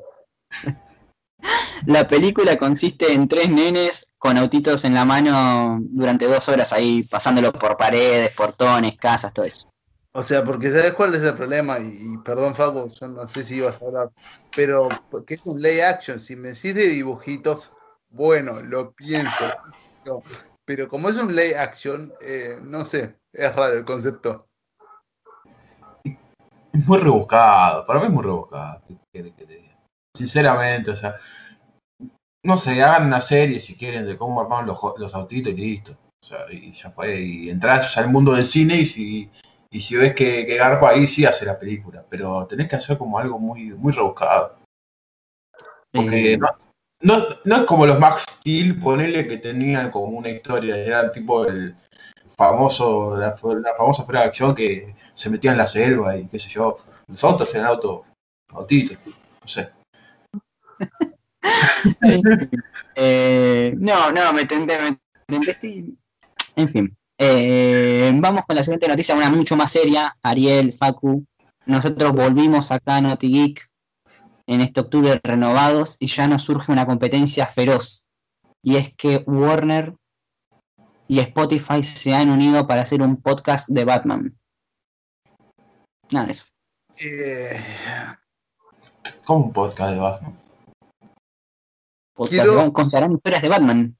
La 1.87 2.07
película 2.07 2.57
consiste 2.57 3.11
en 3.11 3.27
tres 3.27 3.49
nenes 3.49 4.05
con 4.19 4.37
autitos 4.37 4.85
en 4.85 4.93
la 4.93 5.05
mano 5.05 5.79
durante 5.81 6.27
dos 6.27 6.47
horas 6.49 6.71
ahí, 6.73 7.03
pasándolo 7.03 7.51
por 7.51 7.75
paredes, 7.77 8.31
portones, 8.35 8.95
casas, 8.97 9.33
todo 9.33 9.45
eso. 9.45 9.67
O 10.13 10.21
sea, 10.21 10.43
porque 10.43 10.69
¿sabes 10.69 10.93
cuál 10.93 11.15
es 11.15 11.23
el 11.23 11.35
problema? 11.35 11.79
Y, 11.79 12.13
y 12.13 12.17
perdón, 12.23 12.53
Fago, 12.53 12.87
yo 12.87 13.07
no 13.07 13.27
sé 13.27 13.43
si 13.43 13.55
ibas 13.55 13.81
a 13.81 13.85
hablar, 13.85 14.11
pero 14.55 14.89
que 15.25 15.33
es 15.33 15.45
un 15.45 15.61
lay 15.61 15.79
action. 15.79 16.19
Si 16.19 16.35
me 16.35 16.49
decís 16.49 16.75
de 16.75 16.87
dibujitos, 16.87 17.73
bueno, 18.11 18.61
lo 18.61 18.91
pienso. 18.91 19.45
No, 20.05 20.23
pero 20.65 20.87
como 20.87 21.09
es 21.09 21.17
un 21.17 21.35
lay 21.35 21.53
action, 21.53 22.11
eh, 22.21 22.57
no 22.61 22.85
sé, 22.85 23.15
es 23.33 23.55
raro 23.55 23.75
el 23.75 23.85
concepto. 23.85 24.47
Es 26.03 26.87
muy 26.87 26.97
rebuscado, 26.97 27.85
para 27.85 27.99
mí 27.99 28.05
es 28.07 28.11
muy 28.11 28.23
rebuscado. 28.23 28.81
¿qué 28.87 28.95
quiere 29.11 29.33
que 29.33 29.45
te 29.45 29.55
diga? 29.55 29.77
Sinceramente, 30.15 30.91
o 30.91 30.95
sea, 30.95 31.15
no 32.43 32.57
sé, 32.57 32.81
hagan 32.81 33.07
una 33.07 33.21
serie 33.21 33.59
si 33.59 33.77
quieren 33.77 34.05
de 34.05 34.17
cómo 34.17 34.41
armaron 34.41 34.67
los, 34.67 34.79
los 34.97 35.13
autitos 35.15 35.53
y 35.53 35.55
listo. 35.55 35.97
O 36.23 36.27
sea, 36.27 36.39
y 36.51 36.71
ya 36.71 36.91
fue, 36.91 37.21
y 37.21 37.49
entras 37.49 37.93
ya 37.93 38.01
al 38.01 38.09
mundo 38.09 38.33
del 38.33 38.45
cine 38.45 38.75
y 38.75 38.85
si, 38.85 39.29
y 39.69 39.81
si 39.81 39.95
ves 39.95 40.13
que, 40.13 40.45
que 40.45 40.55
Garpa 40.55 40.89
ahí 40.89 41.07
sí 41.07 41.25
hace 41.25 41.45
la 41.45 41.59
película, 41.59 42.05
pero 42.07 42.45
tenés 42.47 42.69
que 42.69 42.75
hacer 42.75 42.97
como 42.97 43.17
algo 43.17 43.39
muy, 43.39 43.71
muy 43.71 43.91
rebuscado. 43.91 44.57
Porque 45.91 46.33
Eh, 46.33 46.37
no, 46.37 46.47
no, 47.01 47.25
no 47.45 47.55
es 47.55 47.63
como 47.63 47.85
los 47.85 47.99
Max 47.99 48.25
Steel, 48.29 48.79
ponele 48.79 49.27
que 49.27 49.37
tenían 49.37 49.91
como 49.91 50.17
una 50.17 50.29
historia, 50.29 50.77
era 50.77 51.11
tipo 51.11 51.45
el 51.45 51.75
famoso, 52.37 53.17
la, 53.17 53.27
la 53.27 53.75
famosa 53.77 54.03
fuera 54.03 54.21
de 54.21 54.27
acción 54.27 54.55
que 54.55 54.95
se 55.13 55.29
metía 55.29 55.51
en 55.51 55.57
la 55.57 55.67
selva 55.67 56.15
y 56.17 56.27
qué 56.27 56.39
sé 56.39 56.49
yo. 56.49 56.77
Los 57.07 57.23
autos 57.23 57.53
eran 57.53 57.67
autos, 57.67 58.01
autitos, 58.49 58.97
no 59.05 59.47
sé. 59.47 59.69
Eh, 62.95 63.73
no, 63.77 64.11
no, 64.11 64.33
me 64.33 64.45
tenté, 64.45 64.77
me 64.79 64.97
tenté, 65.25 65.85
En 66.55 66.69
fin. 66.69 66.97
Eh, 67.17 68.11
vamos 68.15 68.45
con 68.45 68.55
la 68.55 68.63
siguiente 68.63 68.87
noticia, 68.87 69.15
una 69.15 69.29
mucho 69.29 69.55
más 69.55 69.71
seria. 69.71 70.15
Ariel, 70.21 70.73
Facu, 70.73 71.25
nosotros 71.65 72.11
volvimos 72.11 72.71
acá 72.71 72.97
a 72.97 73.01
Naughty 73.01 73.31
Geek 73.31 73.70
en 74.47 74.61
este 74.61 74.79
octubre 74.81 75.19
renovados 75.23 75.97
y 75.99 76.07
ya 76.07 76.27
nos 76.27 76.43
surge 76.43 76.71
una 76.71 76.85
competencia 76.85 77.45
feroz. 77.47 78.03
Y 78.63 78.75
es 78.77 78.93
que 78.95 79.23
Warner 79.27 79.95
y 81.07 81.19
Spotify 81.19 81.83
se 81.83 82.13
han 82.13 82.29
unido 82.29 82.67
para 82.67 82.81
hacer 82.83 83.01
un 83.01 83.17
podcast 83.21 83.67
de 83.69 83.85
Batman. 83.85 84.37
Nada 86.11 86.25
de 86.27 86.31
eso. 86.33 86.45
Eh, 87.01 87.59
Como 89.25 89.45
un 89.45 89.53
podcast 89.53 89.93
de 89.93 89.99
Batman. 89.99 90.37
Podcast 92.13 92.33
Quiero- 92.43 92.55
con- 92.55 92.71
contarán 92.71 93.13
historias 93.13 93.41
de 93.41 93.49
Batman. 93.49 93.97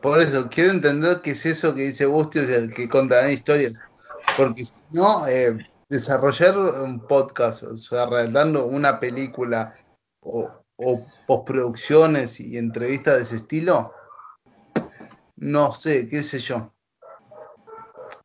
por 0.00 0.20
eso, 0.22 0.48
quiero 0.48 0.70
entender 0.70 1.20
qué 1.22 1.32
es 1.32 1.44
eso 1.44 1.74
que 1.74 1.82
dice 1.82 2.06
Bustios, 2.06 2.48
el 2.48 2.72
que 2.72 2.88
contarán 2.88 3.32
historias. 3.32 3.80
Porque 4.36 4.64
si 4.64 4.72
no, 4.92 5.26
eh, 5.26 5.58
desarrollar 5.90 6.56
un 6.56 7.06
podcast, 7.06 7.64
o 7.64 7.76
sea, 7.76 8.06
redactando 8.06 8.66
una 8.66 9.00
película 9.00 9.74
o, 10.20 10.48
o 10.76 11.06
postproducciones 11.26 12.40
y 12.40 12.56
entrevistas 12.56 13.16
de 13.16 13.22
ese 13.22 13.36
estilo, 13.36 13.92
no 15.36 15.72
sé, 15.72 16.08
qué 16.08 16.22
sé 16.22 16.38
yo. 16.38 16.72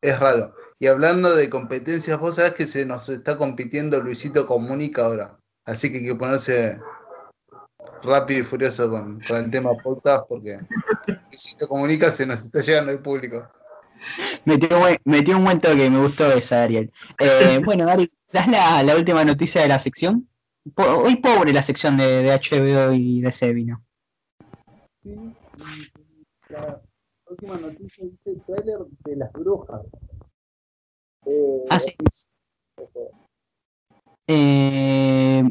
Es 0.02 0.20
raro. 0.20 0.54
Y 0.78 0.88
hablando 0.88 1.36
de 1.36 1.50
competencias, 1.50 2.20
vos 2.20 2.36
sabés 2.36 2.54
que 2.54 2.68
se 2.68 2.86
nos 2.86 3.10
está 3.10 3.38
compitiendo 3.38 4.00
Luisito 4.00 4.46
Comunica 4.46 5.06
ahora. 5.06 5.40
Así 5.66 5.92
que 5.92 5.98
hay 5.98 6.06
que 6.06 6.16
ponerse 6.16 6.80
rápido 8.04 8.42
y 8.42 8.44
furioso 8.44 8.90
con, 8.92 9.22
el 9.28 9.50
tema 9.50 9.72
podcast 9.82 10.28
porque 10.30 10.60
Luisito 11.08 11.68
Comunica 11.68 12.12
se 12.12 12.26
nos 12.26 12.42
está 12.42 12.62
llegando 12.62 12.92
el 12.92 13.00
público. 13.00 13.48
Metió, 14.46 14.80
buen- 14.80 15.00
metió 15.06 15.38
un 15.38 15.44
buen 15.46 15.60
toque, 15.60 15.90
me 15.90 16.00
gustó 16.02 16.32
esa, 16.32 16.64
Ariel. 16.64 16.92
Eh, 17.20 17.60
bueno, 17.66 17.88
Ari, 17.90 18.12
¿das 18.32 18.48
la, 18.48 18.84
la 18.84 18.96
última 18.96 19.24
noticia 19.26 19.62
de 19.62 19.68
la 19.70 19.80
sección? 19.80 20.28
Po- 20.74 20.84
hoy 21.04 21.16
pobre 21.18 21.52
la 21.54 21.64
sección 21.64 21.98
de, 21.98 22.24
de 22.24 22.32
HBO 22.34 22.94
y 22.94 23.22
de 23.22 23.32
Sevino. 23.32 23.84
Sí, 25.04 25.16
la 26.50 26.82
última 27.30 27.58
noticia 27.58 28.04
dice 28.06 28.30
el 28.32 28.42
trailer 28.44 28.80
de 29.04 29.16
las 29.16 29.32
brujas. 29.34 29.82
Eh, 31.26 31.64
Ah, 31.70 31.80
sí. 31.80 31.92
Eh, 34.28 35.44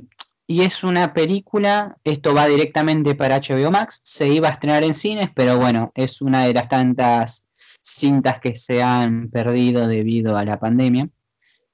y 0.46 0.62
es 0.62 0.84
una 0.84 1.14
película, 1.14 1.96
esto 2.04 2.34
va 2.34 2.46
directamente 2.46 3.14
para 3.14 3.36
HBO 3.40 3.70
Max, 3.70 4.00
se 4.02 4.28
iba 4.28 4.48
a 4.48 4.52
estrenar 4.52 4.82
en 4.84 4.94
cines, 4.94 5.28
pero 5.34 5.58
bueno, 5.58 5.90
es 5.94 6.20
una 6.20 6.44
de 6.44 6.54
las 6.54 6.68
tantas 6.68 7.44
cintas 7.84 8.40
que 8.40 8.56
se 8.56 8.82
han 8.82 9.30
perdido 9.30 9.86
debido 9.86 10.36
a 10.36 10.44
la 10.44 10.58
pandemia. 10.58 11.08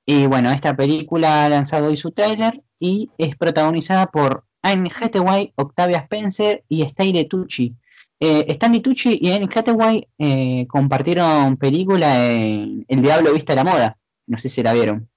Y 0.04 0.26
bueno, 0.26 0.50
esta 0.50 0.76
película 0.76 1.44
ha 1.44 1.48
lanzado 1.48 1.86
hoy 1.86 1.96
su 1.96 2.10
tráiler 2.10 2.62
y 2.78 3.10
es 3.16 3.36
protagonizada 3.36 4.06
por 4.06 4.44
Anne 4.62 4.90
Hathaway, 4.90 5.52
Octavia 5.56 5.98
Spencer 5.98 6.64
y 6.68 6.82
Stanley 6.82 7.26
Tucci. 7.26 7.76
Eh, 8.18 8.44
Stanley 8.48 8.80
Tucci 8.80 9.18
y 9.20 9.32
Anne 9.32 9.48
Hathaway 9.54 10.06
eh, 10.18 10.66
compartieron 10.68 11.56
película 11.56 12.28
en 12.28 12.84
El 12.88 13.02
Diablo 13.02 13.32
Viste 13.32 13.52
a 13.52 13.56
la 13.56 13.64
Moda. 13.64 13.98
No 14.26 14.36
sé 14.36 14.48
si 14.48 14.62
la 14.62 14.72
vieron. 14.72 15.08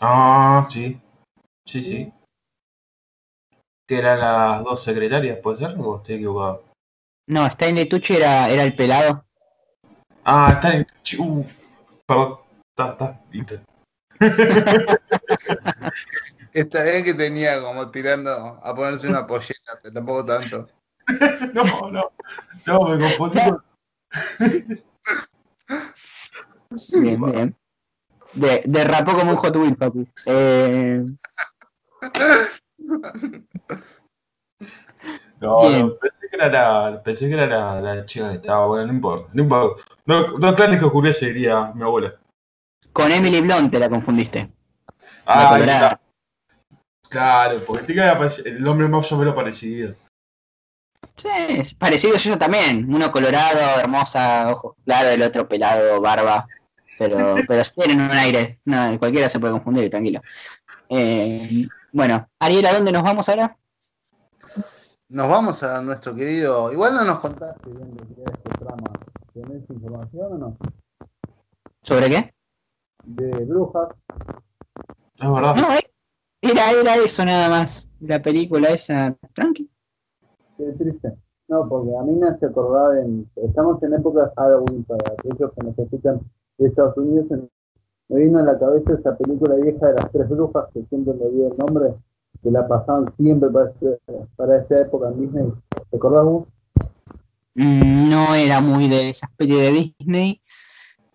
Ah, 0.00 0.66
sí. 0.70 0.98
Sí, 1.66 1.82
sí. 1.82 2.12
Que 3.86 3.98
eran 3.98 4.20
las 4.20 4.64
dos 4.64 4.82
secretarias, 4.82 5.38
¿puede 5.38 5.58
ser? 5.58 5.74
¿O 5.78 5.96
estoy 5.96 6.16
equivocado? 6.16 6.64
No, 7.26 7.46
Stanley 7.46 7.86
Tucci 7.86 8.14
era, 8.14 8.48
era 8.48 8.62
el 8.62 8.74
pelado. 8.76 9.24
Ah, 10.24 10.52
está 10.54 10.74
en. 10.74 10.86
Uh, 11.18 11.44
perdón. 12.06 12.38
Está, 12.70 12.92
está. 12.92 13.20
listo. 13.30 13.60
Está 16.52 16.84
bien 16.84 17.04
que 17.04 17.14
tenía 17.14 17.60
como 17.60 17.90
tirando 17.90 18.60
a 18.62 18.72
ponerse 18.74 19.08
una 19.08 19.26
pollera, 19.26 19.80
pero 19.82 19.94
tampoco 19.94 20.24
tanto. 20.24 20.68
No, 21.52 21.90
no. 21.90 22.12
No, 22.64 22.86
me 22.86 22.98
confundí 22.98 23.38
con. 23.44 23.62
Bien, 27.02 27.20
bien. 27.20 27.54
De, 28.32 28.62
derrapó 28.64 29.18
como 29.18 29.32
un 29.32 29.36
Hot 29.36 29.54
Wheel, 29.56 29.76
papu. 29.76 30.08
Eh, 30.26 31.04
No, 35.44 35.68
Bien. 35.68 35.86
no, 35.88 35.94
pensé 35.96 36.28
que 36.30 36.36
era 36.36 36.48
la, 36.48 37.02
pensé 37.02 37.28
que 37.28 37.34
era 37.34 37.46
la, 37.46 37.80
la 37.80 38.06
chica 38.06 38.30
que 38.30 38.36
estaba, 38.36 38.66
bueno, 38.66 38.86
no 38.86 38.92
importa, 38.94 39.30
no 39.34 39.42
importa. 39.42 39.82
No, 40.06 40.38
no 40.38 40.48
aclares 40.48 40.78
que 40.78 40.84
ocurriese, 40.84 41.26
diría 41.26 41.70
mi 41.74 41.82
abuela. 41.82 42.14
con 42.92 43.12
Emily 43.12 43.40
Blunt 43.40 43.70
te 43.70 43.78
la 43.78 43.88
confundiste. 43.88 44.50
La 45.26 45.50
Ah, 45.50 45.58
está. 45.58 46.00
Claro, 47.08 47.60
porque 47.66 47.92
te 47.94 48.48
el 48.48 48.62
nombre 48.62 48.88
más 48.88 49.10
o 49.12 49.18
menos 49.18 49.34
parecido. 49.34 49.94
Sí, 51.16 51.28
es 51.48 51.74
parecido 51.74 52.16
yo 52.16 52.38
también. 52.38 52.92
Uno 52.92 53.12
colorado, 53.12 53.78
hermosa, 53.78 54.50
ojos 54.50 54.74
claros, 54.84 55.12
el 55.12 55.22
otro 55.22 55.46
pelado, 55.46 56.00
barba. 56.00 56.46
Pero, 56.98 57.36
pero 57.48 57.62
tienen 57.74 58.00
un 58.00 58.10
aire. 58.10 58.60
No, 58.64 58.98
cualquiera 58.98 59.28
se 59.28 59.38
puede 59.38 59.52
confundir, 59.52 59.90
tranquilo. 59.90 60.20
Eh, 60.88 61.66
bueno, 61.92 62.28
Ariel, 62.40 62.66
¿a 62.66 62.74
dónde 62.74 62.92
nos 62.92 63.02
vamos 63.02 63.28
ahora? 63.28 63.56
Nos 65.14 65.28
vamos 65.28 65.62
a 65.62 65.80
nuestro 65.82 66.12
querido. 66.14 66.72
Igual 66.72 66.94
no 66.94 67.04
nos 67.04 67.18
contaste. 67.20 67.70
Estoy 67.70 67.72
viendo 67.74 68.04
que 68.14 68.20
era 68.22 68.32
este 68.32 68.50
trama. 68.58 68.90
¿Tenés 69.32 69.70
información 69.70 70.32
o 70.32 70.38
no? 70.38 70.56
¿Sobre 71.82 72.08
qué? 72.10 72.34
De 73.04 73.44
brujas. 73.44 73.88
Es 75.20 75.30
verdad. 75.30 75.54
No, 75.54 75.72
eh, 75.72 75.90
era, 76.42 76.72
era 76.72 76.96
eso 76.96 77.24
nada 77.24 77.48
más. 77.48 77.86
La 78.00 78.20
película 78.20 78.68
esa, 78.70 79.14
tranqui. 79.34 79.70
Qué 80.56 80.72
triste. 80.78 81.14
No, 81.46 81.68
porque 81.68 81.96
a 81.96 82.02
mí 82.02 82.16
me 82.16 82.28
hace 82.28 82.46
acordar 82.46 82.98
en. 82.98 83.30
Estamos 83.36 83.80
en 83.84 83.94
épocas 83.94 84.32
Halloween 84.36 84.82
para 84.84 85.12
aquellos 85.16 85.52
que 85.52 85.62
nos 85.64 85.78
escuchan 85.78 86.20
de 86.58 86.66
Estados 86.68 86.96
Unidos. 86.96 87.30
en- 87.30 87.48
me 88.08 88.20
vino 88.20 88.38
a 88.38 88.42
la 88.42 88.58
cabeza 88.58 88.92
esa 88.94 89.16
película 89.16 89.54
vieja 89.54 89.86
de 89.86 89.94
las 89.94 90.10
tres 90.12 90.28
brujas, 90.28 90.66
que 90.74 90.82
siempre 90.90 91.14
me 91.14 91.26
dio 91.30 91.50
el 91.50 91.56
nombre, 91.56 91.94
que 92.44 92.50
la 92.50 92.68
pasaban 92.68 93.12
siempre 93.16 93.48
para, 93.50 93.70
ese- 93.70 93.98
para 94.36 94.58
esa 94.58 94.80
época 94.82 95.08
en 95.08 95.20
Disney. 95.20 95.46
¿Te 95.90 95.96
acordás 95.96 96.24
vos? 96.24 96.44
Mm, 97.54 98.08
no 98.10 98.34
era 98.34 98.60
muy 98.60 98.88
de 98.88 99.10
esas 99.10 99.30
pelis 99.36 99.58
de 99.58 99.72
Disney, 99.98 100.40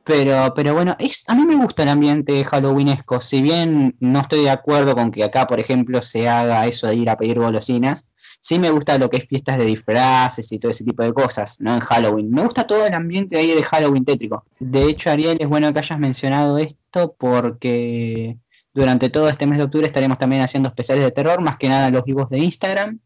pero, 0.04 0.54
pero 0.56 0.74
bueno, 0.74 0.96
es, 1.00 1.24
a 1.28 1.36
mí 1.36 1.44
me 1.44 1.56
gusta 1.58 1.84
el 1.84 1.90
ambiente 1.90 2.44
halloweenesco, 2.44 3.20
si 3.20 3.42
bien 3.42 3.96
no 4.00 4.22
estoy 4.22 4.44
de 4.44 4.50
acuerdo 4.50 4.96
con 4.96 5.12
que 5.12 5.24
acá, 5.24 5.46
por 5.46 5.60
ejemplo, 5.60 6.02
se 6.02 6.28
haga 6.28 6.66
eso 6.66 6.88
de 6.88 6.96
ir 6.96 7.10
a 7.10 7.18
pedir 7.18 7.40
golosinas, 7.40 8.08
sí 8.40 8.58
me 8.58 8.72
gusta 8.72 8.98
lo 8.98 9.10
que 9.10 9.18
es 9.18 9.28
fiestas 9.28 9.58
de 9.58 9.66
disfraces 9.66 10.50
y 10.52 10.60
todo 10.60 10.72
ese 10.72 10.86
tipo 10.86 11.04
de 11.04 11.14
cosas, 11.14 11.58
¿no? 11.60 11.74
En 11.76 11.82
Halloween. 11.82 12.32
Me 12.32 12.42
gusta 12.44 12.66
todo 12.66 12.86
el 12.88 12.94
ambiente 12.94 13.38
ahí 13.38 13.52
de 13.54 13.62
Halloween 13.62 14.06
tétrico. 14.06 14.46
De 14.60 14.84
hecho, 14.86 15.12
Ariel, 15.12 15.38
es 15.42 15.48
bueno 15.50 15.72
que 15.74 15.80
hayas 15.80 16.00
mencionado 16.00 16.58
esto 16.58 17.14
porque 17.18 18.38
durante 18.74 19.10
todo 19.10 19.30
este 19.30 19.48
mes 19.48 19.58
de 19.58 19.66
octubre 19.66 19.88
estaremos 19.88 20.18
también 20.18 20.42
haciendo 20.42 20.70
especiales 20.70 21.04
de 21.04 21.12
terror, 21.12 21.42
más 21.42 21.58
que 21.58 21.70
nada 21.70 21.90
los 21.90 22.04
vivos 22.04 22.30
de 22.30 22.40
Instagram. 22.40 23.00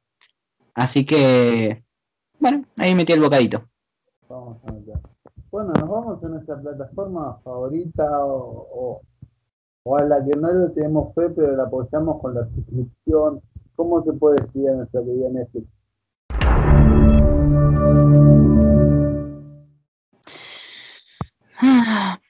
Así 0.74 1.06
que, 1.06 1.84
bueno, 2.40 2.66
ahí 2.78 2.96
metí 2.96 3.14
el 3.14 3.22
bocadito. 3.22 3.70
Vamos 4.28 4.58
a 4.66 4.72
ver. 4.72 5.00
Bueno, 5.52 5.72
nos 5.74 5.88
vamos 5.88 6.24
a 6.24 6.28
nuestra 6.28 6.60
plataforma 6.60 7.38
favorita 7.44 8.26
o, 8.26 8.68
o, 8.74 9.02
o 9.84 9.98
a 9.98 10.04
la 10.04 10.26
que 10.26 10.36
no 10.36 10.52
le 10.52 10.70
tenemos 10.70 11.14
fe, 11.14 11.30
pero 11.30 11.56
la 11.56 11.64
apoyamos 11.64 12.20
con 12.22 12.34
la 12.34 12.48
suscripción. 12.50 13.42
¿Cómo 13.76 14.04
se 14.04 14.14
puede 14.14 14.42
decir 14.42 14.70
a 14.70 14.74
nuestra 14.74 15.04
querida 15.04 15.30
Netflix? 15.30 15.68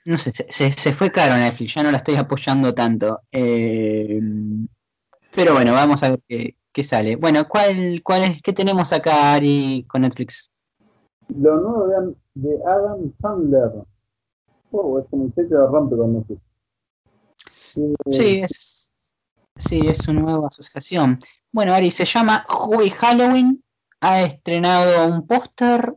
No 0.05 0.17
sé, 0.17 0.33
se, 0.49 0.71
se 0.71 0.93
fue 0.93 1.11
caro 1.11 1.35
Netflix, 1.35 1.75
ya 1.75 1.83
no 1.83 1.91
la 1.91 1.97
estoy 1.97 2.15
apoyando 2.15 2.73
tanto. 2.73 3.21
Eh, 3.31 4.19
pero 5.33 5.53
bueno, 5.53 5.71
vamos 5.73 6.03
a 6.03 6.09
ver 6.09 6.19
qué, 6.27 6.55
qué 6.71 6.83
sale. 6.83 7.15
Bueno, 7.15 7.47
¿cuál, 7.47 8.01
cuál 8.03 8.23
es, 8.23 8.41
¿qué 8.41 8.51
tenemos 8.53 8.91
acá, 8.91 9.33
Ari, 9.33 9.85
con 9.87 10.01
Netflix? 10.01 10.67
Lo 11.29 11.55
nuevo 11.55 11.87
de, 11.87 11.95
Am- 11.95 12.15
de 12.33 12.57
Adam 12.67 13.11
Sandler. 13.21 13.71
Oh, 14.71 14.99
este 14.99 15.15
muchacho 15.15 15.67
rompe 15.67 15.95
con 15.95 16.13
Netflix. 16.13 16.41
Eh, 17.75 17.93
Sí, 18.11 18.39
es, 18.41 18.91
sí, 19.55 19.79
es 19.87 19.99
su 19.99 20.13
nueva 20.13 20.47
asociación. 20.47 21.17
Bueno, 21.51 21.73
Ari, 21.73 21.91
se 21.91 22.05
llama 22.05 22.43
Hobby 22.49 22.89
Halloween. 22.89 23.63
Ha 24.01 24.23
estrenado 24.23 25.07
un 25.07 25.25
póster. 25.25 25.95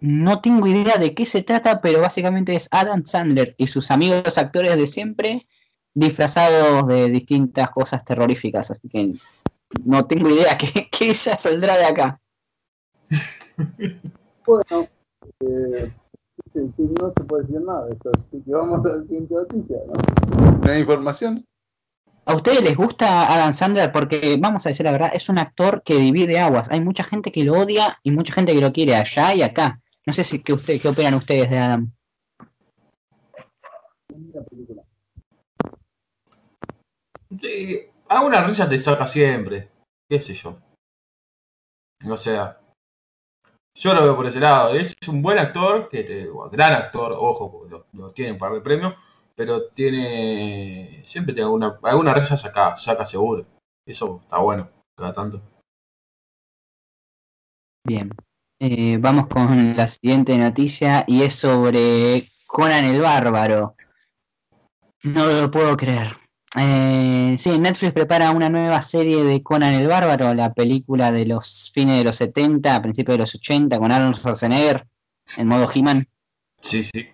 No 0.00 0.40
tengo 0.40 0.66
idea 0.66 0.96
de 0.96 1.14
qué 1.14 1.26
se 1.26 1.42
trata, 1.42 1.80
pero 1.80 2.00
básicamente 2.00 2.54
es 2.54 2.68
Adam 2.70 3.04
Sandler 3.04 3.54
y 3.58 3.66
sus 3.66 3.90
amigos 3.90 4.38
actores 4.38 4.76
de 4.76 4.86
siempre 4.86 5.46
disfrazados 5.94 6.86
de 6.86 7.10
distintas 7.10 7.70
cosas 7.70 8.04
terroríficas. 8.04 8.70
Así 8.70 8.88
que 8.88 9.14
no 9.84 10.06
tengo 10.06 10.30
idea 10.30 10.56
qué, 10.58 10.88
qué 10.90 11.10
esa 11.10 11.38
saldrá 11.38 11.76
de 11.76 11.84
acá. 11.84 12.20
Bueno, 14.46 14.88
eh, 15.40 15.92
sí, 16.54 16.60
sí, 16.74 16.82
no 16.98 17.12
se 17.14 17.24
puede 17.24 17.42
decir 17.42 17.60
nada 17.60 17.84
de 17.84 17.92
esto, 17.92 18.10
así 18.14 18.42
que 18.42 18.50
vamos 18.50 18.82
a 18.86 18.96
la 18.96 19.02
siguiente 19.02 19.34
noticia, 19.34 19.76
¿no? 19.86 20.58
¿Me 20.60 20.68
da 20.70 20.78
información? 20.78 21.44
¿A 22.24 22.34
ustedes 22.34 22.62
les 22.62 22.74
gusta 22.74 23.30
Adam 23.30 23.52
Sandler? 23.52 23.92
Porque, 23.92 24.38
vamos 24.40 24.64
a 24.64 24.70
decir 24.70 24.84
la 24.84 24.92
verdad, 24.92 25.10
es 25.12 25.28
un 25.28 25.38
actor 25.38 25.82
que 25.82 25.96
divide 25.96 26.38
aguas. 26.38 26.70
Hay 26.70 26.80
mucha 26.80 27.04
gente 27.04 27.30
que 27.30 27.44
lo 27.44 27.58
odia 27.58 27.98
y 28.02 28.10
mucha 28.10 28.32
gente 28.32 28.54
que 28.54 28.60
lo 28.62 28.72
quiere 28.72 28.96
allá 28.96 29.34
y 29.34 29.42
acá. 29.42 29.80
No 30.08 30.14
sé 30.14 30.24
si 30.24 30.38
qué, 30.42 30.54
usted, 30.54 30.80
qué 30.80 30.88
opinan 30.88 31.12
ustedes 31.12 31.50
de 31.50 31.58
Adam. 31.58 31.92
Sí, 37.40 37.80
alguna 38.08 38.42
risa 38.44 38.68
te 38.68 38.78
saca 38.78 39.06
siempre. 39.06 39.70
¿Qué 40.08 40.20
sé 40.20 40.34
yo? 40.34 40.58
O 42.10 42.16
sea, 42.16 42.58
yo 43.74 43.92
lo 43.92 44.02
veo 44.02 44.16
por 44.16 44.26
ese 44.26 44.40
lado. 44.40 44.74
Es 44.74 44.96
un 45.08 45.20
buen 45.20 45.38
actor, 45.38 45.90
que 45.90 46.04
te- 46.04 46.26
gran 46.52 46.72
actor, 46.72 47.12
ojo, 47.12 47.66
lo, 47.68 47.84
lo 47.92 48.10
tiene 48.12 48.32
un 48.32 48.38
par 48.38 48.52
de 48.54 48.62
premios, 48.62 48.94
pero 49.36 49.68
tiene. 49.68 51.02
Siempre 51.04 51.34
tiene 51.34 51.44
alguna, 51.48 51.78
alguna 51.82 52.14
risa 52.14 52.34
saca, 52.38 52.76
saca 52.78 53.04
seguro. 53.04 53.44
Eso 53.86 54.20
está 54.22 54.38
bueno, 54.38 54.70
cada 54.96 55.12
tanto. 55.12 55.42
Bien. 57.84 58.10
Eh, 58.60 58.98
vamos 58.98 59.28
con 59.28 59.76
la 59.76 59.86
siguiente 59.86 60.36
noticia 60.36 61.04
y 61.06 61.22
es 61.22 61.34
sobre 61.34 62.24
Conan 62.46 62.84
el 62.86 63.00
Bárbaro. 63.00 63.76
No 65.04 65.26
lo 65.26 65.50
puedo 65.50 65.76
creer. 65.76 66.16
Eh, 66.56 67.36
sí, 67.38 67.58
Netflix 67.58 67.92
prepara 67.92 68.30
una 68.32 68.48
nueva 68.48 68.82
serie 68.82 69.22
de 69.22 69.42
Conan 69.42 69.74
el 69.74 69.86
Bárbaro, 69.86 70.34
la 70.34 70.52
película 70.52 71.12
de 71.12 71.26
los 71.26 71.70
fines 71.72 71.98
de 71.98 72.04
los 72.04 72.16
70, 72.16 72.74
a 72.74 72.82
principios 72.82 73.14
de 73.14 73.18
los 73.18 73.34
80, 73.34 73.78
con 73.78 73.92
Arnold 73.92 74.16
Schwarzenegger 74.16 74.84
en 75.36 75.46
modo 75.46 75.68
He-Man. 75.72 76.08
Sí, 76.60 76.82
sí. 76.82 77.08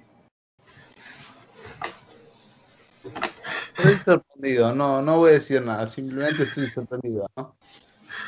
Estoy 3.76 3.96
sorprendido, 4.02 4.72
no, 4.74 5.02
no 5.02 5.18
voy 5.18 5.30
a 5.30 5.34
decir 5.34 5.60
nada, 5.60 5.86
simplemente 5.88 6.44
estoy 6.44 6.66
sorprendido, 6.68 7.26
¿no? 7.36 7.56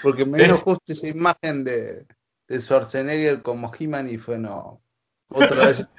Porque 0.02 0.26
me 0.26 0.38
dio 0.38 0.54
Es- 0.54 0.60
justo 0.60 0.92
esa 0.92 1.08
imagen 1.08 1.64
de, 1.64 2.04
de 2.48 2.60
Schwarzenegger 2.60 3.42
como 3.42 3.72
He-Man 3.78 4.08
y 4.08 4.18
fue 4.18 4.38
no. 4.38 4.80
Otra 5.28 5.66
vez. 5.66 5.90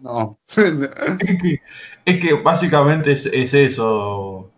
No. 0.00 0.38
Es 0.56 1.40
que, 1.40 1.60
es 2.04 2.20
que 2.20 2.34
básicamente 2.34 3.12
es, 3.12 3.26
es 3.26 3.54
eso, 3.54 4.52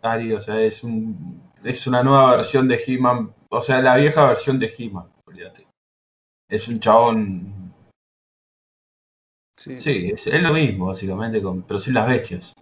Ari, 0.00 0.32
o 0.32 0.40
sea, 0.40 0.60
es 0.60 0.82
un 0.82 1.42
es 1.62 1.86
una 1.86 2.02
nueva 2.02 2.36
versión 2.36 2.68
de 2.68 2.80
He-Man, 2.86 3.34
o 3.48 3.62
sea, 3.62 3.80
la 3.80 3.96
vieja 3.96 4.28
versión 4.28 4.58
de 4.58 4.72
He-Man, 4.76 5.10
olvídate. 5.26 5.66
Es 6.48 6.68
un 6.68 6.78
chabón, 6.78 7.74
Sí. 9.58 9.80
sí, 9.80 10.10
es, 10.12 10.26
es 10.26 10.42
lo 10.42 10.52
mismo, 10.52 10.86
básicamente, 10.86 11.40
con, 11.40 11.62
pero 11.62 11.78
sin 11.78 11.94
las 11.94 12.08
bestias. 12.08 12.54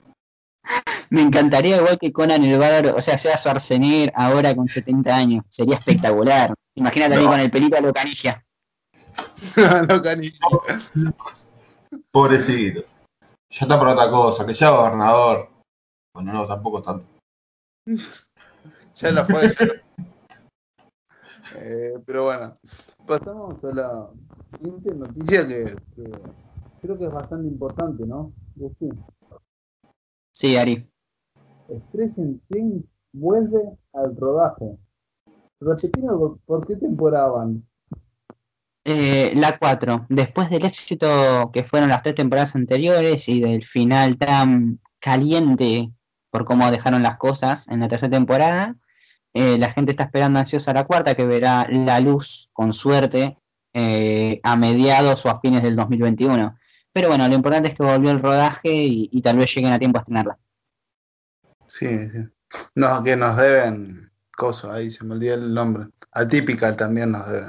Me 1.12 1.20
encantaría 1.20 1.76
igual 1.76 1.98
que 1.98 2.10
Conan 2.10 2.42
el 2.42 2.58
Bárbaro, 2.58 2.96
o 2.96 3.00
sea, 3.02 3.18
sea 3.18 3.36
Schwarzenegger 3.36 4.12
ahora 4.16 4.54
con 4.56 4.66
70 4.66 5.14
años. 5.14 5.44
Sería 5.50 5.76
espectacular. 5.76 6.54
Imagínate 6.74 7.14
a 7.14 7.18
mí 7.18 7.24
No. 7.24 7.30
con 7.30 7.40
el 7.40 7.50
pelito 7.50 7.76
a 7.76 7.80
lo 7.82 7.92
canigia. 7.92 8.42
No, 9.88 10.02
canillo. 10.02 10.38
Pobrecito. 12.10 12.80
Ya 13.50 13.66
está 13.66 13.78
para 13.78 13.92
otra 13.92 14.10
cosa, 14.10 14.46
que 14.46 14.54
sea 14.54 14.70
gobernador. 14.70 15.50
Bueno, 16.14 16.32
no, 16.32 16.46
tampoco 16.46 16.82
tanto. 16.82 17.04
Ya 18.94 19.10
la 19.10 19.24
fue. 19.24 19.48
ya 19.48 19.64
lo- 19.66 19.74
Eh, 21.56 21.94
pero 22.06 22.24
bueno, 22.24 22.52
pasamos 23.06 23.62
a 23.64 23.74
la 23.74 24.08
siguiente 24.56 24.94
noticia 24.94 25.46
que, 25.48 25.76
que 25.96 26.10
creo 26.80 26.98
que 26.98 27.04
es 27.06 27.12
bastante 27.12 27.48
importante, 27.48 28.06
¿no? 28.06 28.32
Sí, 30.32 30.56
Ari. 30.56 30.88
Stranger 31.88 32.38
Things 32.48 32.84
vuelve 33.12 33.62
al 33.92 34.16
rodaje. 34.16 34.76
Repetime 35.60 36.08
por, 36.08 36.38
por 36.40 36.66
qué 36.66 36.76
temporada 36.76 37.28
van. 37.28 37.64
Eh, 38.84 39.32
la 39.36 39.58
4. 39.58 40.06
Después 40.08 40.50
del 40.50 40.64
éxito 40.64 41.50
que 41.52 41.62
fueron 41.62 41.88
las 41.88 42.02
tres 42.02 42.16
temporadas 42.16 42.56
anteriores 42.56 43.28
y 43.28 43.40
del 43.40 43.64
final 43.64 44.18
tan 44.18 44.80
caliente 44.98 45.90
por 46.30 46.44
cómo 46.44 46.70
dejaron 46.70 47.02
las 47.02 47.16
cosas 47.16 47.68
en 47.68 47.80
la 47.80 47.88
tercera 47.88 48.10
temporada, 48.10 48.76
eh, 49.34 49.56
la 49.58 49.70
gente 49.70 49.92
está 49.92 50.04
esperando 50.04 50.38
ansiosa 50.38 50.72
la 50.72 50.84
cuarta, 50.84 51.14
que 51.14 51.24
verá 51.24 51.66
la 51.70 52.00
luz, 52.00 52.48
con 52.52 52.72
suerte, 52.72 53.38
eh, 53.72 54.40
a 54.42 54.56
mediados 54.56 55.24
o 55.26 55.30
a 55.30 55.40
fines 55.40 55.62
del 55.62 55.76
2021. 55.76 56.56
Pero 56.92 57.08
bueno, 57.08 57.28
lo 57.28 57.34
importante 57.34 57.68
es 57.68 57.74
que 57.74 57.84
volvió 57.84 58.10
el 58.10 58.20
rodaje 58.20 58.72
y, 58.72 59.08
y 59.12 59.22
tal 59.22 59.38
vez 59.38 59.54
lleguen 59.54 59.72
a 59.72 59.78
tiempo 59.78 59.98
a 59.98 60.00
estrenarla. 60.00 60.38
Sí, 61.72 61.86
sí. 62.10 62.18
No, 62.74 63.02
que 63.02 63.16
nos 63.16 63.34
deben 63.34 64.12
cosas, 64.36 64.72
ahí 64.72 64.90
se 64.90 65.04
me 65.04 65.14
olvidó 65.14 65.36
el 65.36 65.54
nombre. 65.54 65.88
Atípica 66.10 66.76
también 66.76 67.12
nos 67.12 67.26
deben. 67.26 67.48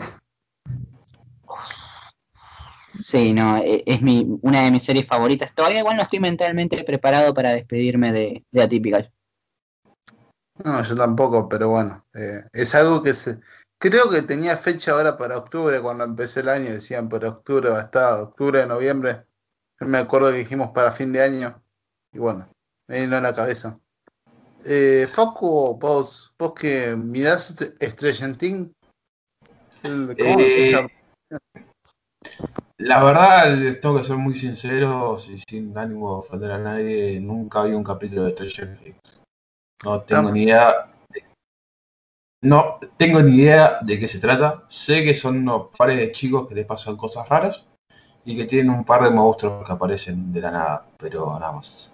Sí, 3.01 3.33
no, 3.33 3.57
e- 3.57 3.83
es 3.85 4.01
mi, 4.01 4.25
una 4.41 4.63
de 4.63 4.71
mis 4.71 4.83
series 4.83 5.05
favoritas. 5.05 5.53
Todavía 5.53 5.79
igual 5.79 5.97
no 5.97 6.03
estoy 6.03 6.21
mentalmente 6.21 6.81
preparado 6.85 7.33
para 7.33 7.51
despedirme 7.51 8.13
de, 8.13 8.45
de 8.49 8.63
Atypical. 8.63 9.11
No, 10.63 10.81
yo 10.81 10.95
tampoco, 10.95 11.49
pero 11.49 11.67
bueno, 11.67 12.05
eh, 12.13 12.45
es 12.53 12.73
algo 12.75 13.01
que 13.01 13.13
se... 13.13 13.41
Creo 13.77 14.09
que 14.09 14.21
tenía 14.21 14.55
fecha 14.55 14.93
ahora 14.93 15.17
para 15.17 15.37
octubre, 15.37 15.81
cuando 15.81 16.05
empecé 16.05 16.39
el 16.39 16.47
año, 16.47 16.69
decían 16.71 17.09
para 17.09 17.27
octubre 17.27 17.71
va 17.71 17.79
a 17.79 17.83
estar, 17.83 18.21
octubre, 18.21 18.65
noviembre. 18.65 19.25
Yo 19.81 19.87
me 19.87 19.97
acuerdo 19.97 20.31
que 20.31 20.37
dijimos 20.37 20.69
para 20.69 20.93
fin 20.93 21.11
de 21.11 21.21
año, 21.21 21.61
y 22.13 22.19
bueno, 22.19 22.47
me 22.87 23.01
vino 23.01 23.17
a 23.17 23.21
la 23.21 23.33
cabeza. 23.33 23.81
Eh, 24.65 25.07
Facu, 25.11 25.77
vos, 25.77 26.33
vos 26.39 26.53
que 26.53 26.95
mirás 26.95 27.55
el- 29.83 30.17
¿cómo 30.17 30.39
Eh, 30.39 30.87
La 32.77 33.03
verdad, 33.03 33.55
les 33.55 33.79
tengo 33.79 33.97
que 33.97 34.03
ser 34.03 34.17
muy 34.17 34.35
sinceros 34.35 35.27
y 35.29 35.39
sin 35.39 35.77
ánimo 35.77 36.13
de 36.13 36.19
ofender 36.19 36.51
a 36.51 36.57
nadie, 36.57 37.19
nunca 37.19 37.63
vi 37.63 37.73
un 37.73 37.83
capítulo 37.83 38.23
de 38.23 38.31
Stranger 38.49 38.77
Things. 38.79 38.99
No 39.83 40.01
tengo 40.01 40.21
Estamos- 40.21 40.31
ni 40.33 40.43
idea. 40.43 40.91
de- 41.09 41.23
No 42.41 42.79
tengo 42.97 43.21
ni 43.21 43.37
idea 43.37 43.79
de 43.81 43.99
qué 43.99 44.07
se 44.07 44.19
trata. 44.19 44.63
Sé 44.67 45.03
que 45.03 45.13
son 45.13 45.37
unos 45.37 45.67
pares 45.77 45.97
de 45.97 46.11
chicos 46.11 46.47
que 46.47 46.55
les 46.55 46.65
pasan 46.65 46.97
cosas 46.97 47.27
raras 47.29 47.67
y 48.25 48.35
que 48.37 48.45
tienen 48.45 48.69
un 48.69 48.83
par 48.83 49.03
de 49.03 49.11
monstruos 49.11 49.65
que 49.65 49.71
aparecen 49.71 50.31
de 50.33 50.41
la 50.41 50.51
nada, 50.51 50.87
pero 50.97 51.37
nada 51.39 51.51
más. 51.53 51.89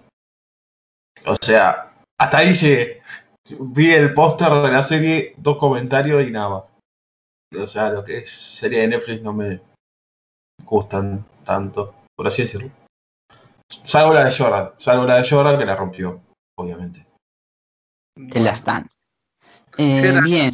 O 1.26 1.36
sea, 1.36 1.89
hasta 2.20 2.38
ahí 2.38 2.53
llegué. 2.53 3.01
Vi 3.59 3.91
el 3.93 4.13
póster 4.13 4.51
de 4.51 4.72
la 4.72 4.84
serie, 4.84 5.34
dos 5.38 5.57
comentarios 5.57 6.22
y 6.28 6.32
nada 6.32 6.49
más. 6.49 6.74
O 7.57 7.65
sea, 7.65 7.89
lo 7.89 8.03
que 8.05 8.20
es 8.20 8.30
serie 8.30 8.82
de 8.82 8.88
Netflix 8.89 9.24
no 9.24 9.34
me 9.34 9.61
gustan 10.63 11.26
tanto, 11.43 11.95
por 12.15 12.28
así 12.28 12.43
decirlo. 12.43 12.70
Salvo 13.86 14.13
la 14.13 14.26
de 14.26 14.36
Jordan, 14.36 14.72
salvo 14.78 15.05
la 15.05 15.15
de 15.15 15.28
Jordan 15.28 15.57
que 15.57 15.65
la 15.65 15.76
rompió, 15.76 16.22
obviamente. 16.57 17.07
Te 18.30 18.39
la 18.39 18.51
están. 18.51 18.89
Eh, 19.78 20.01
era- 20.07 20.22
bien, 20.22 20.51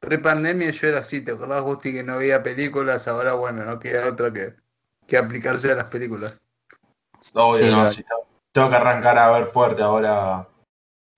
Pre-pandemia 0.00 0.70
yo 0.70 0.88
era 0.88 0.98
así, 1.00 1.24
¿te 1.24 1.32
acordás, 1.32 1.62
Gusti, 1.64 1.92
que 1.92 2.02
no 2.02 2.18
veía 2.18 2.42
películas? 2.42 3.08
Ahora, 3.08 3.34
bueno, 3.34 3.64
no 3.64 3.78
queda 3.78 4.08
otra 4.08 4.32
que, 4.32 4.54
que 5.06 5.16
aplicarse 5.16 5.72
a 5.72 5.76
las 5.76 5.90
películas. 5.90 6.42
Obvio, 7.32 7.58
Sí, 7.58 7.70
no, 7.70 8.25
tengo- 8.60 8.70
que 8.70 8.76
arrancar 8.76 9.18
a 9.18 9.30
ver 9.30 9.46
fuerte 9.46 9.82
ahora. 9.82 10.48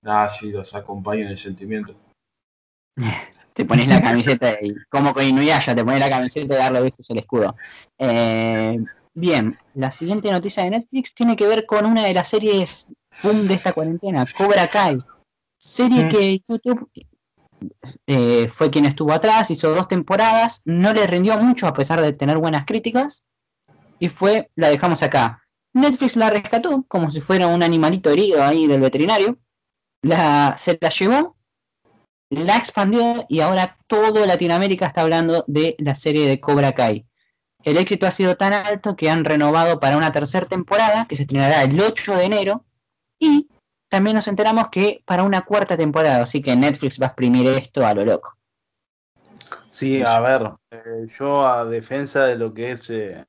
Nada, 0.03 0.29
sí, 0.29 0.51
los 0.53 0.75
acompaño 0.75 1.23
en 1.23 1.29
el 1.29 1.39
sentimiento. 1.39 1.95
te 3.53 3.65
pones 3.65 3.89
la 3.89 4.01
camiseta 4.01 4.57
y 4.63 4.75
como 4.89 5.13
con 5.13 5.25
Inuyasha, 5.25 5.75
te 5.75 5.85
pones 5.85 6.01
la 6.01 6.09
camiseta 6.11 6.55
y 6.55 6.59
darle 6.59 6.81
besos 6.83 7.11
al 7.11 7.19
escudo. 7.19 7.57
Eh, 7.99 8.79
bien, 9.15 9.59
la 9.75 9.91
siguiente 9.93 10.31
noticia 10.31 10.63
de 10.65 10.71
Netflix 10.71 11.13
tiene 11.15 11.35
que 11.35 11.47
ver 11.49 11.67
con 11.67 11.85
una 11.87 12.05
de 12.05 12.15
las 12.15 12.29
series 12.29 12.87
boom 13.23 13.49
de 13.49 13.55
esta 13.55 13.73
cuarentena, 13.73 14.25
Cobra 14.37 14.69
Kai. 14.69 15.03
Serie 15.61 16.05
Mm. 16.05 16.09
que 16.09 16.43
YouTube 16.49 16.89
eh, 18.07 18.49
fue 18.49 18.71
quien 18.71 18.85
estuvo 18.87 19.13
atrás, 19.13 19.51
hizo 19.51 19.75
dos 19.75 19.89
temporadas, 19.89 20.61
no 20.65 20.93
le 20.93 21.05
rindió 21.09 21.37
mucho 21.39 21.67
a 21.67 21.73
pesar 21.73 22.01
de 22.01 22.13
tener 22.13 22.39
buenas 22.39 22.65
críticas, 22.65 23.25
y 23.99 24.09
fue, 24.09 24.49
la 24.55 24.69
dejamos 24.69 25.03
acá. 25.03 25.43
Netflix 25.75 26.17
la 26.17 26.31
rescató 26.31 26.85
como 26.89 27.11
si 27.11 27.21
fuera 27.21 27.47
un 27.47 27.63
animalito 27.63 28.11
herido 28.11 28.43
ahí 28.43 28.67
del 28.67 28.81
veterinario, 28.81 29.39
la, 30.03 30.57
se 30.59 30.79
la 30.81 30.89
llevó 30.89 31.39
la 32.31 32.57
expandió 32.57 33.25
y 33.29 33.41
ahora 33.41 33.79
todo 33.87 34.27
Latinoamérica 34.27 34.87
está 34.87 35.01
hablando 35.01 35.45
de 35.47 35.77
la 35.79 35.95
serie 35.95 36.29
de 36.29 36.41
Cobra 36.41 36.73
Kai. 36.73 37.07
El 37.65 37.77
éxito 37.77 38.07
ha 38.07 38.11
sido 38.11 38.37
tan 38.37 38.53
alto 38.53 38.97
que 38.97 39.11
han 39.11 39.25
renovado 39.25 39.81
para 39.81 39.97
una 39.97 40.13
tercera 40.13 40.47
temporada 40.47 41.07
que 41.09 41.17
se 41.17 41.23
estrenará 41.23 41.63
el 41.63 41.81
8 41.81 42.17
de 42.17 42.25
enero 42.25 42.65
y 43.19 43.49
también 43.89 44.17
nos 44.17 44.29
enteramos 44.29 44.69
que 44.69 45.03
para 45.07 45.23
una 45.23 45.45
cuarta 45.45 45.77
temporada, 45.77 46.23
así 46.23 46.43
que 46.43 46.55
Netflix 46.55 47.01
va 47.01 47.07
a 47.07 47.09
exprimir 47.09 47.47
esto 47.49 47.87
a 47.87 47.95
lo 47.95 48.05
loco. 48.05 48.37
Sí, 49.71 50.03
a 50.05 50.21
ver, 50.21 50.51
eh, 50.71 51.07
yo 51.19 51.47
a 51.47 51.65
defensa 51.65 52.27
de 52.27 52.37
lo 52.37 52.53
que 52.53 52.73
es 52.73 52.91
eh, 52.91 53.25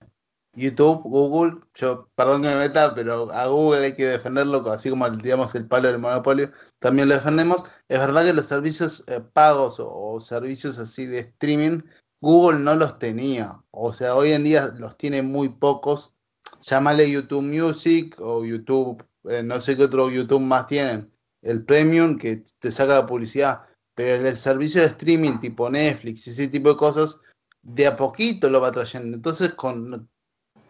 YouTube, 0.60 1.02
Google, 1.04 1.60
yo, 1.74 2.10
perdón 2.16 2.42
que 2.42 2.50
me 2.50 2.56
meta, 2.56 2.94
pero 2.94 3.32
a 3.32 3.48
Google 3.48 3.86
hay 3.86 3.96
que 3.96 4.06
defenderlo, 4.06 4.70
así 4.72 4.90
como 4.90 5.10
digamos 5.10 5.56
el 5.56 5.68
palo 5.68 5.88
del 5.88 6.00
monopolio, 6.00 6.52
también 6.80 7.10
lo 7.10 7.16
defendemos. 7.16 7.64
Es 7.88 8.00
verdad 8.00 8.26
que 8.26 8.34
los 8.34 8.46
servicios 8.48 9.04
eh, 9.08 9.22
pagos 9.34 9.80
o, 9.80 9.90
o 9.92 10.20
servicios 10.20 10.78
así 10.80 11.06
de 11.06 11.20
streaming, 11.20 11.82
Google 12.22 12.60
no 12.60 12.76
los 12.76 13.00
tenía. 13.00 13.64
O 13.72 13.94
sea, 13.94 14.16
hoy 14.16 14.34
en 14.34 14.44
día 14.44 14.74
los 14.78 14.98
tiene 14.98 15.22
muy 15.22 15.50
pocos. 15.50 16.14
Llámale 16.62 17.10
YouTube 17.10 17.44
Music 17.44 18.16
o 18.20 18.44
YouTube, 18.44 19.04
eh, 19.26 19.44
no 19.44 19.62
sé 19.62 19.78
qué 19.78 19.86
otro 19.86 20.10
YouTube 20.10 20.42
más 20.42 20.68
tienen. 20.68 21.12
El 21.42 21.64
Premium 21.64 22.18
que 22.18 22.44
te 22.60 22.72
saca 22.72 22.96
la 22.96 23.06
publicidad. 23.06 23.62
Pero 23.96 24.28
el 24.28 24.36
servicio 24.36 24.82
de 24.82 24.88
streaming 24.88 25.40
tipo 25.40 25.70
Netflix 25.70 26.28
y 26.28 26.32
ese 26.32 26.48
tipo 26.48 26.70
de 26.70 26.78
cosas, 26.78 27.20
de 27.62 27.88
a 27.88 27.96
poquito 27.96 28.50
lo 28.50 28.62
va 28.62 28.72
trayendo. 28.72 29.16
Entonces, 29.16 29.54
con, 29.56 30.10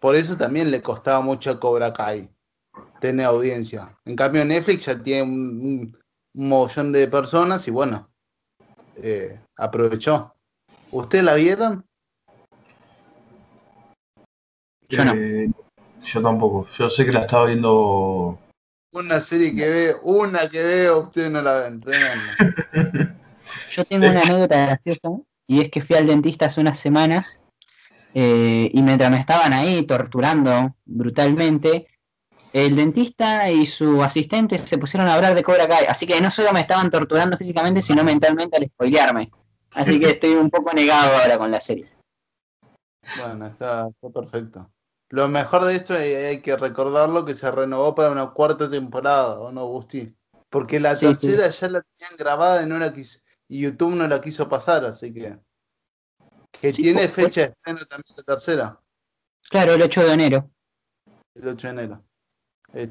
por 0.00 0.16
eso 0.16 0.36
también 0.36 0.70
le 0.70 0.82
costaba 0.82 1.20
mucho 1.20 1.50
a 1.50 1.60
Cobra 1.60 1.92
Kai 1.92 2.30
tener 3.00 3.26
audiencia. 3.26 3.98
En 4.04 4.16
cambio, 4.16 4.44
Netflix 4.44 4.86
ya 4.86 5.02
tiene 5.02 5.22
un, 5.22 5.30
un, 5.32 5.98
un 6.34 6.48
montón 6.48 6.92
de 6.92 7.08
personas 7.08 7.66
y 7.68 7.70
bueno, 7.70 8.10
eh, 8.96 9.40
aprovechó. 9.56 10.34
¿Ustedes 10.90 11.24
la 11.24 11.34
vieron? 11.34 11.84
Yo 14.88 15.04
no. 15.04 15.14
Eh, 15.14 15.50
yo 16.02 16.22
tampoco. 16.22 16.66
Yo 16.76 16.90
sé 16.90 17.04
que 17.04 17.12
la 17.12 17.20
estaba 17.20 17.46
viendo. 17.46 18.38
Una 18.92 19.20
serie 19.20 19.54
que 19.54 19.68
veo, 19.68 20.00
una 20.02 20.48
que 20.48 20.62
veo, 20.62 21.00
ustedes 21.00 21.30
no 21.30 21.40
la 21.42 21.54
ven. 21.54 21.80
Yo 23.72 23.84
tengo 23.84 24.06
una 24.08 24.20
anécdota 24.20 24.66
graciosa 24.66 25.08
y 25.46 25.60
es 25.60 25.70
que 25.70 25.80
fui 25.80 25.94
al 25.94 26.08
dentista 26.08 26.46
hace 26.46 26.60
unas 26.60 26.78
semanas 26.78 27.38
eh, 28.14 28.70
y 28.72 28.82
mientras 28.82 29.10
me 29.10 29.18
estaban 29.18 29.52
ahí 29.52 29.84
torturando 29.84 30.74
brutalmente, 30.84 31.86
el 32.52 32.74
dentista 32.74 33.50
y 33.50 33.64
su 33.66 34.02
asistente 34.02 34.58
se 34.58 34.78
pusieron 34.78 35.08
a 35.08 35.14
hablar 35.14 35.34
de 35.34 35.42
Cobra 35.42 35.68
Kai, 35.68 35.86
así 35.86 36.06
que 36.06 36.20
no 36.20 36.30
solo 36.30 36.52
me 36.52 36.60
estaban 36.60 36.90
torturando 36.90 37.36
físicamente, 37.36 37.80
sino 37.80 38.02
mentalmente 38.02 38.56
al 38.56 38.66
spoilearme. 38.66 39.30
Así 39.72 40.00
que 40.00 40.10
estoy 40.10 40.34
un 40.34 40.50
poco 40.50 40.72
negado 40.72 41.16
ahora 41.16 41.38
con 41.38 41.50
la 41.50 41.60
serie. 41.60 41.88
Bueno, 43.18 43.46
está, 43.46 43.88
está 43.88 44.10
perfecto. 44.10 44.70
Lo 45.10 45.28
mejor 45.28 45.64
de 45.64 45.74
esto 45.76 45.94
hay, 45.94 46.12
hay 46.12 46.40
que 46.40 46.56
recordarlo 46.56 47.24
que 47.24 47.34
se 47.34 47.50
renovó 47.50 47.94
para 47.94 48.10
una 48.10 48.30
cuarta 48.30 48.68
temporada, 48.68 49.40
¿o 49.40 49.50
no, 49.52 49.66
Gusti? 49.66 50.14
Porque 50.48 50.80
la 50.80 50.94
Sí, 50.96 51.06
tercera 51.06 51.48
ya 51.48 51.68
la 51.68 51.82
tenían 51.82 52.16
grabada 52.18 52.62
y, 52.62 52.66
no 52.66 52.78
la 52.78 52.92
quiso, 52.92 53.20
y 53.48 53.60
YouTube 53.60 53.94
no 53.94 54.06
la 54.08 54.20
quiso 54.20 54.48
pasar, 54.48 54.84
así 54.84 55.12
que. 55.12 55.38
Que 56.52 56.72
Sí, 56.72 56.82
tiene 56.82 57.08
fecha 57.08 57.40
de 57.42 57.46
estreno 57.48 57.78
también 57.88 58.14
la 58.16 58.22
tercera, 58.22 58.80
Claro, 59.48 59.74
el 59.74 59.82
8 59.82 60.04
de 60.06 60.12
enero. 60.12 60.50
el 61.34 61.48
8 61.48 61.66
de 61.68 61.72
enero. 61.72 62.04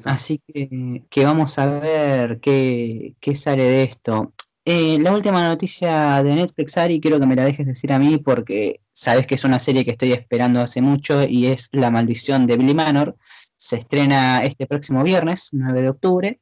Así 0.04 0.40
que, 0.46 1.04
que 1.08 1.24
vamos 1.24 1.58
a 1.58 1.66
ver 1.66 2.40
qué, 2.40 3.14
qué 3.20 3.34
sale 3.34 3.62
de 3.64 3.82
esto. 3.84 4.34
Eh, 4.64 4.98
la 5.00 5.12
última 5.12 5.48
noticia 5.48 6.22
de 6.22 6.34
Netflix, 6.34 6.76
Ari, 6.76 7.00
quiero 7.00 7.18
que 7.18 7.24
me 7.26 7.34
la 7.34 7.44
dejes 7.46 7.66
decir 7.66 7.90
a 7.92 7.98
mí 7.98 8.18
porque 8.18 8.82
sabes 8.92 9.26
que 9.26 9.36
es 9.36 9.44
una 9.44 9.58
serie 9.58 9.84
que 9.86 9.92
estoy 9.92 10.12
esperando 10.12 10.60
hace 10.60 10.82
mucho 10.82 11.22
y 11.24 11.46
es 11.46 11.68
La 11.72 11.90
maldición 11.90 12.46
de 12.46 12.56
Billy 12.58 12.74
Manor. 12.74 13.16
Se 13.56 13.76
estrena 13.76 14.44
este 14.44 14.66
próximo 14.66 15.02
viernes, 15.02 15.48
9 15.52 15.80
de 15.82 15.88
octubre, 15.88 16.40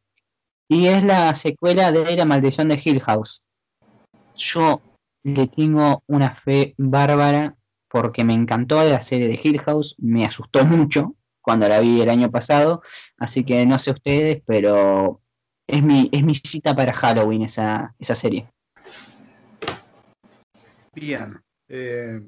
y 0.69 0.87
es 0.89 1.05
la 1.05 1.33
secuela 1.37 1.93
de 1.93 2.17
La 2.17 2.25
maldición 2.25 2.69
de 2.69 2.81
Hill 2.83 3.01
House. 3.03 3.43
Yo 4.35 4.81
le 5.35 5.49
tengo 5.49 6.03
una 6.07 6.37
fe 6.37 6.75
bárbara 6.79 7.55
porque 7.89 8.25
me 8.25 8.35
encantó 8.35 8.83
la 8.85 9.01
serie 9.01 9.29
de 9.29 9.41
Hill 9.43 9.61
House, 9.61 9.95
me 9.99 10.25
asustó 10.25 10.65
mucho 10.65 11.15
cuando 11.41 11.69
la 11.69 11.81
vi 11.81 12.01
el 12.01 12.11
año 12.11 12.31
pasado, 12.31 12.83
así 13.17 13.45
que 13.45 13.65
no 13.65 13.79
sé 13.79 13.93
ustedes, 13.93 14.43
pero 14.47 15.23
es 15.67 15.83
mi, 15.83 16.09
es 16.13 16.23
mi 16.23 16.35
cita 16.35 16.75
para 16.75 16.93
Halloween 16.93 17.43
esa, 17.43 17.95
esa 17.99 18.15
serie. 18.15 18.49
Bien. 20.95 21.41
eh, 21.69 22.21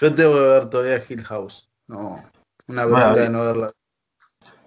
yo 0.00 0.14
tengo 0.14 0.34
que 0.34 0.40
ver 0.40 0.70
todavía 0.70 1.04
Hill 1.08 1.24
House. 1.24 1.68
No, 1.88 2.22
una 2.68 2.86
vi. 2.86 3.20
de 3.20 3.28
no 3.28 3.40
verla. 3.40 3.72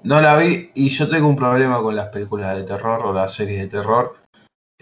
No 0.04 0.20
la 0.20 0.36
vi 0.36 0.72
y 0.74 0.90
yo 0.90 1.08
tengo 1.08 1.28
un 1.28 1.36
problema 1.36 1.82
con 1.82 1.96
las 1.96 2.10
películas 2.10 2.56
de 2.56 2.64
terror 2.64 3.06
o 3.06 3.14
las 3.14 3.34
series 3.34 3.62
de 3.62 3.68
terror. 3.68 4.20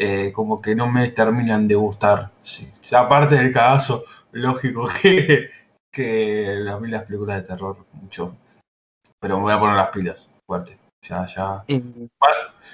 Eh, 0.02 0.32
como 0.32 0.62
que 0.62 0.74
no 0.76 0.90
me 0.90 1.10
terminan 1.10 1.68
de 1.68 1.76
gustar. 1.76 2.32
Sí, 2.42 2.72
aparte 2.96 3.36
del 3.36 3.52
cagazo, 3.52 4.06
lógico 4.32 4.88
que, 5.02 5.50
que 5.92 6.66
a 6.72 6.80
mí 6.80 6.88
las 6.88 7.04
películas 7.04 7.42
de 7.42 7.48
terror 7.48 7.86
mucho. 7.92 8.34
Pero 9.20 9.36
me 9.36 9.44
voy 9.44 9.52
a 9.52 9.60
poner 9.60 9.76
las 9.76 9.90
pilas, 9.90 10.32
fuerte. 10.48 10.80
Ya, 11.06 11.26
ya. 11.26 11.66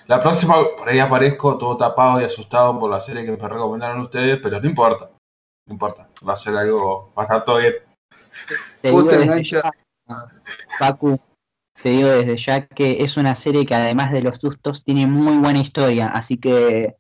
La 0.06 0.22
próxima, 0.22 0.56
por 0.78 0.88
ahí 0.88 1.00
aparezco 1.00 1.58
todo 1.58 1.76
tapado 1.76 2.22
y 2.22 2.26
asustado 2.26 2.80
por 2.80 2.92
la 2.92 3.00
serie 3.00 3.26
que 3.26 3.32
me 3.32 3.38
recomendaron 3.50 4.02
ustedes, 4.02 4.40
pero 4.42 4.62
no 4.62 4.70
importa. 4.70 5.10
No 5.68 5.74
importa. 5.74 6.08
Va 6.28 6.34
a 6.34 6.38
ser 6.38 6.56
algo, 6.56 7.12
va 7.18 7.24
a 7.24 7.26
estar 7.26 7.44
todo 7.44 7.58
bien. 7.58 7.74
te 8.82 8.90
digo 8.90 9.02
desde 9.02 9.44
ya, 9.44 9.72
Pacu, 10.78 11.20
te 11.82 11.90
digo 11.90 12.08
desde 12.10 12.38
ya 12.38 12.68
que 12.68 13.04
es 13.04 13.18
una 13.18 13.34
serie 13.34 13.66
que 13.66 13.74
además 13.74 14.12
de 14.12 14.22
los 14.22 14.36
sustos 14.36 14.84
tiene 14.84 15.08
muy 15.08 15.38
buena 15.38 15.60
historia, 15.60 16.10
así 16.10 16.38
que 16.38 16.96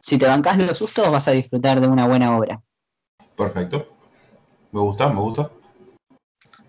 si 0.00 0.18
te 0.18 0.26
bancas 0.26 0.56
los 0.58 0.78
sustos 0.78 1.10
vas 1.10 1.28
a 1.28 1.32
disfrutar 1.32 1.80
de 1.80 1.86
una 1.88 2.06
buena 2.06 2.36
obra. 2.36 2.60
Perfecto. 3.36 3.86
Me 4.72 4.80
gusta, 4.80 5.08
me 5.08 5.20
gusta. 5.20 5.50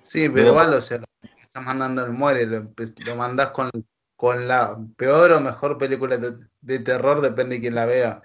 Sí, 0.03 0.27
pero 0.29 0.49
igual, 0.49 0.73
o 0.73 0.82
sea, 0.82 0.97
lo 0.99 1.05
que 1.21 1.41
estás 1.41 1.63
mandando 1.63 2.05
el 2.05 2.11
muere, 2.11 2.45
lo, 2.45 2.71
lo 3.05 3.15
mandás 3.15 3.51
con, 3.51 3.69
con 4.15 4.47
la 4.47 4.77
peor 4.97 5.32
o 5.34 5.39
mejor 5.39 5.77
película 5.77 6.17
de, 6.17 6.38
de 6.61 6.79
terror, 6.79 7.21
depende 7.21 7.55
de 7.55 7.61
quién 7.61 7.75
la 7.75 7.86
vea. 7.86 8.21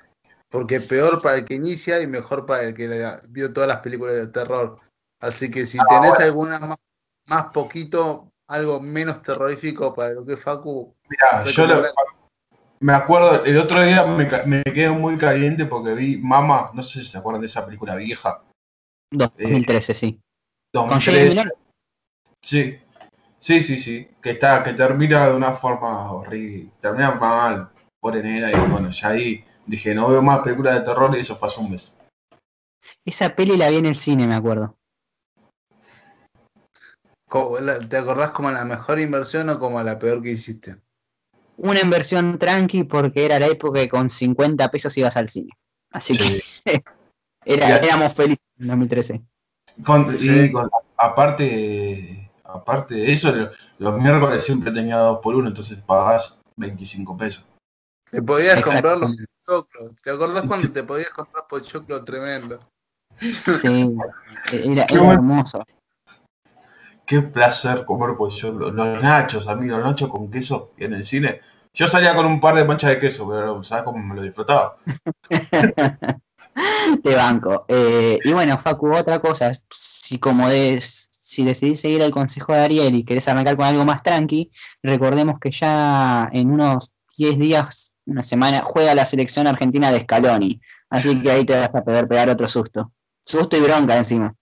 Porque 0.48 0.80
peor 0.80 1.20
para 1.20 1.36
el 1.38 1.44
que 1.44 1.54
inicia 1.54 2.00
y 2.00 2.06
mejor 2.06 2.46
para 2.46 2.62
el 2.64 2.74
que 2.74 2.88
la- 2.88 3.20
vio 3.28 3.52
todas 3.52 3.68
las 3.68 3.80
películas 3.80 4.14
de 4.14 4.28
terror. 4.28 4.76
Así 5.20 5.50
que 5.50 5.66
si 5.66 5.78
tenés 5.88 6.18
alguna 6.20 6.58
más, 6.58 6.78
más 7.26 7.44
poquito, 7.52 8.32
algo 8.48 8.80
menos 8.80 9.22
terrorífico 9.22 9.94
para 9.94 10.10
lo 10.14 10.24
que 10.24 10.34
es 10.34 10.40
Facu, 10.40 10.94
Mirá, 11.08 11.44
yo 11.44 11.66
lo-. 11.66 11.82
Me 12.80 12.92
acuerdo, 12.92 13.44
el 13.44 13.58
otro 13.58 13.82
día 13.82 14.04
me, 14.04 14.28
me 14.46 14.62
quedé 14.64 14.90
muy 14.90 15.16
caliente 15.16 15.66
porque 15.66 15.94
vi 15.94 16.18
Mama, 16.18 16.70
no 16.74 16.82
sé 16.82 17.00
si 17.02 17.10
se 17.10 17.18
acuerdan 17.18 17.40
de 17.40 17.46
esa 17.46 17.64
película 17.64 17.94
vieja. 17.94 18.42
2013, 19.10 19.94
sí. 19.94 20.20
Con 20.72 20.88
2003. 20.88 21.04
Jamie 21.04 21.28
Miller. 21.28 21.54
Sí, 22.42 22.78
sí, 23.38 23.62
sí, 23.62 23.78
sí. 23.78 24.08
Que 24.20 24.30
está, 24.30 24.62
que 24.62 24.72
termina 24.72 25.28
de 25.28 25.34
una 25.34 25.52
forma 25.52 26.12
horrible. 26.12 26.70
Termina 26.80 27.12
mal, 27.14 27.70
por 28.00 28.14
nena, 28.14 28.50
y 28.50 28.70
bueno, 28.70 28.90
ya 28.90 29.08
ahí 29.08 29.44
dije, 29.66 29.94
no 29.94 30.08
veo 30.08 30.22
más 30.22 30.40
películas 30.40 30.74
de 30.74 30.80
terror 30.80 31.16
y 31.16 31.20
eso 31.20 31.36
fue 31.36 31.48
hace 31.48 31.60
un 31.60 31.70
mes. 31.70 31.94
Esa 33.04 33.34
peli 33.34 33.56
la 33.56 33.70
vi 33.70 33.76
en 33.76 33.86
el 33.86 33.96
cine, 33.96 34.26
me 34.26 34.34
acuerdo. 34.34 34.76
¿te 37.90 37.96
acordás 37.96 38.30
como 38.30 38.50
la 38.50 38.64
mejor 38.64 39.00
inversión 39.00 39.50
o 39.50 39.58
como 39.58 39.82
la 39.82 39.98
peor 39.98 40.22
que 40.22 40.30
hiciste? 40.30 40.76
Una 41.58 41.80
inversión 41.80 42.38
tranqui 42.38 42.84
porque 42.84 43.24
era 43.24 43.38
la 43.38 43.46
época 43.46 43.80
que 43.80 43.88
con 43.88 44.10
50 44.10 44.70
pesos 44.70 44.96
ibas 44.98 45.16
al 45.16 45.28
cine. 45.28 45.50
Así 45.92 46.14
Sí. 46.14 46.42
que 46.64 46.82
era, 47.44 47.76
éramos 47.78 48.14
felices 48.14 48.44
en 48.58 48.66
2013. 48.68 49.22
Con- 49.84 50.18
Sí. 50.18 50.28
y 50.30 50.52
con- 50.52 50.70
aparte, 50.96 52.30
aparte 52.44 52.94
de 52.94 53.12
eso, 53.12 53.32
lo- 53.32 53.50
los 53.78 54.00
miércoles 54.00 54.44
siempre 54.44 54.72
tenía 54.72 54.96
2 54.98 55.18
por 55.22 55.34
1 55.34 55.48
entonces 55.48 55.78
pagás 55.82 56.40
25 56.56 57.16
pesos. 57.16 57.44
Te 58.10 58.22
podías 58.22 58.62
comprar 58.64 58.98
los 58.98 59.12
pochoclos. 59.44 59.96
¿Te 60.02 60.10
acordás 60.10 60.44
cuando 60.46 60.70
te 60.72 60.82
podías 60.82 61.10
comprar 61.10 61.44
pochoclo 61.48 62.04
tremendo? 62.04 62.60
Sí, 63.18 63.28
era, 64.52 64.84
era 64.84 64.98
bueno. 65.02 65.12
hermoso. 65.12 65.64
Qué 67.06 67.22
placer 67.22 67.84
comer 67.84 68.16
pochoclo. 68.16 68.70
Los 68.70 69.02
nachos, 69.02 69.46
amigos, 69.48 69.78
los 69.78 69.88
nachos 69.88 70.08
con 70.10 70.30
queso 70.30 70.72
en 70.76 70.94
el 70.94 71.04
cine. 71.04 71.40
Yo 71.72 71.86
salía 71.86 72.14
con 72.14 72.26
un 72.26 72.40
par 72.40 72.54
de 72.56 72.64
manchas 72.64 72.90
de 72.90 72.98
queso, 72.98 73.28
pero 73.28 73.62
¿sabes 73.62 73.84
cómo 73.84 73.98
me 73.98 74.14
lo 74.14 74.22
disfrutaba? 74.22 74.76
Te 77.02 77.14
banco. 77.14 77.64
Eh, 77.68 78.18
y 78.24 78.32
bueno, 78.32 78.58
Facu, 78.58 78.92
otra 78.94 79.20
cosa, 79.20 79.52
si 79.70 80.18
como 80.18 80.48
des- 80.48 81.08
si 81.10 81.44
decidís 81.44 81.80
seguir 81.80 82.00
el 82.02 82.12
consejo 82.12 82.52
de 82.54 82.60
Ariel 82.60 82.94
y 82.94 83.04
querés 83.04 83.28
arrancar 83.28 83.56
con 83.56 83.66
algo 83.66 83.84
más 83.84 84.02
tranqui, 84.02 84.50
recordemos 84.82 85.38
que 85.38 85.50
ya 85.50 86.28
en 86.32 86.50
unos 86.50 86.90
10 87.18 87.38
días, 87.38 87.92
una 88.06 88.22
semana, 88.22 88.62
juega 88.64 88.94
la 88.94 89.04
selección 89.04 89.46
argentina 89.46 89.90
de 89.92 90.00
Scaloni. 90.00 90.60
Así 90.88 91.20
que 91.20 91.30
ahí 91.30 91.44
te 91.44 91.58
vas 91.58 91.68
a 91.74 91.82
poder 91.84 92.06
pegar 92.08 92.30
otro 92.30 92.46
susto. 92.48 92.92
Susto 93.24 93.56
y 93.56 93.60
bronca 93.60 93.96
encima. 93.96 94.32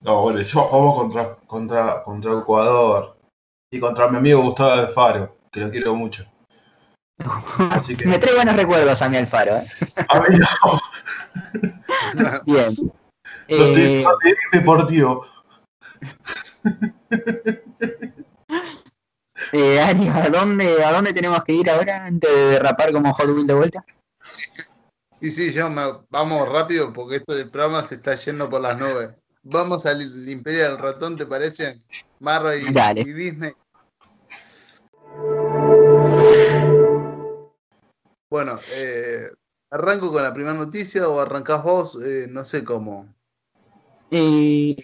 No, 0.00 0.22
bueno, 0.22 0.40
yo 0.40 0.62
jugamos 0.62 0.94
contra, 0.96 1.36
contra, 1.46 2.02
contra 2.04 2.38
Ecuador 2.38 3.16
y 3.72 3.80
contra 3.80 4.08
mi 4.08 4.18
amigo 4.18 4.42
Gustavo 4.42 4.70
Alfaro. 4.72 5.36
que 5.50 5.60
lo 5.60 5.70
quiero 5.70 5.94
mucho. 5.94 6.24
Así 7.70 7.96
que, 7.96 8.06
Me 8.06 8.18
trae 8.18 8.34
buenos 8.34 8.54
recuerdos 8.56 9.02
a 9.02 9.08
mí 9.08 9.16
Alfaro. 9.16 9.56
¿eh? 9.56 9.66
a 10.08 10.20
mí 10.20 10.38
no, 12.14 12.40
Bien. 12.46 12.74
no 13.48 13.64
estoy 13.66 13.82
Eh, 13.82 14.04
deportivo. 14.52 15.26
eh, 19.52 19.80
Ari, 19.80 20.08
¿a 20.08 20.28
dónde, 20.30 20.84
¿a 20.84 20.92
dónde 20.92 21.12
tenemos 21.12 21.42
que 21.44 21.52
ir 21.52 21.70
ahora 21.70 22.04
antes 22.06 22.30
de 22.30 22.50
derrapar 22.50 22.92
como 22.92 23.12
Hot 23.14 23.26
de 23.26 23.54
vuelta? 23.54 23.84
Y 25.20 25.30
sí, 25.30 25.52
yo 25.52 25.68
me, 25.68 25.82
vamos 26.10 26.48
rápido 26.48 26.92
porque 26.92 27.16
esto 27.16 27.34
del 27.34 27.50
programa 27.50 27.84
se 27.86 27.96
está 27.96 28.14
yendo 28.14 28.48
por 28.48 28.60
las 28.60 28.78
nubes. 28.78 29.10
Vamos 29.50 29.86
al 29.86 30.28
Imperio 30.28 30.64
del 30.64 30.78
Ratón, 30.78 31.16
¿te 31.16 31.24
parece? 31.24 31.80
Marvel 32.20 32.68
y, 32.68 32.72
Dale. 32.72 33.00
y 33.00 33.12
Disney. 33.12 33.52
Bueno, 38.30 38.60
eh, 38.76 39.28
¿arranco 39.70 40.12
con 40.12 40.22
la 40.22 40.34
primera 40.34 40.54
noticia 40.54 41.08
o 41.08 41.18
arrancás 41.20 41.62
vos? 41.64 41.98
Eh, 42.04 42.26
no 42.28 42.44
sé 42.44 42.62
cómo. 42.62 43.06
Eh, 44.10 44.76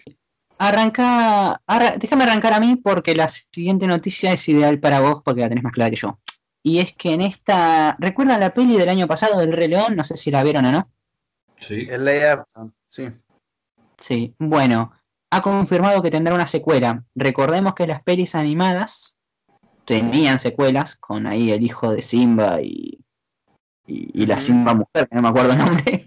arranca, 0.57 1.61
arra- 1.67 1.97
déjame 1.99 2.23
arrancar 2.23 2.53
a 2.53 2.59
mí 2.59 2.75
porque 2.77 3.13
la 3.15 3.29
siguiente 3.29 3.85
noticia 3.85 4.33
es 4.33 4.49
ideal 4.49 4.79
para 4.79 4.99
vos 4.99 5.21
porque 5.23 5.41
la 5.41 5.49
tenés 5.49 5.63
más 5.63 5.73
clara 5.73 5.91
que 5.91 5.95
yo. 5.97 6.19
Y 6.63 6.79
es 6.79 6.93
que 6.93 7.13
en 7.13 7.21
esta. 7.21 7.95
¿Recuerdan 7.99 8.39
la 8.39 8.51
peli 8.51 8.75
del 8.75 8.89
año 8.89 9.07
pasado 9.07 9.39
del 9.39 9.53
Rey 9.53 9.67
León? 9.67 9.95
No 9.95 10.03
sé 10.03 10.17
si 10.17 10.31
la 10.31 10.41
vieron 10.43 10.65
o 10.65 10.71
no. 10.71 10.89
Sí. 11.59 11.85
El 11.87 12.07
action, 12.07 12.73
sí. 12.87 13.07
Sí, 13.99 14.35
bueno, 14.39 14.91
ha 15.31 15.41
confirmado 15.41 16.01
que 16.01 16.11
tendrá 16.11 16.33
una 16.35 16.47
secuela. 16.47 17.03
Recordemos 17.15 17.73
que 17.75 17.87
las 17.87 18.03
pelis 18.03 18.35
animadas 18.35 19.17
tenían 19.85 20.39
secuelas 20.39 20.95
con 20.95 21.27
ahí 21.27 21.51
el 21.51 21.63
hijo 21.63 21.91
de 21.93 22.01
Simba 22.01 22.61
y, 22.61 22.99
y, 23.87 24.21
y 24.23 24.25
la. 24.25 24.39
Simba 24.39 24.73
mujer, 24.73 25.07
que 25.07 25.15
no 25.15 25.21
me 25.21 25.29
acuerdo 25.29 25.53
el 25.53 25.57
nombre. 25.59 26.05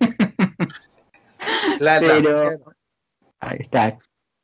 La- 1.78 2.00
la 2.00 2.00
Pero-. 2.00 2.74
Ahí 3.40 3.58
está. 3.60 3.98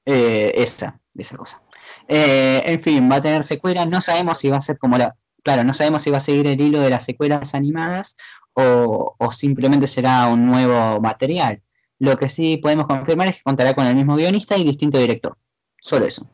Eh, 0.07 0.53
esa, 0.57 1.01
esa 1.15 1.37
cosa. 1.37 1.63
Eh, 2.07 2.63
en 2.65 2.83
fin, 2.83 3.11
va 3.11 3.17
a 3.17 3.21
tener 3.21 3.43
secuelas. 3.43 3.89
No 3.89 4.01
sabemos 4.01 4.39
si 4.39 4.49
va 4.49 4.59
a 4.59 4.61
ser 4.61 4.79
como 4.79 4.97
la. 4.99 5.17
Claro, 5.43 5.65
no 5.65 5.75
sabemos 5.75 6.03
si 6.03 6.11
va 6.11 6.19
a 6.19 6.21
seguir 6.21 6.47
el 6.47 6.61
hilo 6.61 6.81
de 6.81 6.91
las 6.91 7.05
secuelas 7.05 7.55
animadas 7.55 8.17
o, 8.55 9.15
o 9.19 9.31
simplemente 9.31 9.87
será 9.87 10.27
un 10.29 10.47
nuevo 10.47 11.01
material. 11.01 11.61
Lo 12.01 12.17
que 12.17 12.29
sí 12.29 12.57
podemos 12.59 12.87
confirmar 12.87 13.29
es 13.29 13.37
que 13.37 13.43
contará 13.43 13.75
con 13.75 13.87
el 13.87 13.95
mismo 13.95 14.17
guionista 14.17 14.57
y 14.57 14.65
distinto 14.65 14.99
director. 14.99 15.37
Solo 15.81 16.07
eso. 16.07 16.29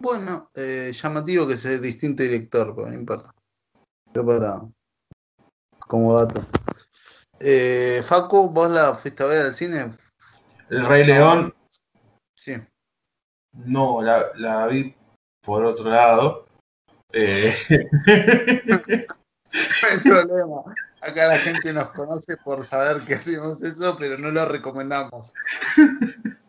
Bueno, 0.00 0.50
eh, 0.54 0.92
llamativo 0.92 1.46
que 1.46 1.56
sea 1.56 1.78
distinto 1.78 2.22
director, 2.22 2.74
pero 2.74 2.88
no 2.88 2.94
importa. 2.94 3.32
Yo 4.14 4.26
para. 4.26 4.60
Como 5.86 6.14
dato. 6.14 6.44
Eh, 7.38 8.00
Facu, 8.04 8.50
¿vos 8.50 8.70
la 8.70 8.94
fuiste 8.94 9.22
a 9.22 9.26
ver 9.26 9.46
al 9.46 9.54
cine? 9.54 9.96
El 10.70 10.86
Rey 10.86 11.04
León, 11.04 11.54
Sí. 12.36 12.54
no, 13.52 14.00
la, 14.02 14.32
la 14.36 14.66
vi 14.66 14.94
por 15.44 15.64
otro 15.64 15.88
lado. 15.90 16.46
Eh, 17.12 17.54
No 19.82 19.88
hay 19.90 19.98
problema. 19.98 20.74
Acá 21.02 21.26
la 21.26 21.36
gente 21.36 21.72
nos 21.72 21.88
conoce 21.88 22.36
por 22.36 22.64
saber 22.64 23.02
que 23.02 23.14
hacemos 23.14 23.60
eso, 23.60 23.96
pero 23.98 24.16
no 24.18 24.30
lo 24.30 24.46
recomendamos. 24.46 25.32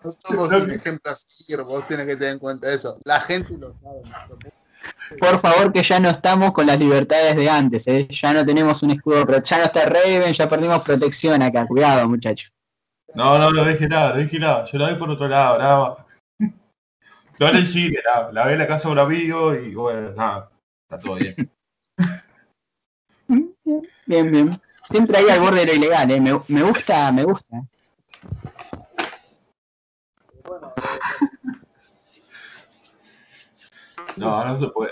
No 0.04 0.12
somos 0.12 0.52
un 0.52 0.70
ejemplo 0.70 1.12
a 1.12 1.16
seguir, 1.16 1.64
vos 1.64 1.88
tenés 1.88 2.06
que 2.06 2.16
tener 2.18 2.34
en 2.34 2.40
cuenta 2.40 2.72
eso. 2.72 3.00
La 3.04 3.20
gente 3.22 3.58
lo 3.58 3.74
sabe. 3.82 4.02
Por 5.20 5.42
favor, 5.42 5.74
que 5.74 5.82
ya 5.82 6.00
no 6.00 6.10
estamos 6.10 6.52
con 6.52 6.68
las 6.68 6.78
libertades 6.78 7.36
de 7.36 7.50
antes. 7.50 7.88
¿eh? 7.88 8.08
Ya 8.12 8.34
no 8.34 8.46
tenemos 8.46 8.84
un 8.84 8.92
escudo, 8.92 9.26
pero 9.26 9.42
ya 9.42 9.58
no 9.58 9.64
está 9.64 9.86
Raven, 9.86 10.34
ya 10.34 10.48
perdimos 10.48 10.84
protección 10.84 11.42
acá. 11.42 11.66
Cuidado, 11.66 12.08
muchachos. 12.08 12.52
no, 13.16 13.40
no, 13.40 13.50
no 13.50 13.66
dije 13.66 13.88
nada, 13.88 14.14
no 14.14 14.20
dije 14.20 14.38
nada. 14.38 14.66
Yo 14.66 14.78
la 14.78 14.90
vi 14.90 14.96
por 14.96 15.10
otro 15.10 15.28
lado, 15.28 15.58
nada 15.58 15.80
más. 15.80 16.52
No 17.40 17.50
en 17.50 17.56
el 17.56 17.66
cine, 17.66 17.98
nada. 18.06 18.32
La 18.32 18.46
vi 18.46 18.54
en 18.54 18.60
la 18.60 18.68
casa 18.68 18.88
de 18.88 18.92
un 18.92 19.00
amigo 19.00 19.56
y 19.56 19.74
bueno, 19.74 20.12
nada. 20.12 20.52
Está 20.84 21.00
todo 21.00 21.16
bien. 21.16 21.36
Bien, 24.06 24.32
bien. 24.32 24.62
Siempre 24.92 25.18
ahí 25.18 25.30
al 25.30 25.40
borde 25.40 25.62
de 25.62 25.66
lo 25.68 25.74
ilegal, 25.74 26.12
¿eh? 26.12 26.20
me, 26.20 26.42
me 26.48 26.64
gusta, 26.64 27.12
me 27.12 27.24
gusta. 27.24 27.64
Bueno, 30.46 30.74
No, 34.18 34.46
no 34.46 34.60
se 34.60 34.68
puede. 34.68 34.92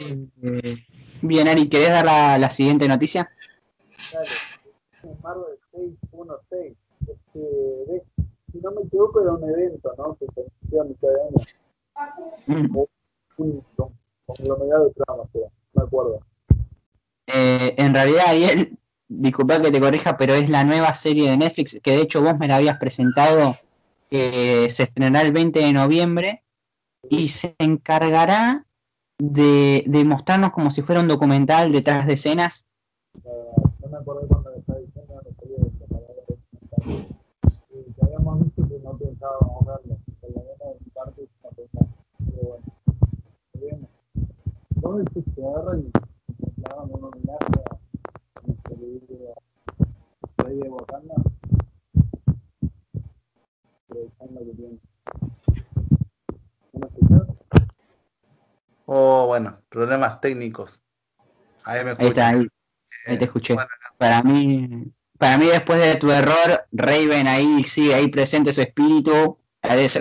Eh, 0.00 0.76
bien, 1.22 1.48
Ari, 1.48 1.68
¿querés 1.68 1.90
dar 1.90 2.04
la, 2.04 2.38
la 2.38 2.50
siguiente 2.50 2.88
noticia? 2.88 3.30
dale. 4.12 4.28
Marvel 5.22 5.58
616. 5.72 6.76
Este, 7.08 8.04
si 8.52 8.58
no 8.60 8.70
me 8.72 8.82
equivoco, 8.82 9.20
era 9.20 9.32
un 9.32 9.48
evento, 9.48 9.92
¿no? 9.98 10.16
Que 10.16 10.26
se 10.34 10.40
inició 10.60 10.82
a 10.82 10.84
mitad 10.84 11.08
de 11.08 11.22
año. 12.54 12.68
Mm. 12.68 12.76
Un 13.38 13.60
con- 13.76 13.92
conglomerado 14.26 14.84
de 14.88 14.94
tramas, 14.94 15.28
no 15.34 15.40
me 15.74 15.82
acuerdo. 15.82 16.20
Eh, 17.26 17.74
en 17.76 17.94
realidad, 17.94 18.24
Ariel, 18.28 18.78
disculpa 19.08 19.60
que 19.60 19.70
te 19.70 19.80
corrija, 19.80 20.16
pero 20.16 20.34
es 20.34 20.48
la 20.48 20.64
nueva 20.64 20.94
serie 20.94 21.30
de 21.30 21.36
Netflix, 21.36 21.78
que 21.82 21.92
de 21.92 22.02
hecho 22.02 22.22
vos 22.22 22.38
me 22.38 22.48
la 22.48 22.56
habías 22.56 22.78
presentado, 22.78 23.56
que 24.10 24.68
se 24.74 24.84
estrenará 24.84 25.22
el 25.22 25.32
20 25.32 25.60
de 25.60 25.72
noviembre 25.72 26.42
y 27.08 27.28
se 27.28 27.54
encargará 27.58 28.66
de, 29.18 29.84
de 29.86 30.04
mostrarnos 30.04 30.52
como 30.52 30.70
si 30.70 30.82
fuera 30.82 31.00
un 31.00 31.08
documental 31.08 31.72
detrás 31.72 32.06
de 32.06 32.14
escenas. 32.14 32.66
Eh, 33.24 33.28
no 33.80 33.88
me 33.88 33.98
acuerdo 33.98 34.26
cuando 34.28 34.50
le 34.50 34.58
estaba 34.58 34.78
diciendo, 34.80 35.14
no 35.14 35.30
salía 35.38 35.56
de. 35.58 35.72
Y 37.70 37.92
que 37.92 38.04
habíamos 38.04 38.44
dicho 38.44 38.68
que 38.68 38.78
no 38.82 38.96
pensábamos 38.96 39.66
verlo. 39.66 39.98
Por 40.20 40.30
lo 40.30 40.36
menos 40.36 40.76
en 40.80 40.90
parte 40.90 41.28
no 41.42 41.50
pensaba. 41.50 41.86
Pero 42.18 42.62
bueno. 43.60 43.88
Vos 44.76 45.04
decís 45.04 45.24
que 45.34 45.46
agarran 45.46 45.80
y 45.80 46.11
un 46.80 47.04
homenaje 47.04 47.62
a 48.34 48.46
nuestro 48.46 48.76
querido 48.76 49.34
rey 50.38 50.58
de 50.58 50.68
Wakanda. 50.68 51.14
Aprovechando 53.88 54.40
que 54.40 54.52
tiene. 54.56 54.78
Oh, 58.86 59.26
bueno, 59.26 59.58
problemas 59.68 60.20
técnicos. 60.20 60.80
Ahí 61.64 61.84
me 61.84 61.92
Ahí 61.92 62.08
está, 62.08 62.28
ahí, 62.28 62.46
ahí 63.06 63.18
te 63.18 63.24
escuché. 63.24 63.54
bueno. 63.54 63.68
Para 63.96 64.22
mí, 64.22 64.92
para 65.18 65.38
mí 65.38 65.46
después 65.46 65.80
de 65.80 65.96
tu 65.96 66.10
error, 66.10 66.66
Raven 66.72 67.28
ahí 67.28 67.62
sigue 67.64 67.94
ahí 67.94 68.08
presente 68.08 68.52
su 68.52 68.60
espíritu. 68.60 69.38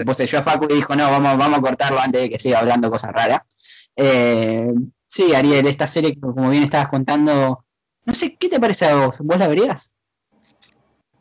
Poseyó 0.05 0.39
a 0.39 0.43
Facu 0.43 0.65
y 0.69 0.75
dijo, 0.75 0.95
no, 0.95 1.11
vamos, 1.11 1.37
vamos 1.37 1.59
a 1.59 1.61
cortarlo 1.61 1.99
antes 1.99 2.21
de 2.21 2.29
que 2.31 2.39
siga 2.39 2.59
hablando 2.59 2.89
cosas 2.89 3.11
raras. 3.11 3.41
Eh, 3.95 4.73
sí, 5.11 5.35
Ariel, 5.35 5.67
esta 5.67 5.87
serie, 5.87 6.17
como 6.19 6.49
bien 6.49 6.63
estabas 6.63 6.87
contando, 6.87 7.65
no 8.05 8.13
sé, 8.13 8.37
¿qué 8.37 8.47
te 8.47 8.59
parece 8.61 8.85
a 8.85 8.95
vos? 8.95 9.19
¿Vos 9.19 9.37
la 9.37 9.47
verías? 9.49 9.91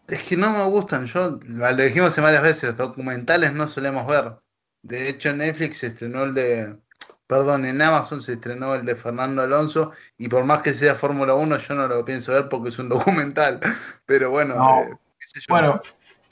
Es 0.06 0.22
que 0.22 0.36
no 0.36 0.50
me 0.50 0.64
gustan, 0.64 1.06
yo 1.06 1.38
lo 1.44 1.76
dijimos 1.76 2.10
hace 2.10 2.20
varias 2.20 2.42
veces, 2.42 2.76
documentales 2.76 3.52
no 3.52 3.66
solemos 3.68 4.06
ver. 4.06 4.34
De 4.82 5.08
hecho, 5.08 5.30
en 5.30 5.38
Netflix 5.38 5.78
se 5.78 5.88
estrenó 5.88 6.22
el 6.24 6.34
de, 6.34 6.76
perdón, 7.26 7.64
en 7.66 7.80
Amazon 7.82 8.22
se 8.22 8.34
estrenó 8.34 8.74
el 8.74 8.84
de 8.84 8.94
Fernando 8.96 9.42
Alonso 9.42 9.92
y 10.18 10.28
por 10.28 10.44
más 10.44 10.62
que 10.62 10.72
sea 10.72 10.94
Fórmula 10.94 11.34
1 11.34 11.58
yo 11.58 11.74
no 11.74 11.86
lo 11.88 12.04
pienso 12.04 12.32
ver 12.32 12.48
porque 12.48 12.68
es 12.70 12.78
un 12.78 12.88
documental. 12.88 13.60
Pero 14.06 14.30
bueno, 14.30 14.54
No. 14.54 14.80
eh, 14.80 14.96
qué 15.18 15.26
sé 15.26 15.40
yo. 15.40 15.46
Bueno, 15.48 15.82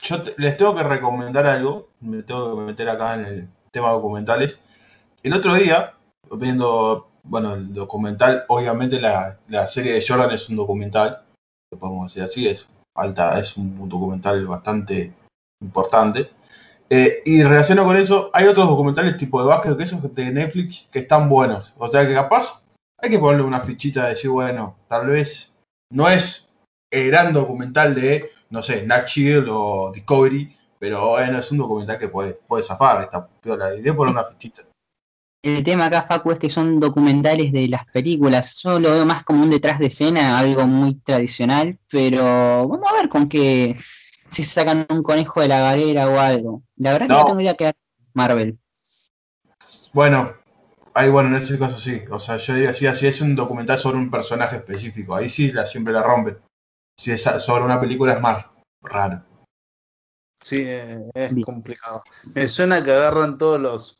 yo 0.01 0.23
te- 0.23 0.33
les 0.37 0.57
tengo 0.57 0.75
que 0.75 0.83
recomendar 0.83 1.45
algo. 1.45 1.89
Me 2.01 2.23
tengo 2.23 2.55
que 2.57 2.61
meter 2.63 2.89
acá 2.89 3.13
en 3.15 3.25
el 3.25 3.47
tema 3.71 3.89
documentales. 3.91 4.59
El 5.23 5.33
otro 5.33 5.53
día, 5.55 5.93
viendo, 6.31 7.08
bueno, 7.23 7.55
el 7.55 7.73
documental, 7.73 8.45
obviamente 8.47 8.99
la, 8.99 9.37
la 9.47 9.67
serie 9.67 9.93
de 9.93 10.05
Jordan 10.05 10.31
es 10.31 10.49
un 10.49 10.55
documental, 10.55 11.23
lo 11.71 11.79
podemos 11.79 12.07
decir 12.07 12.23
así, 12.23 12.47
es 12.47 12.69
alta, 12.95 13.39
es 13.39 13.57
un 13.57 13.87
documental 13.87 14.45
bastante 14.47 15.13
importante. 15.61 16.29
Eh, 16.89 17.21
y 17.25 17.43
relacionado 17.43 17.87
con 17.87 17.97
eso, 17.97 18.31
hay 18.33 18.47
otros 18.47 18.67
documentales 18.67 19.15
tipo 19.17 19.41
de 19.41 19.47
básquet 19.47 19.77
que 19.77 19.83
esos 19.83 20.15
de 20.15 20.31
Netflix 20.31 20.89
que 20.91 20.99
están 20.99 21.29
buenos. 21.29 21.73
O 21.77 21.87
sea 21.87 22.07
que 22.07 22.15
capaz 22.15 22.63
hay 22.97 23.09
que 23.09 23.19
ponerle 23.19 23.45
una 23.45 23.61
fichita 23.61 24.03
de 24.03 24.09
decir, 24.09 24.31
bueno, 24.31 24.75
tal 24.87 25.07
vez 25.07 25.53
no 25.91 26.09
es 26.09 26.49
el 26.91 27.07
gran 27.07 27.31
documental 27.31 27.93
de, 27.93 28.31
no 28.49 28.63
sé, 28.63 28.85
Nat 28.85 29.07
o 29.49 29.91
Discovery, 29.93 30.55
pero 30.79 31.09
bueno, 31.09 31.37
es 31.37 31.51
un 31.51 31.59
documental 31.59 31.99
que 31.99 32.07
puede, 32.07 32.33
puede 32.33 32.63
zafar, 32.63 33.03
está 33.03 33.27
piola. 33.27 33.75
Y 33.75 33.81
de 33.81 33.93
poner 33.93 34.13
una 34.13 34.23
fichita. 34.23 34.63
El 35.41 35.63
tema 35.63 35.85
acá, 35.85 36.05
Facu, 36.07 36.31
es 36.31 36.39
que 36.39 36.49
son 36.49 36.79
documentales 36.79 37.51
de 37.51 37.67
las 37.69 37.85
películas. 37.85 38.59
Yo 38.63 38.79
lo 38.79 38.91
veo 38.91 39.05
más 39.05 39.23
como 39.23 39.43
un 39.43 39.49
detrás 39.49 39.79
de 39.79 39.85
escena, 39.85 40.37
algo 40.37 40.67
muy 40.67 40.95
tradicional, 40.95 41.79
pero 41.89 42.67
vamos 42.67 42.89
a 42.89 42.93
ver 42.93 43.07
con 43.09 43.29
qué, 43.29 43.77
si 44.29 44.43
sacan 44.43 44.85
un 44.89 45.01
conejo 45.01 45.39
de 45.41 45.47
la 45.47 45.59
galera 45.59 46.09
o 46.09 46.19
algo. 46.19 46.63
La 46.75 46.91
verdad 46.91 47.07
que 47.07 47.13
No. 47.13 47.19
no 47.19 47.25
tengo 47.25 47.41
idea 47.41 47.53
que 47.53 47.73
Marvel. 48.13 48.59
Bueno, 49.93 50.33
Ahí, 50.93 51.09
bueno, 51.09 51.29
en 51.29 51.35
ese 51.35 51.57
caso 51.57 51.77
sí. 51.77 52.01
O 52.11 52.19
sea, 52.19 52.37
yo 52.37 52.53
diría, 52.53 52.73
sí, 52.73 52.85
así 52.87 53.07
es 53.07 53.21
un 53.21 53.35
documental 53.35 53.77
sobre 53.77 53.97
un 53.97 54.11
personaje 54.11 54.57
específico. 54.57 55.15
Ahí 55.15 55.29
sí 55.29 55.51
la, 55.51 55.65
siempre 55.65 55.93
la 55.93 56.03
rompen. 56.03 56.37
Si 56.97 57.11
es 57.11 57.21
sobre 57.21 57.63
una 57.63 57.79
película 57.79 58.13
es 58.13 58.21
más 58.21 58.45
raro. 58.81 59.23
Sí, 60.41 60.63
eh, 60.65 61.09
es 61.13 61.33
complicado. 61.45 62.01
Me 62.33 62.47
suena 62.47 62.83
que 62.83 62.91
agarran 62.91 63.37
todos 63.37 63.61
los, 63.61 63.98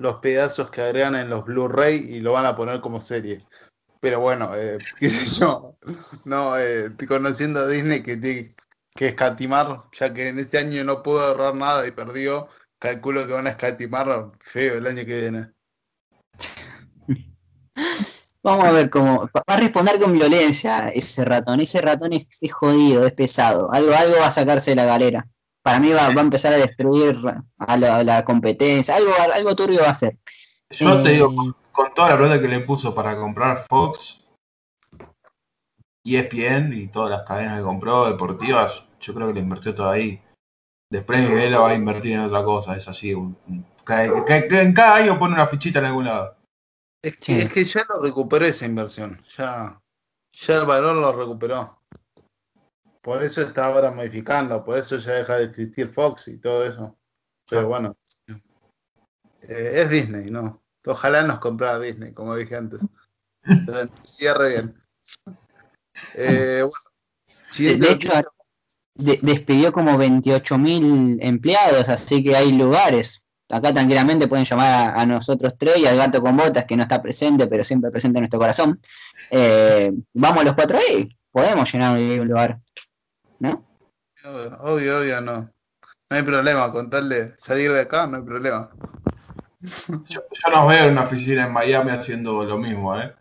los 0.00 0.16
pedazos 0.16 0.70
que 0.70 0.80
agregan 0.80 1.14
en 1.14 1.28
los 1.28 1.44
Blu-ray 1.44 1.96
y 2.14 2.20
lo 2.20 2.32
van 2.32 2.46
a 2.46 2.56
poner 2.56 2.80
como 2.80 3.02
serie. 3.02 3.44
Pero 4.00 4.20
bueno, 4.20 4.56
eh, 4.56 4.78
qué 4.98 5.08
sé 5.10 5.26
yo. 5.26 5.76
No, 6.24 6.58
eh, 6.58 6.90
conociendo 7.06 7.60
a 7.60 7.68
Disney 7.68 8.02
que 8.02 8.16
tiene 8.16 8.54
que 8.94 9.08
escatimar, 9.08 9.84
ya 9.92 10.12
que 10.12 10.28
en 10.28 10.38
este 10.38 10.58
año 10.58 10.82
no 10.84 11.02
pudo 11.02 11.20
ahorrar 11.20 11.54
nada 11.54 11.86
y 11.86 11.90
perdió, 11.90 12.48
calculo 12.78 13.26
que 13.26 13.34
van 13.34 13.46
a 13.46 13.50
escatimar 13.50 14.32
feo 14.40 14.78
el 14.78 14.86
año 14.86 15.04
que 15.04 15.20
viene. 15.20 15.50
Vamos 18.42 18.64
a 18.64 18.72
ver 18.72 18.88
cómo. 18.88 19.28
Va 19.36 19.42
a 19.46 19.58
responder 19.58 20.00
con 20.00 20.14
violencia 20.14 20.88
ese 20.88 21.26
ratón. 21.26 21.60
Ese 21.60 21.82
ratón 21.82 22.14
es, 22.14 22.26
es 22.40 22.52
jodido, 22.54 23.06
es 23.06 23.12
pesado. 23.12 23.70
Algo, 23.70 23.92
algo 23.94 24.16
va 24.18 24.28
a 24.28 24.30
sacarse 24.30 24.70
de 24.70 24.76
la 24.76 24.86
galera. 24.86 25.28
Para 25.70 25.80
mí 25.80 25.90
va, 25.92 26.08
va 26.14 26.20
a 26.20 26.24
empezar 26.24 26.52
a 26.52 26.56
destruir 26.56 27.18
a 27.58 27.76
la, 27.76 27.96
a 27.96 28.04
la 28.04 28.24
competencia. 28.24 28.96
Algo, 28.96 29.12
algo 29.32 29.54
turbio 29.56 29.80
va 29.82 29.88
a 29.88 29.92
hacer. 29.92 30.16
Yo 30.70 31.02
te 31.02 31.10
Eh, 31.10 31.12
digo, 31.14 31.32
con 31.72 31.94
toda 31.94 32.10
la 32.10 32.18
plata 32.18 32.40
que 32.40 32.48
le 32.48 32.60
puso 32.60 32.94
para 32.94 33.16
comprar 33.16 33.64
Fox, 33.68 34.20
ESPN 36.04 36.72
y 36.72 36.88
todas 36.88 37.10
las 37.10 37.22
cadenas 37.22 37.56
que 37.58 37.62
compró 37.62 38.06
deportivas, 38.08 38.84
yo 39.00 39.14
creo 39.14 39.28
que 39.28 39.34
le 39.34 39.40
invirtió 39.40 39.74
todo 39.74 39.90
ahí. 39.90 40.22
Después 40.90 41.20
Miguel 41.28 41.54
va 41.60 41.70
a 41.70 41.74
invertir 41.74 42.12
en 42.12 42.20
otra 42.20 42.42
cosa, 42.44 42.76
es 42.76 42.88
así. 42.88 43.14
un- 43.14 43.36
un- 43.48 43.64
que- 43.86 44.24
que- 44.26 44.48
que 44.48 44.60
en 44.60 44.72
cada 44.72 44.96
año 44.96 45.18
pone 45.18 45.34
una 45.34 45.46
fichita 45.46 45.78
en 45.78 45.84
algún 45.86 46.04
lado. 46.04 46.36
Es 47.02 47.16
que, 47.16 47.24
Sí. 47.34 47.40
es 47.40 47.52
que 47.52 47.64
ya 47.64 47.84
lo 47.88 48.02
recuperó 48.02 48.44
esa 48.44 48.66
inversión. 48.66 49.22
Ya, 49.36 49.80
ya 50.32 50.54
el 50.56 50.66
valor 50.66 50.96
lo 50.96 51.12
recuperó. 51.12 51.79
Por 53.02 53.22
eso 53.22 53.42
está 53.42 53.66
ahora 53.66 53.90
modificando, 53.90 54.62
por 54.64 54.76
eso 54.78 54.96
ya 54.98 55.12
deja 55.14 55.36
de 55.38 55.44
existir 55.44 55.88
Fox 55.88 56.28
y 56.28 56.38
todo 56.38 56.64
eso. 56.66 56.98
Pero 57.48 57.68
bueno, 57.68 57.96
eh, 58.28 59.72
es 59.82 59.90
Disney, 59.90 60.30
¿no? 60.30 60.62
Ojalá 60.86 61.22
nos 61.22 61.38
comprara 61.38 61.78
Disney, 61.78 62.12
como 62.12 62.36
dije 62.36 62.56
antes. 62.56 62.80
Entonces, 63.44 63.90
cierre 64.16 64.48
bien. 64.50 64.74
Eh, 66.14 66.62
bueno, 66.62 67.78
De 67.78 67.92
hecho, 67.92 68.10
de- 68.94 69.18
despidió 69.22 69.70
como 69.70 69.98
28.000 69.98 71.18
empleados, 71.20 71.88
así 71.90 72.22
que 72.24 72.34
hay 72.36 72.52
lugares. 72.52 73.20
Acá 73.50 73.74
tranquilamente 73.74 74.26
pueden 74.28 74.46
llamar 74.46 74.66
a, 74.96 75.00
a 75.00 75.04
nosotros 75.04 75.54
tres 75.58 75.76
y 75.78 75.86
al 75.86 75.96
gato 75.98 76.22
con 76.22 76.36
botas, 76.38 76.64
que 76.64 76.76
no 76.76 76.84
está 76.84 77.02
presente, 77.02 77.48
pero 77.48 77.62
siempre 77.64 77.90
presente 77.90 78.18
en 78.18 78.22
nuestro 78.22 78.38
corazón. 78.38 78.80
Eh, 79.30 79.92
vamos 80.14 80.44
los 80.44 80.54
cuatro 80.54 80.78
ahí, 80.78 81.08
podemos 81.30 81.70
llenar 81.70 81.98
un 81.98 82.28
lugar. 82.28 82.58
¿No? 83.40 83.64
Obvio, 84.62 84.98
obvio, 84.98 85.20
no. 85.20 85.50
No 86.10 86.16
hay 86.16 86.22
problema, 86.22 86.70
con 86.70 86.90
tal 86.90 87.08
de 87.08 87.36
salir 87.38 87.72
de 87.72 87.80
acá, 87.80 88.06
no 88.06 88.18
hay 88.18 88.22
problema. 88.22 88.70
Yo, 89.60 90.22
yo 90.30 90.50
nos 90.52 90.68
veo 90.68 90.84
en 90.84 90.92
una 90.92 91.02
oficina 91.02 91.46
en 91.46 91.52
Miami 91.52 91.90
haciendo 91.90 92.44
lo 92.44 92.58
mismo, 92.58 92.98
¿eh? 92.98 93.14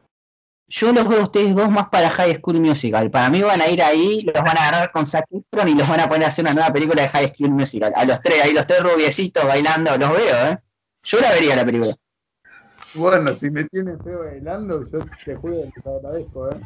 Yo 0.72 0.91
los 0.93 1.07
veo 1.07 1.22
a 1.22 1.24
ustedes 1.24 1.55
dos 1.55 1.70
más 1.70 1.89
para 1.89 2.11
High 2.11 2.36
School 2.36 2.59
Musical. 2.59 3.09
Para 3.09 3.30
mí 3.30 3.41
van 3.41 3.59
a 3.59 3.67
ir 3.67 3.82
ahí, 3.82 4.22
los 4.22 4.36
van 4.36 4.55
a 4.57 4.67
agarrar 4.67 4.91
con 4.91 5.07
Zac 5.07 5.26
Efron 5.32 5.67
y 5.67 5.74
los 5.74 5.89
van 5.89 5.99
a 5.99 6.07
poner 6.07 6.26
a 6.26 6.28
hacer 6.28 6.45
una 6.45 6.53
nueva 6.53 6.72
película 6.72 7.01
de 7.01 7.09
High 7.09 7.34
School 7.36 7.49
Musical. 7.49 7.91
A 7.95 8.05
los 8.05 8.22
tres, 8.22 8.43
ahí 8.43 8.53
los 8.53 8.67
tres 8.67 8.84
rubiecitos 8.84 9.45
bailando, 9.45 9.97
los 9.97 10.13
veo, 10.13 10.47
¿eh? 10.47 10.59
Yo 11.03 11.20
la 11.20 11.32
vería 11.32 11.55
la 11.55 11.65
película. 11.65 11.95
Bueno, 12.93 13.34
si 13.34 13.49
me 13.49 13.63
tiene 13.65 13.97
feo 13.97 14.20
bailando, 14.20 14.88
yo 14.91 14.99
te 15.24 15.36
juro 15.36 15.55
que 15.74 15.82
te 15.82 15.89
agradezco, 15.89 16.51
¿eh? 16.51 16.59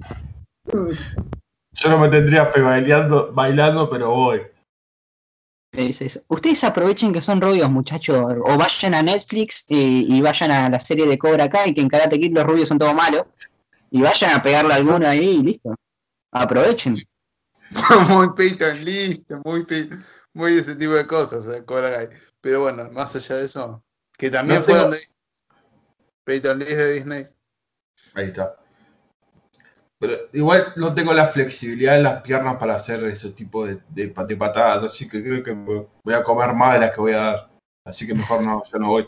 Yo 1.73 1.89
no 1.89 1.97
me 1.97 2.09
tendría 2.09 2.45
fe 2.47 2.61
bailando, 2.61 3.31
bailando, 3.33 3.89
pero 3.89 4.09
voy. 4.11 4.41
Es 5.71 6.01
eso. 6.01 6.21
Ustedes 6.27 6.63
aprovechen 6.63 7.11
que 7.11 7.21
son 7.21 7.41
rubios, 7.41 7.69
muchachos, 7.69 8.23
o 8.45 8.57
vayan 8.57 8.93
a 8.93 9.01
Netflix 9.01 9.65
eh, 9.69 9.75
y 10.07 10.21
vayan 10.21 10.51
a 10.51 10.69
la 10.69 10.79
serie 10.79 11.07
de 11.07 11.17
Cobra 11.17 11.49
Kai, 11.49 11.73
que 11.73 11.81
en 11.81 11.89
Karate 11.89 12.19
Kid 12.19 12.31
los 12.33 12.43
rubios 12.45 12.69
son 12.69 12.77
todos 12.77 12.93
malos, 12.93 13.23
y 13.89 14.01
vayan 14.01 14.35
a 14.35 14.43
pegarle 14.43 14.73
a 14.73 14.77
alguno 14.77 15.07
ahí 15.07 15.37
y 15.37 15.43
listo. 15.43 15.73
Aprovechen. 16.31 16.97
muy 18.09 18.29
Peyton 18.35 18.85
listo, 18.85 19.41
muy, 19.43 19.65
pe- 19.65 19.89
muy 20.33 20.57
ese 20.57 20.75
tipo 20.75 20.93
de 20.93 21.07
cosas, 21.07 21.47
¿eh? 21.47 21.63
Cobra 21.65 21.91
Kai. 21.91 22.09
Pero 22.39 22.61
bueno, 22.61 22.89
más 22.91 23.15
allá 23.15 23.37
de 23.37 23.45
eso, 23.45 23.83
que 24.15 24.29
también 24.29 24.59
No 24.59 24.63
fue 24.65 24.73
tengo- 24.75 24.83
donde 24.89 24.99
Peyton 26.23 26.59
Lee 26.59 26.65
de 26.65 26.93
Disney. 26.93 27.27
Ahí 28.13 28.27
está. 28.27 28.55
Pero 30.03 30.17
igual 30.33 30.73
no 30.75 30.93
tengo 30.93 31.13
la 31.13 31.27
flexibilidad 31.27 31.95
en 31.95 32.03
las 32.03 32.21
piernas 32.21 32.57
para 32.57 32.75
hacer 32.75 33.01
ese 33.05 33.31
tipo 33.31 33.65
de, 33.65 33.79
de, 33.87 34.09
pa- 34.09 34.25
de 34.25 34.35
patadas, 34.35 34.83
así 34.83 35.07
que 35.07 35.23
creo 35.23 35.41
que 35.41 35.51
voy 35.53 36.13
a 36.13 36.21
comer 36.21 36.53
más 36.53 36.73
de 36.73 36.79
las 36.81 36.91
que 36.91 36.99
voy 36.99 37.13
a 37.13 37.17
dar. 37.17 37.49
Así 37.87 38.05
que 38.05 38.13
mejor 38.13 38.43
no, 38.43 38.61
yo 38.69 38.79
no 38.79 38.87
voy. 38.89 39.07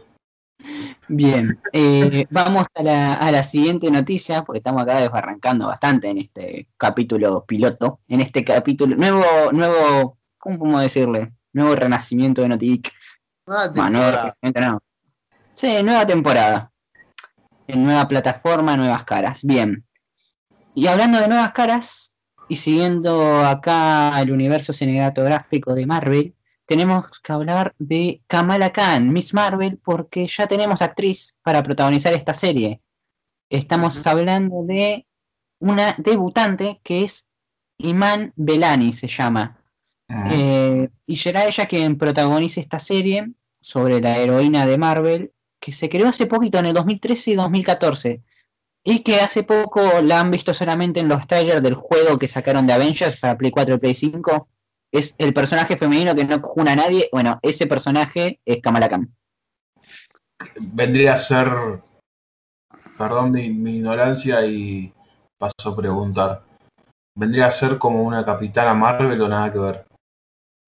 Bien, 1.09 1.59
eh, 1.73 2.25
vamos 2.29 2.65
a 2.73 2.81
la, 2.81 3.13
a 3.15 3.29
la 3.31 3.43
siguiente 3.43 3.91
noticia, 3.91 4.43
porque 4.43 4.59
estamos 4.59 4.83
acá 4.83 5.01
desbarrancando 5.01 5.67
bastante 5.67 6.09
en 6.09 6.17
este 6.19 6.67
capítulo 6.77 7.43
piloto, 7.45 7.99
en 8.07 8.21
este 8.21 8.45
capítulo, 8.45 8.95
nuevo, 8.95 9.51
nuevo, 9.51 10.17
¿cómo 10.39 10.57
podemos 10.59 10.81
decirle? 10.81 11.33
Nuevo 11.53 11.75
renacimiento 11.75 12.41
de 12.41 12.47
Notic. 12.49 12.91
Ah, 13.47 13.67
Bueno, 13.75 13.89
nuevo 13.99 14.33
temporada. 14.41 14.71
no. 14.71 14.81
Sí, 15.53 15.83
nueva 15.83 16.07
temporada. 16.07 16.71
En 17.67 17.83
nueva 17.83 18.07
plataforma, 18.07 18.75
nuevas 18.77 19.03
caras. 19.03 19.41
Bien. 19.43 19.84
Y 20.75 20.87
hablando 20.87 21.21
de 21.21 21.29
nuevas 21.29 21.53
caras, 21.53 22.13
y 22.49 22.57
siguiendo 22.57 23.39
acá 23.45 24.21
el 24.21 24.29
universo 24.31 24.73
cinematográfico 24.73 25.73
de 25.73 25.85
Marvel, 25.85 26.35
tenemos 26.65 27.07
que 27.21 27.31
hablar 27.31 27.73
de 27.79 28.21
Kamala 28.27 28.71
Khan, 28.73 29.13
Miss 29.13 29.33
Marvel, 29.33 29.79
porque 29.83 30.27
ya 30.27 30.47
tenemos 30.47 30.81
actriz 30.81 31.33
para 31.43 31.63
protagonizar 31.63 32.13
esta 32.13 32.33
serie. 32.33 32.81
Estamos 33.49 34.05
hablando 34.05 34.63
de 34.63 35.07
una 35.59 35.95
debutante 35.97 36.81
que 36.83 37.03
es 37.03 37.25
Iman 37.77 38.33
Belani, 38.35 38.91
se 38.91 39.07
llama. 39.07 39.57
Eh, 40.31 40.89
y 41.07 41.15
será 41.15 41.45
ella 41.45 41.67
quien 41.67 41.97
protagonice 41.97 42.59
esta 42.59 42.79
serie 42.79 43.31
sobre 43.61 44.01
la 44.01 44.17
heroína 44.17 44.65
de 44.65 44.77
Marvel, 44.77 45.31
que 45.59 45.71
se 45.71 45.87
creó 45.87 46.09
hace 46.09 46.27
poquito, 46.27 46.59
en 46.59 46.65
el 46.65 46.73
2013 46.73 47.31
y 47.31 47.35
2014. 47.35 48.21
Y 48.87 48.99
que 48.99 49.19
hace 49.19 49.43
poco 49.43 50.01
la 50.01 50.19
han 50.19 50.31
visto 50.31 50.53
solamente 50.53 50.99
en 50.99 51.07
los 51.07 51.25
trailers 51.27 51.63
del 51.63 51.73
juego 51.73 52.19
que 52.19 52.27
sacaron 52.27 52.67
de 52.67 52.73
Avengers 52.73 53.19
para 53.19 53.37
Play 53.37 53.51
4 53.51 53.75
y 53.75 53.77
Play 53.79 53.93
5. 53.95 54.47
Es 54.91 55.15
el 55.17 55.33
personaje 55.33 55.75
femenino 55.75 56.15
que 56.15 56.23
no 56.23 56.39
juna 56.39 56.73
a 56.73 56.75
nadie. 56.75 57.09
Bueno, 57.11 57.39
ese 57.41 57.65
personaje 57.65 58.39
es 58.45 58.61
Kamala 58.61 58.87
Khan. 58.87 59.13
Vendría 60.59 61.15
a 61.15 61.17
ser, 61.17 61.49
perdón 62.97 63.31
mi, 63.31 63.49
mi 63.49 63.77
ignorancia 63.77 64.45
y 64.45 64.93
paso 65.37 65.69
a 65.69 65.75
preguntar. 65.75 66.43
Vendría 67.15 67.47
a 67.47 67.51
ser 67.51 67.79
como 67.79 68.03
una 68.03 68.23
capitana 68.23 68.73
Marvel 68.73 69.19
o 69.19 69.27
nada 69.27 69.51
que 69.51 69.59
ver. 69.59 69.85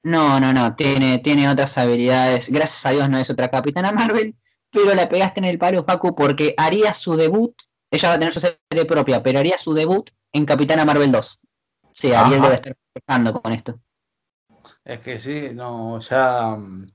No, 0.07 0.39
no, 0.39 0.53
no, 0.53 0.73
tiene, 0.75 1.19
tiene 1.19 1.49
otras 1.49 1.77
habilidades. 1.77 2.49
Gracias 2.49 2.85
a 2.85 2.91
Dios 2.91 3.09
no 3.09 3.17
es 3.17 3.29
otra 3.29 3.49
Capitana 3.49 3.91
Marvel, 3.91 4.35
pero 4.71 4.95
la 4.95 5.09
pegaste 5.09 5.41
en 5.41 5.45
el 5.45 5.57
palo, 5.57 5.85
Paco, 5.85 6.15
porque 6.15 6.53
haría 6.57 6.93
su 6.93 7.17
debut. 7.17 7.53
Ella 7.91 8.09
va 8.09 8.15
a 8.15 8.19
tener 8.19 8.33
su 8.33 8.39
serie 8.39 8.85
propia, 8.85 9.23
pero 9.23 9.39
haría 9.39 9.57
su 9.57 9.73
debut 9.73 10.09
en 10.33 10.45
Capitana 10.45 10.85
Marvel 10.85 11.11
2. 11.11 11.39
Sí, 11.91 12.13
Ariel 12.13 12.39
Ajá. 12.39 12.43
debe 12.43 12.55
estar 12.55 12.77
festejando 12.93 13.41
con 13.41 13.53
esto. 13.53 13.79
Es 14.83 14.99
que 14.99 15.19
sí, 15.19 15.49
no, 15.53 15.99
ya, 15.99 16.55
mm, 16.57 16.91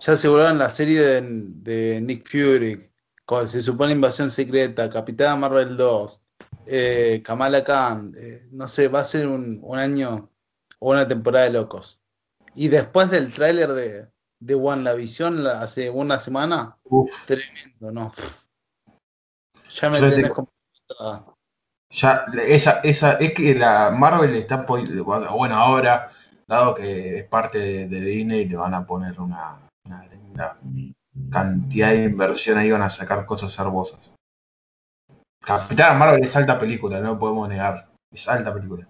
ya 0.00 0.12
aseguraron 0.12 0.58
la 0.58 0.70
serie 0.70 1.00
de, 1.00 1.20
de 1.22 2.00
Nick 2.00 2.26
Fury, 2.28 2.90
con, 3.24 3.46
se 3.46 3.62
supone 3.62 3.92
Invasión 3.92 4.30
Secreta, 4.30 4.88
Capitana 4.90 5.36
Marvel 5.36 5.76
2, 5.76 6.22
eh, 6.66 7.22
Kamala 7.24 7.62
Khan, 7.62 8.12
eh, 8.16 8.48
no 8.50 8.66
sé, 8.66 8.88
va 8.88 9.00
a 9.00 9.04
ser 9.04 9.26
un, 9.26 9.60
un 9.62 9.78
año 9.78 10.30
o 10.78 10.90
una 10.90 11.06
temporada 11.06 11.44
de 11.44 11.52
locos. 11.52 12.00
Y 12.54 12.68
después 12.68 13.10
del 13.10 13.32
tráiler 13.32 13.72
de, 13.72 14.10
de 14.40 14.54
WandaVision 14.54 15.44
la- 15.44 15.60
hace 15.62 15.90
una 15.90 16.18
semana, 16.18 16.76
Uf, 16.84 17.10
tremendo, 17.26 17.92
¿no? 17.92 18.12
Ya 19.74 19.90
me 19.90 20.00
Yo 20.00 20.10
tenés 20.10 20.30
como... 20.30 20.48
ah, 21.00 21.24
ya, 21.90 22.24
esa, 22.46 22.80
esa, 22.84 23.12
es 23.14 23.34
que 23.34 23.54
la 23.54 23.90
Marvel 23.90 24.36
está, 24.36 24.64
bueno, 24.64 25.56
ahora, 25.56 26.10
dado 26.46 26.74
que 26.74 27.18
es 27.18 27.24
parte 27.24 27.58
de, 27.58 27.88
de 27.88 28.00
Disney, 28.00 28.44
le 28.46 28.56
van 28.56 28.74
a 28.74 28.86
poner 28.86 29.20
una, 29.20 29.58
una, 29.84 30.08
una 30.30 30.56
cantidad 31.30 31.90
de 31.90 32.04
inversión 32.04 32.58
ahí, 32.58 32.70
van 32.70 32.82
a 32.82 32.88
sacar 32.88 33.26
cosas 33.26 33.58
hermosas. 33.58 34.12
Capitana 35.44 35.94
Marvel 35.94 36.22
es 36.22 36.36
alta 36.36 36.58
película, 36.58 37.00
no 37.00 37.14
lo 37.14 37.18
podemos 37.18 37.48
negar. 37.48 37.88
Es 38.12 38.28
alta 38.28 38.52
película. 38.52 38.86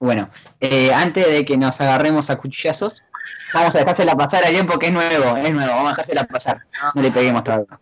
Bueno, 0.00 0.30
eh, 0.60 0.92
antes 0.92 1.26
de 1.26 1.44
que 1.44 1.56
nos 1.56 1.80
agarremos 1.80 2.30
a 2.30 2.36
cuchillazos, 2.36 3.02
vamos 3.52 3.74
a 3.74 3.78
dejársela 3.78 4.14
pasar 4.14 4.44
a 4.44 4.48
Ariel 4.48 4.66
porque 4.66 4.86
es 4.86 4.92
nuevo, 4.92 5.36
es 5.36 5.52
nuevo, 5.52 5.72
vamos 5.72 5.86
a 5.86 5.90
dejársela 5.90 6.24
pasar. 6.24 6.60
No 6.94 7.02
le 7.02 7.10
peguemos 7.10 7.42
todavía. 7.42 7.80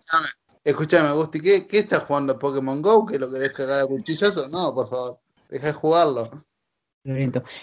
Escúchame, 0.64 1.10
Gusti, 1.12 1.40
¿qué, 1.40 1.66
¿qué 1.66 1.80
estás 1.80 2.04
jugando 2.04 2.38
Pokémon 2.38 2.80
Go? 2.80 3.04
¿Que 3.04 3.18
lo 3.18 3.30
querés 3.30 3.52
cagar 3.52 3.80
a 3.80 3.86
cuchillazo? 3.86 4.48
No, 4.48 4.72
por 4.72 4.88
favor, 4.88 5.18
deja 5.48 5.66
de 5.66 5.72
jugarlo. 5.72 6.44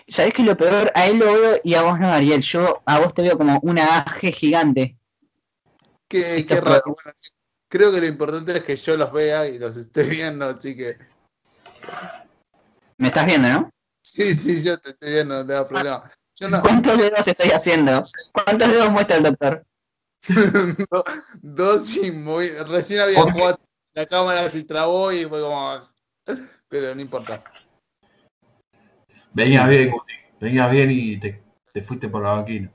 ¿Sabés 0.07 0.33
que 0.33 0.43
lo 0.43 0.57
peor? 0.57 0.91
A 0.93 1.05
él 1.05 1.17
lo 1.17 1.31
veo 1.31 1.61
y 1.63 1.73
a 1.75 1.83
vos 1.83 1.97
no, 1.97 2.11
Ariel. 2.11 2.41
Yo 2.41 2.81
a 2.85 2.99
vos 2.99 3.13
te 3.13 3.21
veo 3.21 3.37
como 3.37 3.57
una 3.63 3.99
AG 3.99 4.33
gigante. 4.33 4.97
Qué, 6.09 6.45
raro. 6.61 6.81
Bueno, 6.85 7.17
creo 7.69 7.91
que 7.91 8.01
lo 8.01 8.05
importante 8.07 8.57
es 8.57 8.63
que 8.63 8.75
yo 8.75 8.97
los 8.97 9.13
vea 9.13 9.47
y 9.47 9.57
los 9.57 9.77
esté 9.77 10.03
viendo, 10.03 10.45
así 10.45 10.75
que. 10.75 10.97
¿Me 12.97 13.07
estás 13.07 13.25
viendo, 13.25 13.47
no? 13.47 13.69
Sí, 14.03 14.33
sí, 14.33 14.61
yo 14.61 14.77
te 14.77 14.89
estoy 14.89 15.11
viendo, 15.11 15.35
no 15.35 15.47
te 15.47 15.53
da 15.53 15.65
problema. 15.65 16.11
Yo 16.35 16.49
no, 16.49 16.61
¿Cuántos 16.61 16.97
dedos 16.97 17.25
estoy 17.25 17.51
haciendo? 17.51 18.03
¿Cuántos 18.33 18.71
dedos 18.71 18.89
muestra 18.91 19.17
el 19.17 19.23
doctor? 19.23 19.65
do- 20.91 21.03
dos 21.41 21.97
y 21.97 22.11
muy. 22.11 22.49
Recién 22.49 23.01
había 23.01 23.23
cuatro. 23.33 23.63
La 23.93 24.05
cámara 24.05 24.49
se 24.49 24.63
trabó 24.63 25.11
y 25.11 25.25
fue 25.25 25.41
como. 25.41 25.79
Pero 26.67 26.93
no 26.93 27.01
importa. 27.01 27.43
Venías 29.33 29.67
bien, 29.69 29.91
Guti. 29.91 30.13
Venías 30.39 30.71
bien 30.71 30.91
y 30.91 31.19
te, 31.19 31.43
te 31.73 31.81
fuiste 31.81 32.07
por 32.09 32.23
la 32.23 32.31
banquina. 32.31 32.71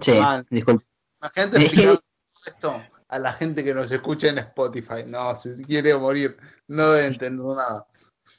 Sí, 0.00 0.18
disculpe. 0.50 0.84
Imagínate 1.20 1.62
explicar 1.62 1.98
esto 2.46 2.82
a 3.08 3.18
la 3.18 3.32
gente 3.32 3.62
que 3.62 3.74
nos 3.74 3.90
escucha 3.90 4.28
en 4.28 4.38
Spotify. 4.38 5.04
No, 5.06 5.34
si 5.34 5.62
quiere 5.62 5.96
morir, 5.96 6.36
no 6.68 6.90
debe 6.90 7.06
entender 7.06 7.44
nada. 7.46 7.86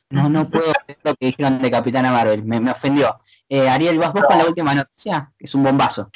No, 0.10 0.30
no 0.30 0.49
puedo 0.49 0.72
creer 0.86 0.99
lo 1.03 1.16
que 1.16 1.26
dijeron 1.28 1.62
de 1.62 1.72
Capitana 1.72 2.12
Marvel. 2.12 2.43
Me, 2.43 2.60
me 2.60 2.72
ofendió. 2.72 3.20
Eh, 3.49 3.68
Ariel, 3.68 3.97
¿vas 3.97 4.14
vos 4.14 4.24
con 4.26 4.38
la 4.38 4.45
última 4.45 4.74
noticia? 4.74 5.32
Es 5.39 5.55
un 5.55 5.64
bombazo. 5.64 6.10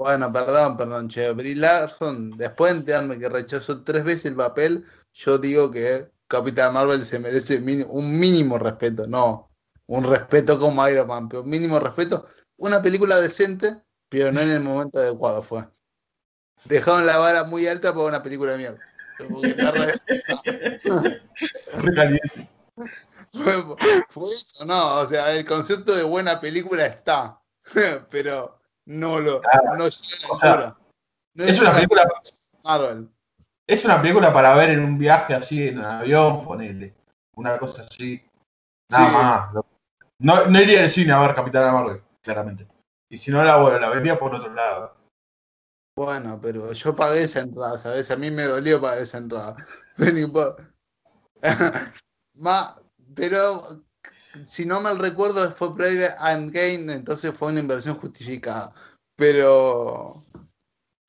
Bueno, 0.00 0.32
perdón, 0.32 0.78
perdón, 0.78 1.08
che. 1.10 1.30
Brie 1.32 1.54
Larson, 1.54 2.30
después 2.30 2.72
de 2.72 2.78
enterarme 2.78 3.18
que 3.18 3.28
rechazó 3.28 3.82
tres 3.84 4.02
veces 4.02 4.24
el 4.24 4.34
papel, 4.34 4.86
yo 5.12 5.36
digo 5.36 5.70
que 5.70 6.10
Capitán 6.26 6.72
Marvel 6.72 7.04
se 7.04 7.18
merece 7.18 7.58
un 7.86 8.18
mínimo 8.18 8.58
respeto, 8.58 9.06
no 9.06 9.50
un 9.88 10.04
respeto 10.04 10.58
como 10.58 10.88
Iron 10.88 11.06
Man, 11.06 11.28
pero 11.28 11.42
un 11.42 11.50
mínimo 11.50 11.78
respeto. 11.78 12.24
Una 12.56 12.80
película 12.80 13.20
decente, 13.20 13.82
pero 14.08 14.32
no 14.32 14.40
en 14.40 14.50
el 14.50 14.60
momento 14.60 15.00
adecuado 15.00 15.42
fue. 15.42 15.68
Dejaron 16.64 17.04
la 17.04 17.18
vara 17.18 17.44
muy 17.44 17.66
alta 17.66 17.92
para 17.92 18.06
una 18.06 18.22
película 18.22 18.52
de 18.52 18.58
mierda. 18.58 18.78
Fue, 23.34 23.52
fue 24.08 24.32
eso, 24.32 24.64
no, 24.64 25.00
o 25.00 25.06
sea, 25.06 25.30
el 25.34 25.44
concepto 25.44 25.94
de 25.94 26.04
buena 26.04 26.40
película 26.40 26.86
está, 26.86 27.38
pero 28.10 28.59
no 28.90 29.20
lo 29.20 29.40
no 29.40 29.40
llega 29.40 29.50
a 29.52 29.76
la 29.76 29.84
o 30.32 30.36
sea. 30.38 30.76
No 31.34 31.44
Es 31.44 31.60
una 31.60 31.72
película, 31.72 32.08
Marvel. 32.64 33.08
es 33.66 33.84
una 33.84 34.02
película 34.02 34.32
para 34.32 34.54
ver 34.54 34.70
en 34.70 34.80
un 34.80 34.98
viaje 34.98 35.32
así 35.34 35.68
en 35.68 35.78
un 35.78 35.84
avión, 35.84 36.44
ponele. 36.44 36.94
Una 37.36 37.56
cosa 37.58 37.82
así. 37.82 38.22
Nada 38.90 39.06
Sí. 39.06 39.14
más. 39.14 39.64
No, 40.18 40.46
no 40.46 40.60
iría 40.60 40.82
al 40.82 40.90
cine 40.90 41.12
a 41.12 41.20
ver 41.20 41.34
Capitana 41.34 41.72
Marvel, 41.72 42.02
claramente. 42.20 42.66
Y 43.08 43.16
si 43.16 43.30
no 43.30 43.42
la 43.44 43.56
bueno, 43.58 43.78
la 43.78 43.88
vería 43.90 44.18
por 44.18 44.34
otro 44.34 44.52
lado. 44.52 44.96
Bueno, 45.96 46.38
pero 46.42 46.72
yo 46.72 46.96
pagué 46.96 47.22
esa 47.22 47.40
entrada, 47.40 47.78
¿sabes? 47.78 48.10
A 48.10 48.16
mí 48.16 48.30
me 48.30 48.42
dolió 48.44 48.80
pagar 48.80 48.98
esa 48.98 49.18
entrada. 49.18 49.56
Pero, 49.96 50.28
no. 50.28 50.56
Ma- 52.34 52.76
pero 53.14 53.62
si 54.44 54.64
no 54.66 54.80
mal 54.80 54.98
recuerdo, 54.98 55.50
fue 55.52 55.74
previa 55.74 56.16
a 56.18 56.32
Endgame, 56.32 56.92
entonces 56.92 57.34
fue 57.34 57.48
una 57.48 57.60
inversión 57.60 57.96
justificada. 57.96 58.72
Pero, 59.16 60.22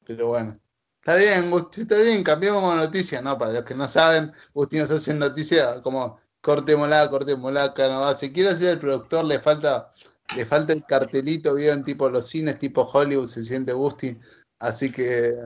pero 0.05 0.27
bueno. 0.27 0.59
Está 0.99 1.15
bien, 1.15 1.49
Gusti, 1.49 1.81
está 1.81 1.97
bien, 1.97 2.23
cambiamos 2.23 2.75
noticia, 2.75 3.21
¿no? 3.21 3.35
Para 3.35 3.53
los 3.53 3.63
que 3.63 3.73
no 3.73 3.87
saben, 3.87 4.31
Gusti 4.53 4.77
nos 4.77 4.91
hace 4.91 5.13
noticia 5.15 5.81
como 5.81 6.19
cortémosla, 6.41 7.09
cortémosla, 7.09 7.63
acá 7.63 7.87
no 7.87 8.01
va. 8.01 8.15
Si 8.15 8.31
quiere 8.31 8.55
ser 8.55 8.73
el 8.73 8.79
productor, 8.79 9.25
le 9.25 9.39
falta, 9.39 9.91
le 10.35 10.45
falta 10.45 10.73
el 10.73 10.85
cartelito, 10.85 11.55
vio 11.55 11.73
en 11.73 11.83
tipo 11.83 12.07
los 12.07 12.29
cines, 12.29 12.59
tipo 12.59 12.83
Hollywood, 12.83 13.27
se 13.27 13.41
siente 13.41 13.73
Gusti. 13.73 14.15
Así 14.59 14.91
que 14.91 15.43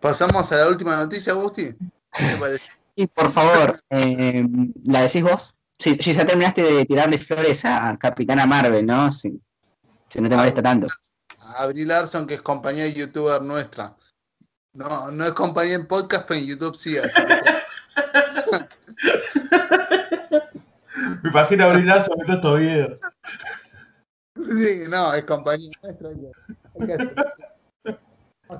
pasamos 0.00 0.50
a 0.52 0.56
la 0.56 0.68
última 0.68 0.96
noticia, 0.96 1.34
Gusti. 1.34 1.74
¿Qué 2.12 2.24
te 2.24 2.36
parece? 2.38 2.72
Y 2.96 3.06
por 3.06 3.30
favor, 3.32 3.78
eh, 3.90 4.46
¿la 4.84 5.02
decís 5.02 5.22
vos? 5.22 5.54
Si, 5.80 5.96
si 5.98 6.12
ya 6.12 6.26
terminaste 6.26 6.62
de 6.62 6.84
tirarle 6.84 7.16
flores 7.16 7.64
a 7.64 7.96
Capitana 7.98 8.44
Marvel, 8.44 8.84
¿no? 8.84 9.10
Si, 9.10 9.40
si 10.10 10.20
no 10.20 10.28
te 10.28 10.36
molesta 10.36 10.62
tanto. 10.62 10.88
A 11.56 11.66
Brie 11.68 11.86
Larson, 11.86 12.26
que 12.26 12.34
es 12.34 12.42
compañía 12.42 12.84
de 12.84 12.92
youtuber 12.92 13.40
nuestra. 13.40 13.96
No, 14.74 15.10
no 15.10 15.24
es 15.24 15.32
compañía 15.32 15.76
en 15.76 15.86
podcast, 15.86 16.28
pero 16.28 16.38
en 16.38 16.46
YouTube 16.48 16.76
sí, 16.76 16.98
así 16.98 17.18
que 17.24 17.34
Me 21.22 21.30
imagino 21.30 21.64
a 21.64 21.72
brillar 21.72 22.04
sobre 22.04 22.26
todos 22.26 22.36
estos 22.36 22.58
videos. 22.60 23.00
Sí, 24.34 24.82
no, 24.90 25.14
es 25.14 25.24
compañía 25.24 25.70
nuestra. 25.82 26.10
que- 26.10 26.30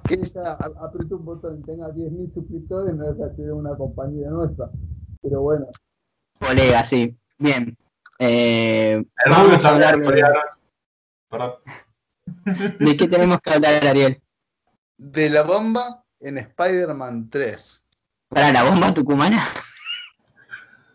ella 0.08 0.52
apriete 0.80 1.14
un 1.14 1.24
botón 1.24 1.58
y 1.60 1.62
tenga 1.64 1.88
10.000 1.88 2.32
suscriptores, 2.32 2.94
no 2.94 3.12
deja 3.12 3.26
de 3.28 3.36
ser 3.36 3.52
una 3.52 3.76
compañía 3.76 4.30
nuestra. 4.30 4.70
Pero 5.20 5.42
bueno, 5.42 5.66
Colega, 6.40 6.84
sí. 6.84 7.16
Bien. 7.38 7.76
Eh, 8.18 9.02
vamos 9.26 9.64
a 9.64 9.68
hablar 9.70 9.98
de, 10.00 10.24
Perdón. 11.28 11.54
¿de 12.80 12.96
qué 12.96 13.06
tenemos 13.06 13.40
que 13.40 13.50
hablar, 13.50 13.86
Ariel. 13.86 14.20
de 14.96 15.30
la 15.30 15.42
bomba 15.42 16.04
en 16.20 16.38
Spider-Man 16.38 17.30
3. 17.30 17.84
¿Para 18.28 18.52
la 18.52 18.64
bomba 18.64 18.92
tucumana? 18.92 19.48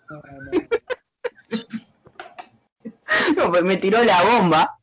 No, 0.10 0.16
no. 0.52 0.76
No, 3.38 3.52
pues 3.52 3.64
me 3.64 3.78
tiró 3.78 4.04
la 4.04 4.24
bomba 4.24 4.78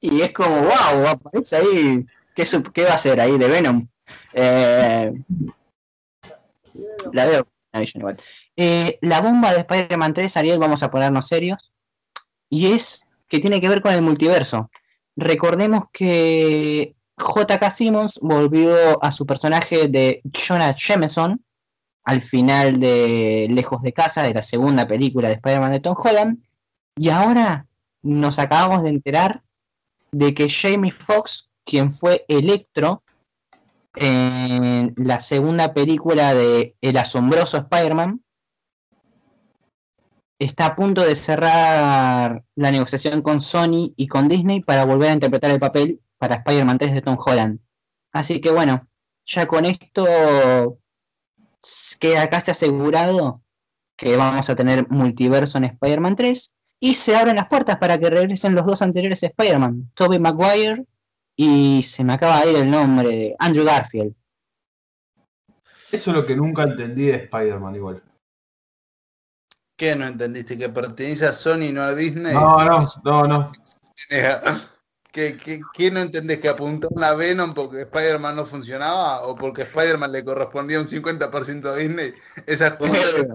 y 0.00 0.20
es 0.20 0.32
como, 0.32 0.62
wow, 0.62 1.06
aparece 1.08 1.56
ahí. 1.56 2.06
¿Qué, 2.34 2.44
va 2.84 2.90
a 2.90 2.94
hacer 2.94 3.20
ahí 3.20 3.38
de 3.38 3.48
Venom? 3.48 3.88
Eh, 4.32 5.12
la 7.12 7.26
veo. 7.26 7.46
Eh, 8.56 8.98
la 9.02 9.20
bomba 9.20 9.52
de 9.52 9.60
Spider-Man 9.60 10.14
3, 10.14 10.36
Ariel, 10.36 10.58
vamos 10.58 10.82
a 10.82 10.90
ponernos 10.90 11.28
serios. 11.28 11.72
Y 12.48 12.72
es 12.72 13.04
que 13.28 13.38
tiene 13.38 13.60
que 13.60 13.68
ver 13.68 13.82
con 13.82 13.92
el 13.92 14.02
multiverso. 14.02 14.70
Recordemos 15.16 15.84
que 15.92 16.94
J.K. 17.18 17.70
Simmons 17.70 18.18
volvió 18.20 19.02
a 19.02 19.12
su 19.12 19.26
personaje 19.26 19.88
de 19.88 20.22
Jonah 20.32 20.74
Jameson 20.76 21.42
al 22.04 22.22
final 22.22 22.78
de 22.78 23.48
Lejos 23.50 23.82
de 23.82 23.92
Casa, 23.92 24.22
de 24.22 24.32
la 24.32 24.42
segunda 24.42 24.86
película 24.86 25.28
de 25.28 25.34
Spider-Man 25.34 25.72
de 25.72 25.80
Tom 25.80 25.96
Holland. 25.98 26.38
Y 26.96 27.08
ahora 27.08 27.66
nos 28.02 28.38
acabamos 28.38 28.84
de 28.84 28.90
enterar 28.90 29.42
de 30.12 30.32
que 30.32 30.48
Jamie 30.48 30.92
Foxx, 30.92 31.50
quien 31.64 31.90
fue 31.90 32.24
Electro 32.28 33.02
en 33.96 34.94
la 34.96 35.20
segunda 35.20 35.74
película 35.74 36.32
de 36.32 36.76
El 36.80 36.96
asombroso 36.96 37.56
Spider-Man, 37.56 38.22
está 40.38 40.66
a 40.66 40.76
punto 40.76 41.02
de 41.02 41.14
cerrar 41.16 42.44
la 42.54 42.70
negociación 42.70 43.22
con 43.22 43.40
Sony 43.40 43.92
y 43.96 44.06
con 44.08 44.28
Disney 44.28 44.60
para 44.62 44.84
volver 44.84 45.10
a 45.10 45.14
interpretar 45.14 45.50
el 45.50 45.60
papel 45.60 46.00
para 46.18 46.36
Spider-Man 46.36 46.78
3 46.78 46.94
de 46.94 47.02
Tom 47.02 47.16
Holland. 47.18 47.60
Así 48.12 48.40
que 48.40 48.50
bueno, 48.50 48.88
ya 49.24 49.46
con 49.46 49.64
esto 49.64 50.78
queda 51.98 52.28
casi 52.30 52.50
asegurado 52.50 53.42
que 53.96 54.16
vamos 54.16 54.48
a 54.48 54.54
tener 54.54 54.88
multiverso 54.88 55.58
en 55.58 55.64
Spider-Man 55.64 56.16
3 56.16 56.50
y 56.80 56.94
se 56.94 57.16
abren 57.16 57.36
las 57.36 57.48
puertas 57.48 57.76
para 57.78 57.98
que 57.98 58.10
regresen 58.10 58.54
los 58.54 58.66
dos 58.66 58.82
anteriores 58.82 59.22
Spider-Man, 59.22 59.90
Tobey 59.94 60.18
Maguire 60.18 60.84
y 61.34 61.82
se 61.82 62.04
me 62.04 62.14
acaba 62.14 62.42
de 62.42 62.50
ir 62.50 62.56
el 62.56 62.70
nombre 62.70 63.08
de 63.08 63.36
Andrew 63.38 63.64
Garfield. 63.64 64.14
Eso 65.92 66.10
es 66.10 66.16
lo 66.16 66.26
que 66.26 66.36
nunca 66.36 66.64
entendí 66.64 67.06
de 67.06 67.16
Spider-Man 67.16 67.74
igual. 67.76 68.02
¿Qué 69.76 69.94
no 69.94 70.06
entendiste? 70.06 70.56
¿Que 70.56 70.68
pertenece 70.68 71.26
a 71.26 71.32
Sony 71.32 71.64
y 71.68 71.72
no 71.72 71.82
a 71.82 71.94
Disney? 71.94 72.32
No, 72.32 72.64
no, 72.64 72.78
no, 73.04 73.26
no. 73.26 73.52
¿Qué, 75.12 75.38
qué, 75.42 75.60
qué 75.72 75.90
no 75.90 76.00
entendés? 76.00 76.40
¿Que 76.40 76.48
apuntaron 76.48 77.02
a 77.02 77.14
Venom 77.14 77.54
porque 77.54 77.82
Spider-Man 77.82 78.36
no 78.36 78.44
funcionaba? 78.44 79.22
¿O 79.26 79.34
porque 79.34 79.62
Spider-Man 79.62 80.12
le 80.12 80.24
correspondía 80.24 80.78
un 80.78 80.86
50% 80.86 81.66
a 81.66 81.74
Disney? 81.76 82.12
Esas 82.46 82.74
cosas 82.74 83.02
son 83.02 83.34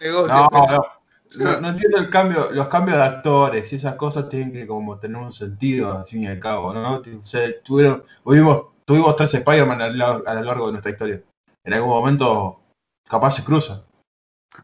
negocios. 0.00 0.38
No, 0.38 0.48
pero- 0.50 0.66
no. 0.76 1.02
No, 1.34 1.60
no 1.62 1.68
entiendo 1.70 1.96
el 1.96 2.10
cambio, 2.10 2.50
los 2.50 2.68
cambios 2.68 2.98
de 2.98 3.04
actores 3.04 3.72
y 3.72 3.76
esas 3.76 3.94
cosas 3.94 4.28
tienen 4.28 4.52
que 4.52 4.66
como 4.66 4.98
tener 4.98 5.16
un 5.16 5.32
sentido 5.32 5.96
al 5.96 6.04
fin 6.06 6.24
y 6.24 6.26
al 6.26 6.38
cabo, 6.38 6.74
¿no? 6.74 6.96
O 6.96 7.02
sea, 7.24 7.48
tuvieron, 7.62 8.04
tuvimos, 8.22 8.66
tuvimos 8.84 9.16
tres 9.16 9.32
Spider-Man 9.32 9.80
a 9.80 9.88
lo 9.88 10.42
largo 10.42 10.66
de 10.66 10.72
nuestra 10.72 10.90
historia. 10.90 11.22
En 11.64 11.72
algún 11.72 11.88
momento 11.88 12.60
capaz 13.08 13.30
se 13.30 13.44
cruzan. 13.44 13.82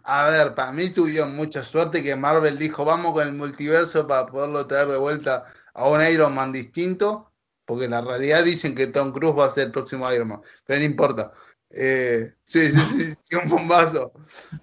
A 0.04 0.28
ver, 0.28 0.54
para 0.54 0.72
mí 0.72 0.90
tuvieron 0.90 1.34
mucha 1.34 1.64
suerte 1.64 2.02
que 2.02 2.14
Marvel 2.14 2.58
dijo, 2.58 2.84
vamos 2.84 3.12
con 3.12 3.26
el 3.26 3.34
multiverso 3.34 4.06
para 4.06 4.26
poderlo 4.26 4.66
traer 4.66 4.88
de 4.88 4.98
vuelta 4.98 5.46
a 5.74 5.88
un 5.88 6.02
Iron 6.04 6.34
Man 6.34 6.52
distinto, 6.52 7.32
porque 7.64 7.86
en 7.86 7.92
la 7.92 8.00
realidad 8.00 8.44
dicen 8.44 8.74
que 8.74 8.88
Tom 8.88 9.12
Cruise 9.12 9.38
va 9.38 9.46
a 9.46 9.50
ser 9.50 9.66
el 9.66 9.72
próximo 9.72 10.10
Iron 10.12 10.28
Man, 10.28 10.40
pero 10.66 10.80
no 10.80 10.86
importa. 10.86 11.32
Eh, 11.70 12.34
sí, 12.44 12.70
sí, 12.70 12.80
sí, 12.80 13.14
sí, 13.24 13.36
un 13.36 13.48
bombazo. 13.48 14.12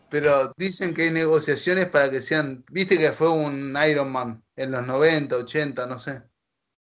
Pero 0.10 0.54
dicen 0.58 0.94
que 0.94 1.04
hay 1.04 1.12
negociaciones 1.12 1.90
para 1.90 2.10
que 2.10 2.22
sean. 2.22 2.64
Viste 2.72 2.98
que 2.98 3.12
fue 3.12 3.30
un 3.30 3.78
Iron 3.88 4.12
Man 4.12 4.44
en 4.56 4.72
los 4.72 4.86
90, 4.86 5.38
80, 5.38 5.86
no 5.86 6.00
sé. 6.00 6.24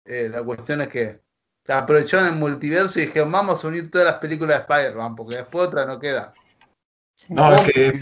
Eh, 0.04 0.28
la 0.28 0.42
cuestión 0.42 0.82
es 0.82 0.88
que 0.88 1.22
aprovecharon 1.68 2.28
el 2.28 2.34
multiverso 2.36 3.00
y 3.00 3.06
dijeron: 3.06 3.32
Vamos 3.32 3.64
a 3.64 3.68
unir 3.68 3.90
todas 3.90 4.06
las 4.06 4.16
películas 4.16 4.66
de 4.66 4.74
Spider-Man, 4.74 5.16
porque 5.16 5.36
después 5.36 5.68
otra 5.68 5.86
no 5.86 5.98
queda. 5.98 6.34
No, 7.28 7.54
es 7.54 7.72
que, 7.72 8.00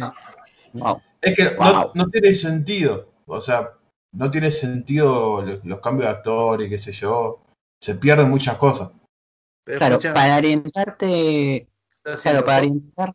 Wow. 0.73 1.03
es 1.21 1.37
que 1.37 1.45
no, 1.45 1.57
Wow. 1.57 1.91
no 1.95 2.09
tiene 2.11 2.35
sentido. 2.35 3.13
O 3.27 3.41
sea, 3.41 3.71
no 4.13 4.31
tiene 4.31 4.51
sentido 4.51 5.43
los, 5.43 5.65
los 5.65 5.81
cambios 5.81 6.09
de 6.11 6.17
actores, 6.17 6.69
qué 6.69 6.79
sé 6.79 6.93
yo. 6.93 7.43
Se 7.81 7.95
pierden 7.95 8.29
muchas 8.31 8.57
cosas. 8.57 8.91
Pero 9.65 9.79
Claro, 9.79 9.99
para 10.15 10.37
orientarte, 10.39 11.69
claro, 12.23 12.45
para 12.45 12.59
orientar, 12.59 12.93
claro, 12.95 13.15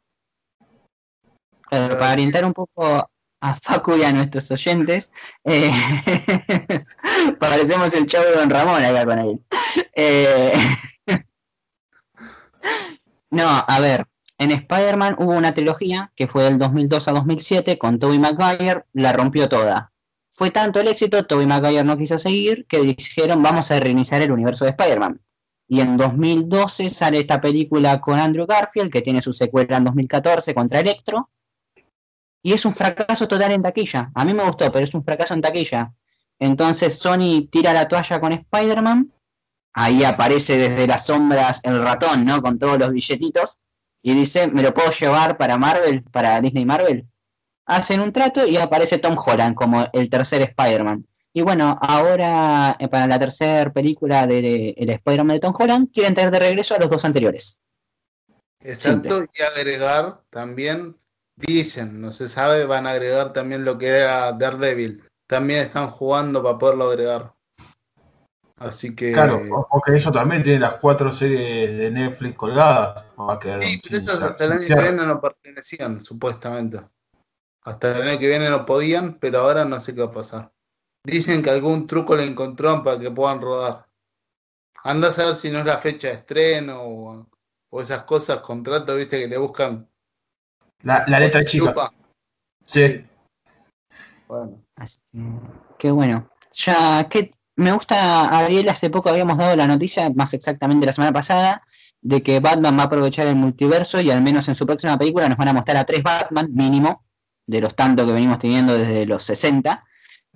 Claro, 1.69 1.99
para 1.99 2.13
orientar 2.13 2.45
un 2.45 2.53
poco 2.53 3.09
a 3.41 3.55
Facu 3.55 3.95
y 3.97 4.03
a 4.03 4.11
nuestros 4.13 4.49
oyentes, 4.51 5.11
eh, 5.43 5.71
parecemos 7.39 7.93
el 7.95 8.07
chavo 8.07 8.25
de 8.25 8.35
Don 8.35 8.49
Ramón 8.49 8.83
acá 8.83 9.05
con 9.05 9.19
él. 9.19 9.39
Eh, 9.93 10.53
no, 13.31 13.47
a 13.67 13.79
ver, 13.79 14.05
en 14.37 14.51
Spider-Man 14.51 15.15
hubo 15.19 15.31
una 15.31 15.53
trilogía 15.53 16.11
que 16.15 16.27
fue 16.27 16.43
del 16.43 16.57
2002 16.57 17.07
a 17.07 17.11
2007 17.13 17.77
con 17.77 17.99
Tobey 17.99 18.19
Maguire, 18.19 18.85
la 18.93 19.13
rompió 19.13 19.47
toda. 19.47 19.93
Fue 20.29 20.51
tanto 20.51 20.81
el 20.81 20.89
éxito, 20.89 21.25
Tobey 21.25 21.47
Maguire 21.47 21.83
no 21.83 21.97
quiso 21.97 22.17
seguir, 22.17 22.65
que 22.67 22.81
dijeron 22.81 23.41
vamos 23.41 23.71
a 23.71 23.79
reiniciar 23.79 24.21
el 24.21 24.31
universo 24.31 24.65
de 24.65 24.71
Spider-Man. 24.71 25.21
Y 25.67 25.79
en 25.79 25.97
2012 25.97 26.89
sale 26.89 27.19
esta 27.19 27.39
película 27.39 27.99
con 28.01 28.19
Andrew 28.19 28.45
Garfield, 28.45 28.91
que 28.91 29.01
tiene 29.01 29.21
su 29.21 29.33
secuela 29.33 29.77
en 29.77 29.85
2014 29.85 30.53
contra 30.53 30.81
Electro. 30.81 31.29
Y 32.43 32.53
es 32.53 32.65
un 32.65 32.73
fracaso 32.73 33.27
total 33.27 33.53
en 33.53 33.63
taquilla. 33.63 34.11
A 34.13 34.25
mí 34.25 34.33
me 34.33 34.43
gustó, 34.43 34.71
pero 34.71 34.83
es 34.83 34.93
un 34.93 35.03
fracaso 35.03 35.33
en 35.33 35.41
taquilla. 35.41 35.93
Entonces 36.37 36.99
Sony 36.99 37.47
tira 37.49 37.73
la 37.73 37.87
toalla 37.87 38.19
con 38.19 38.33
Spider-Man. 38.33 39.11
Ahí 39.73 40.03
aparece 40.03 40.57
desde 40.57 40.85
las 40.85 41.05
sombras 41.07 41.61
el 41.63 41.81
ratón, 41.81 42.25
¿no? 42.25 42.41
Con 42.41 42.59
todos 42.59 42.77
los 42.77 42.91
billetitos. 42.91 43.57
Y 44.07 44.13
dice, 44.13 44.47
¿me 44.47 44.61
lo 44.61 44.71
puedo 44.71 44.91
llevar 44.91 45.35
para 45.35 45.57
Marvel, 45.57 46.03
para 46.03 46.39
Disney 46.39 46.63
Marvel? 46.63 47.07
Hacen 47.65 48.01
un 48.01 48.13
trato 48.13 48.45
y 48.45 48.55
aparece 48.55 48.99
Tom 48.99 49.17
Holland 49.17 49.55
como 49.55 49.87
el 49.93 50.11
tercer 50.11 50.43
Spider-Man. 50.43 51.07
Y 51.33 51.41
bueno, 51.41 51.79
ahora 51.81 52.77
eh, 52.79 52.87
para 52.87 53.07
la 53.07 53.17
tercera 53.17 53.73
película 53.73 54.27
del 54.27 54.75
el 54.77 54.89
Spider-Man 54.91 55.37
de 55.37 55.39
Tom 55.39 55.55
Holland, 55.57 55.91
quieren 55.91 56.13
traer 56.13 56.29
de 56.29 56.37
regreso 56.37 56.75
a 56.75 56.77
los 56.77 56.91
dos 56.91 57.03
anteriores. 57.03 57.57
Exacto, 58.59 59.23
y 59.23 59.41
agregar 59.41 60.21
también, 60.29 60.95
dicen, 61.35 61.99
no 61.99 62.13
se 62.13 62.27
sabe, 62.27 62.65
van 62.65 62.85
a 62.85 62.91
agregar 62.91 63.33
también 63.33 63.65
lo 63.65 63.79
que 63.79 63.87
era 63.87 64.31
Daredevil. 64.33 65.03
También 65.25 65.61
están 65.61 65.89
jugando 65.89 66.43
para 66.43 66.59
poderlo 66.59 66.91
agregar. 66.91 67.33
Así 68.57 68.95
que. 68.95 69.11
Claro, 69.11 69.67
porque 69.69 69.95
eso 69.95 70.11
también 70.11 70.41
tiene 70.43 70.59
las 70.59 70.75
cuatro 70.75 71.11
series 71.11 71.77
de 71.77 71.91
Netflix 71.91 72.35
colgadas. 72.35 73.05
Va 73.19 73.33
a 73.33 73.39
quedar 73.39 73.61
Sí, 73.61 73.81
pero 73.83 73.97
esas 73.97 74.21
hasta 74.21 74.45
el 74.45 74.51
año 74.53 74.67
que 74.67 74.75
viene 74.75 75.05
no 75.05 75.19
pertenecían, 75.19 76.03
supuestamente. 76.03 76.79
Hasta 77.63 77.91
el 77.91 78.07
año 78.07 78.19
que 78.19 78.27
viene 78.27 78.49
no 78.49 78.65
podían, 78.65 79.17
pero 79.19 79.39
ahora 79.39 79.65
no 79.65 79.79
sé 79.79 79.93
qué 79.93 80.01
va 80.01 80.07
a 80.07 80.11
pasar. 80.11 80.51
Dicen 81.03 81.43
que 81.43 81.49
algún 81.49 81.85
truco 81.85 82.15
le 82.15 82.25
encontraron 82.25 82.83
para 82.83 82.99
que 82.99 83.11
puedan 83.11 83.41
rodar. 83.41 83.87
Anda 84.83 85.09
a 85.09 85.11
saber 85.11 85.35
si 85.35 85.49
no 85.49 85.59
es 85.59 85.65
la 85.65 85.77
fecha 85.77 86.07
de 86.07 86.13
estreno 86.13 86.81
o, 86.81 87.27
o 87.69 87.81
esas 87.81 88.03
cosas, 88.03 88.39
contratos, 88.39 88.95
viste, 88.95 89.19
que 89.19 89.27
le 89.27 89.37
buscan. 89.37 89.89
La, 90.83 91.03
la 91.07 91.19
letra 91.19 91.43
chica. 91.43 91.91
Sí. 92.63 93.05
Bueno, 94.27 94.63
Así 94.75 94.99
que, 95.11 95.19
qué 95.77 95.91
bueno. 95.91 96.29
Ya 96.51 97.07
que 97.09 97.31
me 97.55 97.71
gusta, 97.71 98.37
Ariel, 98.37 98.67
hace 98.69 98.89
poco 98.89 99.09
habíamos 99.09 99.37
dado 99.37 99.55
la 99.55 99.67
noticia, 99.67 100.09
más 100.09 100.33
exactamente 100.33 100.85
la 100.85 100.91
semana 100.91 101.13
pasada, 101.13 101.63
de 102.01 102.21
que 102.21 102.39
Batman 102.39 102.77
va 102.77 102.83
a 102.83 102.85
aprovechar 102.85 103.27
el 103.27 103.35
multiverso 103.35 104.01
y 104.01 104.11
al 104.11 104.21
menos 104.21 104.47
en 104.47 104.55
su 104.55 104.65
próxima 104.65 104.97
película 104.97 105.29
nos 105.29 105.37
van 105.37 105.47
a 105.47 105.53
mostrar 105.53 105.77
a 105.77 105.85
tres 105.85 106.03
Batman 106.03 106.49
mínimo, 106.53 107.03
de 107.47 107.61
los 107.61 107.75
tantos 107.75 108.05
que 108.05 108.13
venimos 108.13 108.39
teniendo 108.39 108.77
desde 108.77 109.05
los 109.05 109.23
60. 109.23 109.83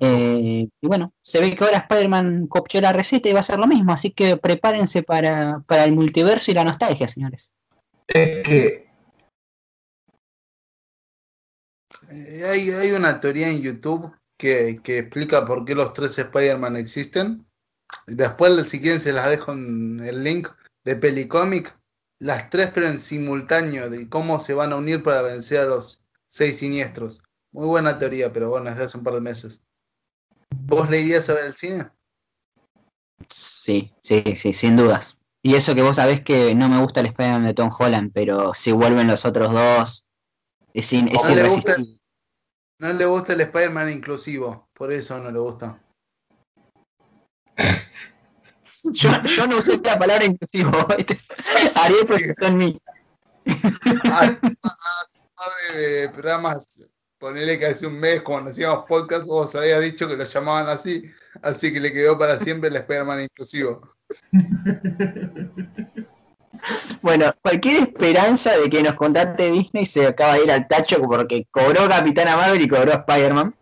Eh, 0.02 0.68
y 0.82 0.88
bueno, 0.88 1.14
se 1.22 1.42
ve 1.42 1.54
que 1.56 1.64
ahora 1.64 1.80
Spider-Man 1.80 2.48
copió 2.48 2.80
la 2.80 2.94
receta 2.94 3.28
y 3.28 3.34
va 3.34 3.42
a 3.42 3.44
ser 3.44 3.60
lo 3.60 3.68
mismo, 3.68 3.92
así 3.92 4.12
que 4.12 4.38
prepárense 4.38 5.04
para, 5.04 5.62
para 5.68 5.84
el 5.84 5.92
multiverso 5.92 6.52
y 6.52 6.54
la 6.54 6.64
nostalgia, 6.64 7.08
señores. 7.08 7.52
Es 8.08 8.48
que 8.48 8.90
eh, 12.12 12.44
hay, 12.50 12.70
hay 12.72 12.92
una 12.92 13.20
teoría 13.20 13.50
en 13.50 13.62
YouTube 13.62 14.12
que, 14.40 14.80
que 14.82 15.00
explica 15.00 15.46
por 15.46 15.66
qué 15.66 15.76
los 15.76 15.94
tres 15.94 16.18
Spider-Man 16.18 16.78
existen. 16.78 17.46
Después, 18.08 18.68
si 18.70 18.80
quieren, 18.80 19.02
se 19.02 19.12
las 19.14 19.30
dejo 19.30 19.52
en 19.52 20.00
el 20.00 20.24
link 20.24 20.48
de 20.86 20.96
Pelicomic. 20.96 21.78
Las 22.20 22.50
tres, 22.50 22.72
pero 22.74 22.88
en 22.88 23.00
simultáneo, 23.00 23.90
de 23.90 24.10
cómo 24.10 24.40
se 24.40 24.54
van 24.54 24.74
a 24.74 24.78
unir 24.78 25.04
para 25.04 25.22
vencer 25.22 25.60
a 25.60 25.66
los 25.66 26.02
seis 26.30 26.58
siniestros. 26.58 27.22
Muy 27.52 27.68
buena 27.68 28.00
teoría, 28.00 28.32
pero 28.32 28.50
bueno, 28.50 28.70
es 28.70 28.78
de 28.78 28.84
hace 28.86 28.98
un 28.98 29.04
par 29.04 29.14
de 29.16 29.22
meses. 29.22 29.62
¿Vos 30.66 30.90
le 30.90 31.02
irías 31.02 31.30
a 31.30 31.34
ver 31.34 31.46
el 31.46 31.56
cine? 31.56 31.90
Sí, 33.30 33.94
sí, 34.02 34.24
sí, 34.36 34.54
sin 34.54 34.78
dudas. 34.78 35.18
Y 35.42 35.56
eso 35.56 35.76
que 35.76 35.82
vos 35.82 35.98
sabés 35.98 36.22
que 36.22 36.56
no 36.56 36.70
me 36.70 36.80
gusta 36.82 37.02
el 37.02 37.08
Spider-Man 37.08 37.46
de 37.46 37.54
Tom 37.54 37.70
Holland, 37.78 38.12
pero 38.14 38.54
si 38.54 38.72
vuelven 38.72 39.08
los 39.08 39.26
otros 39.26 39.52
dos, 39.52 40.06
es, 40.74 40.94
in- 40.94 41.10
es 41.10 41.30
irresistible. 41.30 41.99
No 42.80 42.94
le 42.94 43.06
gusta 43.06 43.34
el 43.34 43.42
Spider-Man 43.42 43.92
inclusivo, 43.92 44.70
por 44.74 44.94
eso 44.94 45.20
no 45.20 45.30
le 45.30 45.40
gusta. 45.40 45.82
Yo, 48.94 49.10
yo 49.36 49.48
no 49.48 49.58
usé 49.58 49.78
la 49.84 50.00
palabra 50.00 50.24
inclusivo. 50.24 50.72
Ariel 51.76 52.08
proyectó 52.08 52.46
en 52.46 52.58
mí. 52.58 52.82
De 55.74 56.10
programas, 56.14 56.90
ponele 57.18 57.60
que 57.60 57.66
hace 57.66 57.86
un 57.86 58.00
mes 58.00 58.22
cuando 58.22 58.52
hacíamos 58.52 58.86
podcast, 58.86 59.26
vos 59.26 59.54
habías 59.56 59.82
dicho 59.82 60.08
que 60.08 60.16
lo 60.16 60.24
llamaban 60.24 60.70
así, 60.70 61.04
así 61.42 61.74
que 61.74 61.82
le 61.82 61.92
quedó 61.92 62.18
para 62.18 62.40
siempre 62.40 62.70
el 62.70 62.78
Spider-Man 62.78 63.24
inclusivo. 63.24 63.94
Bueno, 67.02 67.34
cualquier 67.42 67.84
esperanza 67.84 68.58
de 68.58 68.70
que 68.70 68.84
nos 68.84 68.96
contacte 68.96 69.52
Disney 69.52 69.86
se 69.86 70.08
acaba 70.08 70.36
de 70.36 70.44
ir 70.44 70.52
al 70.52 70.68
tacho 70.68 71.02
porque 71.02 71.46
cobró 71.52 71.88
Capitana 71.88 72.36
Marvel 72.36 72.62
y 72.62 72.68
cobró 72.68 72.92
Spider-Man. 72.92 73.56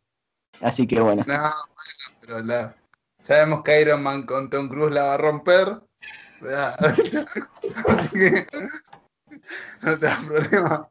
Así 0.61 0.87
que 0.87 0.99
bueno. 0.99 1.23
No, 1.27 1.33
bueno, 1.33 2.17
pero 2.21 2.39
la, 2.39 2.75
sabemos 3.21 3.63
que 3.63 3.81
Iron 3.81 4.01
Man 4.01 4.23
con 4.23 4.49
Tom 4.49 4.69
Cruise 4.69 4.93
la 4.93 5.03
va 5.03 5.13
a 5.13 5.17
romper. 5.17 5.81
¿verdad? 6.41 6.75
Así 7.87 8.09
que 8.09 8.47
no 9.81 9.99
te 9.99 10.05
da 10.05 10.19
problema. 10.25 10.89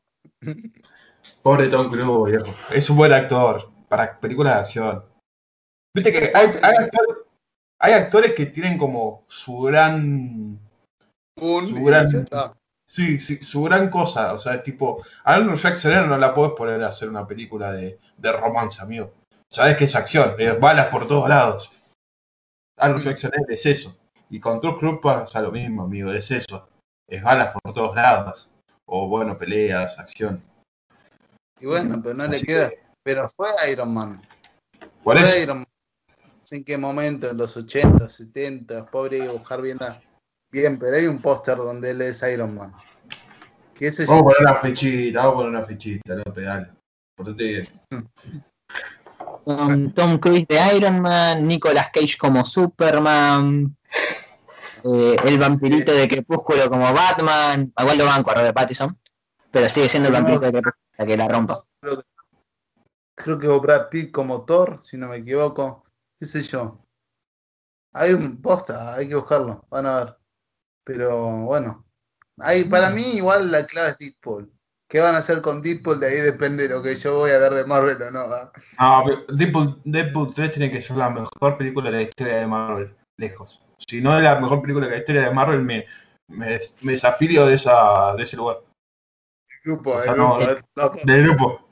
pobre 1.43 1.69
Tom 1.69 1.91
Cruise, 1.91 2.33
viejo. 2.33 2.55
Es 2.71 2.91
un 2.91 2.97
buen 2.97 3.13
actor 3.13 3.71
para 3.89 4.19
películas 4.19 4.55
de 4.55 4.61
acción. 4.61 5.05
Viste 5.95 6.13
que 6.13 6.33
hay, 6.35 6.51
hay 6.63 6.75
actores, 6.77 7.17
hay 7.79 7.93
actores 7.93 8.35
que 8.35 8.47
tienen 8.47 8.77
como 8.79 9.25
su 9.29 9.61
gran. 9.63 10.61
Un, 11.41 11.69
Su 11.69 11.85
gran-. 11.85 12.27
Sí, 12.89 13.19
sí, 13.21 13.43
su 13.43 13.63
gran 13.65 13.91
cosa. 13.91 14.33
O 14.33 14.39
sea, 14.39 14.55
es 14.55 14.63
tipo. 14.63 15.03
Arnold 15.25 15.59
Schwarzenegger 15.59 16.07
no 16.07 16.17
la 16.17 16.33
puedes 16.35 16.55
poner 16.55 16.83
a 16.83 16.89
hacer 16.89 17.09
una 17.09 17.27
película 17.27 17.73
de, 17.73 17.99
de 18.17 18.33
romance, 18.33 18.81
amigo. 18.81 19.13
Sabes 19.51 19.77
que 19.77 19.85
es 19.85 19.95
acción, 19.97 20.35
es 20.39 20.59
balas 20.59 20.87
por 20.87 21.07
todos 21.07 21.29
lados. 21.29 21.71
Arnold. 22.79 23.03
Schwarzenegger 23.03 23.53
es 23.53 23.67
eso. 23.67 23.97
Y 24.31 24.41
con 24.41 24.61
Tom 24.61 24.77
Cruise 24.79 24.99
pasa 25.03 25.41
lo 25.41 25.53
mismo, 25.53 25.83
amigo, 25.85 26.13
es 26.13 26.31
eso. 26.31 26.69
Es 27.09 27.23
balas 27.23 27.53
por 27.53 27.73
todos 27.75 27.95
lados. 27.95 28.51
O 28.89 29.09
bueno, 29.09 29.37
peleas, 29.37 29.99
acción. 29.99 30.43
Y 31.59 31.67
bueno, 31.67 32.01
pero 32.03 32.15
no 32.15 32.27
le 32.27 32.41
queda. 32.41 32.71
que, 32.71 32.81
Pero 33.03 33.29
fue 33.37 33.49
Iron 33.71 33.93
Man. 33.95 34.23
por 35.03 35.19
Fue 35.19 35.43
Iron 35.43 35.59
Man. 35.59 35.67
En 36.51 36.65
qué 36.65 36.79
momento, 36.79 37.29
en 37.31 37.37
los 37.37 37.57
80, 37.57 38.09
70, 38.09 38.87
pobre 38.87 39.29
buscar 39.29 39.61
bien, 39.61 39.79
la- 39.81 40.01
bien, 40.61 40.79
pero 40.79 40.97
hay 40.97 41.07
un 41.07 41.21
póster 41.21 41.57
donde 41.57 41.91
él 41.91 42.03
es 42.03 42.23
Iron 42.23 42.55
Man. 42.55 42.73
Vamos 43.79 44.01
a 44.01 44.07
poner 44.07 44.41
una 44.41 44.55
fichita, 44.57 45.19
vamos 45.19 45.33
a 45.33 45.37
poner 45.37 45.51
una 45.51 45.65
fichita, 45.65 46.15
no 46.15 46.33
pedale. 46.33 46.69
Por 47.15 47.37
te 47.37 47.63
Tom, 49.45 49.93
Tom 49.93 50.19
Cruise 50.19 50.47
de 50.49 50.77
Iron 50.77 51.01
Man, 51.01 51.47
Nicolas 51.47 51.89
Cage 51.93 52.17
como 52.19 52.45
Superman, 52.45 53.77
eh, 54.83 55.17
el 55.25 55.39
vampirito 55.39 55.93
de 55.93 56.09
Crepúsculo 56.09 56.69
como 56.69 56.93
Batman, 56.93 57.73
igual 57.79 57.99
lo 57.99 58.07
banco 58.07 58.31
a 58.31 58.35
Robert 58.35 58.55
Pattinson, 58.55 58.99
pero 59.51 59.69
sigue 59.69 59.89
siendo 59.89 60.09
el 60.09 60.15
vampirito 60.15 60.47
de 60.47 60.53
Crepúsculo 60.53 60.87
la 60.99 61.07
que 61.07 61.17
la 61.17 61.29
rompa. 61.29 61.59
creo 61.81 61.99
que, 61.99 62.05
creo 63.15 63.39
que 63.39 63.49
Brad 63.49 63.89
Pitt 63.91 64.11
como 64.11 64.45
Thor, 64.45 64.79
si 64.83 64.97
no 64.97 65.09
me 65.09 65.17
equivoco. 65.17 65.85
¿Qué 66.19 66.27
sé 66.27 66.41
yo? 66.41 66.79
Hay 67.93 68.13
un 68.13 68.41
posta, 68.41 68.95
hay 68.95 69.09
que 69.09 69.15
buscarlo, 69.15 69.65
van 69.69 69.87
a 69.87 70.05
ver. 70.05 70.17
Pero 70.87 71.43
bueno, 71.43 71.87
Ahí, 72.39 72.65
para 72.65 72.91
mí, 72.91 73.03
igual 73.15 73.51
la 73.51 73.67
clave 73.67 73.91
es 73.91 73.99
Deadpool. 73.99 74.53
¿Qué 74.89 75.01
van 75.01 75.15
a 75.15 75.19
hacer 75.19 75.41
con 75.41 75.63
Deadpool? 75.63 75.99
De 75.99 76.09
ahí 76.09 76.17
depende 76.17 76.69
de 76.69 76.75
lo 76.75 76.83
que 76.83 76.95
yo 76.95 77.17
voy 77.17 77.31
a 77.31 77.39
ver 77.39 77.55
de 77.55 77.65
Marvel 77.65 78.01
o 78.03 78.11
no. 78.11 78.27
No, 78.29 79.03
pero 79.05 79.25
Deadpool, 79.29 79.81
Deadpool 79.85 80.35
3 80.35 80.53
tiene 80.53 80.71
que 80.71 80.81
ser 80.81 80.97
la 80.97 81.11
mejor 81.11 81.57
película 81.57 81.91
de 81.91 81.97
la 81.97 82.03
historia 82.03 82.37
de 82.37 82.47
Marvel, 82.47 82.95
lejos. 83.17 83.63
Si 83.79 84.01
no 84.01 84.17
es 84.17 84.23
la 84.23 84.39
mejor 84.39 84.61
película 84.61 84.87
de 84.87 84.93
la 84.93 84.99
historia 84.99 85.23
de 85.23 85.31
Marvel, 85.31 85.63
me, 85.63 85.87
me, 86.29 86.61
me 86.83 86.93
desafío 86.93 87.47
de, 87.47 87.55
esa, 87.55 88.15
de 88.15 88.23
ese 88.23 88.37
lugar, 88.37 88.59
Grupo, 89.65 89.93
O 89.93 89.99
el 89.99 90.05
sea, 90.05 90.13
grupo, 90.13 90.39
no, 90.39 90.51
eh, 90.51 90.61
no, 90.77 90.93
del 91.05 91.23
grupo. 91.25 91.69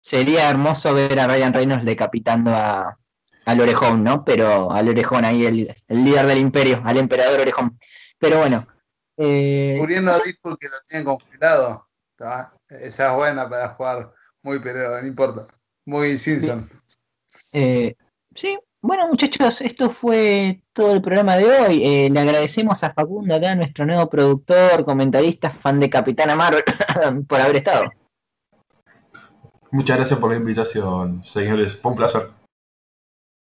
Sería 0.00 0.48
hermoso 0.48 0.94
ver 0.94 1.18
a 1.18 1.26
Ryan 1.26 1.52
Reynolds 1.52 1.84
decapitando 1.84 2.50
a, 2.52 2.98
al 3.44 3.60
Orejón, 3.60 4.02
¿no? 4.02 4.24
Pero 4.24 4.72
al 4.72 4.88
Orejón 4.88 5.24
ahí, 5.24 5.44
el, 5.44 5.74
el 5.88 6.04
líder 6.04 6.26
del 6.26 6.38
imperio, 6.38 6.80
al 6.84 6.96
emperador 6.96 7.40
Orejón. 7.40 7.78
Pero 8.18 8.38
bueno. 8.38 8.66
eh, 9.16 9.76
Muriendo 9.78 10.10
a 10.10 10.18
Deadpool 10.18 10.58
que 10.58 10.68
lo 10.68 10.74
tienen 10.88 11.04
congelado. 11.04 11.88
¿tá? 12.16 12.54
Esa 12.68 13.10
es 13.10 13.16
buena 13.16 13.48
para 13.48 13.68
jugar 13.70 14.12
muy, 14.42 14.58
pero 14.60 15.00
no 15.00 15.06
importa. 15.06 15.46
Muy 15.86 16.18
Simpson. 16.18 16.68
Eh, 17.52 17.94
sí, 18.34 18.58
bueno 18.80 19.06
muchachos, 19.08 19.60
esto 19.60 19.90
fue 19.90 20.62
todo 20.72 20.92
el 20.92 21.02
programa 21.02 21.36
de 21.36 21.44
hoy. 21.44 21.82
Eh, 21.84 22.10
le 22.10 22.20
agradecemos 22.20 22.82
a 22.84 22.92
Facundo 22.92 23.34
acá, 23.34 23.54
nuestro 23.54 23.86
nuevo 23.86 24.08
productor, 24.08 24.84
comentarista, 24.84 25.52
fan 25.62 25.80
de 25.80 25.90
Capitana 25.90 26.36
Marvel, 26.36 26.64
por 27.28 27.40
haber 27.40 27.56
estado. 27.56 27.84
Muchas 29.70 29.96
gracias 29.96 30.18
por 30.20 30.30
la 30.30 30.36
invitación, 30.36 31.24
señores. 31.24 31.76
Fue 31.76 31.90
un 31.90 31.96
placer. 31.96 32.30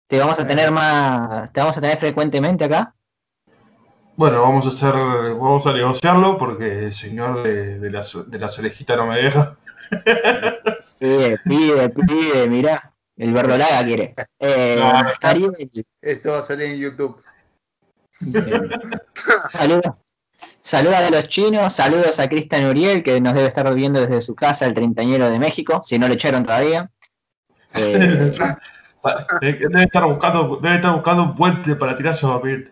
Te 0.09 0.19
vamos 0.19 0.39
a 0.39 0.47
tener 0.47 0.71
más, 0.71 1.53
te 1.53 1.61
vamos 1.61 1.77
a 1.77 1.81
tener 1.81 1.99
frecuentemente 1.99 2.65
acá. 2.65 2.95
Bueno, 4.17 4.43
vamos 4.43 4.67
a 4.67 4.69
hacer, 4.69 4.93
vamos 4.95 5.67
a 5.67 5.73
negociarlo 5.73 6.37
porque 6.39 6.85
el 6.87 6.93
señor 6.93 7.43
de, 7.43 7.79
de 7.79 7.91
las, 7.91 8.13
de 8.31 8.39
las 8.39 8.59
orejitas 8.59 8.97
no 8.97 9.07
me 9.07 9.17
deja. 9.23 9.57
Pide, 10.99 11.39
pide, 11.45 11.89
pide, 11.91 12.49
mirá. 12.49 12.93
El 13.17 13.33
verdolaga 13.33 13.85
quiere. 13.85 14.15
Eh, 14.39 14.77
No, 14.79 15.09
está- 15.11 15.31
Ariel, 15.31 15.53
Esto 16.01 16.31
va 16.33 16.39
a 16.39 16.43
salir 16.43 16.67
en 16.69 16.81
YouTube. 16.81 17.23
Saludos. 19.53 19.95
Saludos 20.61 20.95
a 20.97 21.11
los 21.11 21.29
chinos, 21.29 21.73
saludos 21.73 22.21
a 22.21 22.29
Cristian 22.29 22.67
Uriel, 22.67 23.03
que 23.03 23.21
nos 23.21 23.35
debe 23.35 23.49
estar 23.49 23.73
viendo 23.75 24.01
desde 24.01 24.21
su 24.21 24.35
casa, 24.35 24.65
el 24.67 24.75
treintañero 24.75 25.31
de 25.31 25.39
México, 25.39 25.83
si 25.85 25.99
no 25.99 26.07
lo 26.09 26.15
echaron 26.15 26.45
todavía. 26.45 26.91
Eh, 27.75 28.31
Debe 29.41 29.83
estar 29.85 30.05
buscando, 30.05 30.59
debe 30.63 30.77
estar 30.77 30.93
buscando 30.95 31.23
un 31.25 31.35
puente 31.35 31.75
para 31.75 31.97
tirarse 31.97 32.25
a 32.25 32.29
dormir. 32.29 32.71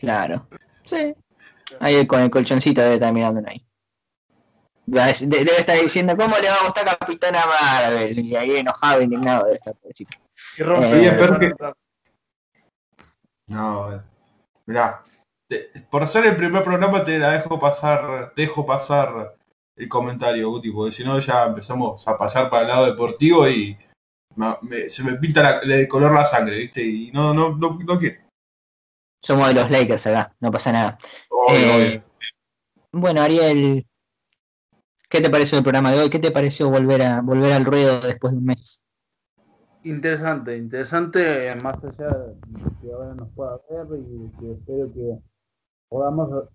Claro. 0.00 0.46
Sí. 0.84 1.14
Ahí 1.78 2.04
con 2.06 2.20
el 2.20 2.30
colchoncito 2.30 2.80
debe 2.80 2.94
estar 2.94 3.12
mirando 3.12 3.40
ahí. 3.46 3.64
De- 4.86 5.26
Debe 5.28 5.58
estar 5.58 5.80
diciendo, 5.80 6.16
¿cómo 6.16 6.36
le 6.38 6.48
va 6.48 6.56
a 6.56 6.64
gustar 6.64 6.98
Capitana 6.98 7.44
Marvel? 7.46 8.18
Y 8.18 8.34
ahí 8.34 8.56
enojado, 8.56 9.00
indignado 9.02 9.44
debe 9.44 9.54
estar, 9.56 9.74
pobrecito. 9.76 10.16
Y 10.58 10.62
rompe 10.62 11.06
Eh, 11.06 11.12
pero 11.16 11.38
que-. 11.38 11.52
No, 13.46 14.02
mirá, 14.66 15.02
te- 15.48 15.70
por 15.90 16.06
ser 16.06 16.26
el 16.26 16.36
primer 16.36 16.62
programa 16.64 17.04
te 17.04 17.18
la 17.18 17.32
dejo 17.32 17.58
pasar, 17.60 18.32
te 18.34 18.42
dejo 18.42 18.64
pasar 18.66 19.36
el 19.76 19.88
comentario, 19.88 20.50
Guti, 20.50 20.70
porque 20.70 20.92
si 20.92 21.04
no 21.04 21.18
ya 21.20 21.44
empezamos 21.44 22.06
a 22.08 22.16
pasar 22.18 22.50
para 22.50 22.62
el 22.62 22.68
lado 22.68 22.86
deportivo 22.86 23.48
y 23.48 23.76
me- 24.62 24.88
se 24.88 25.02
me 25.04 25.12
pinta 25.14 25.42
la- 25.62 25.74
el 25.76 25.88
color 25.88 26.12
la 26.12 26.24
sangre, 26.24 26.56
¿viste? 26.58 26.82
Y 26.82 27.10
no, 27.12 27.32
no, 27.34 27.56
no, 27.56 27.78
no 27.84 27.98
quiero. 27.98 28.20
Somos 29.20 29.48
de 29.48 29.54
los 29.54 29.70
Lakers 29.70 30.06
acá, 30.06 30.34
no 30.40 30.50
pasa 30.50 30.72
nada. 30.72 30.98
Obvio, 31.28 31.56
Eh, 31.58 31.76
obvio. 31.76 32.02
Bueno, 32.92 33.22
Ariel, 33.22 33.86
¿qué 35.08 35.20
te 35.20 35.30
pareció 35.30 35.58
el 35.58 35.64
programa 35.64 35.92
de 35.92 36.00
hoy? 36.00 36.10
¿Qué 36.10 36.18
te 36.18 36.30
pareció 36.30 36.70
volver 36.70 37.02
a 37.02 37.20
volver 37.20 37.52
al 37.52 37.64
ruedo 37.64 38.00
después 38.00 38.32
de 38.32 38.38
un 38.38 38.44
mes? 38.46 38.82
Interesante, 39.84 40.56
interesante, 40.56 41.54
más 41.62 41.76
allá 41.82 42.08
de 42.08 42.34
que 42.80 42.92
ahora 42.92 43.14
nos 43.14 43.28
pueda 43.30 43.58
ver 43.70 43.86
y 43.98 44.30
que 44.38 44.52
espero 44.52 44.92
que 44.92 45.18
podamos 45.88 46.48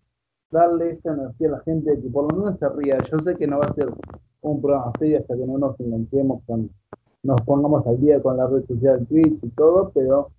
darle 0.52 0.92
esa 0.92 1.14
energía 1.14 1.48
a 1.48 1.52
la 1.52 1.62
gente, 1.64 2.00
que 2.02 2.10
por 2.10 2.32
lo 2.32 2.40
menos 2.40 2.60
se 2.60 2.70
ría. 2.70 2.98
Yo 3.00 3.20
sé 3.20 3.36
que 3.36 3.48
no 3.48 3.60
va 3.60 3.66
a 3.66 3.74
ser 3.74 3.90
un 4.42 4.62
programa 4.62 4.92
serio 5.00 5.20
hasta 5.20 5.36
que 5.36 5.46
no 5.46 5.58
nos 5.58 5.80
enganchemos 5.80 6.44
con, 6.46 6.70
nos 7.24 7.42
pongamos 7.42 7.86
al 7.88 8.00
día 8.00 8.22
con 8.22 8.38
la 8.38 8.46
red 8.48 8.64
social 8.68 9.06
Twitch 9.08 9.40
y 9.42 9.50
todo, 9.50 9.92
pero 9.94 10.32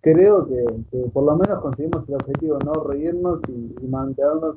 creo 0.00 0.46
que, 0.46 0.98
por 1.12 1.24
lo 1.24 1.36
menos 1.36 1.60
conseguimos 1.60 2.08
el 2.08 2.14
objetivo, 2.14 2.58
no 2.64 2.72
reírnos 2.84 3.40
y, 3.48 3.86
mantenernos 3.86 4.56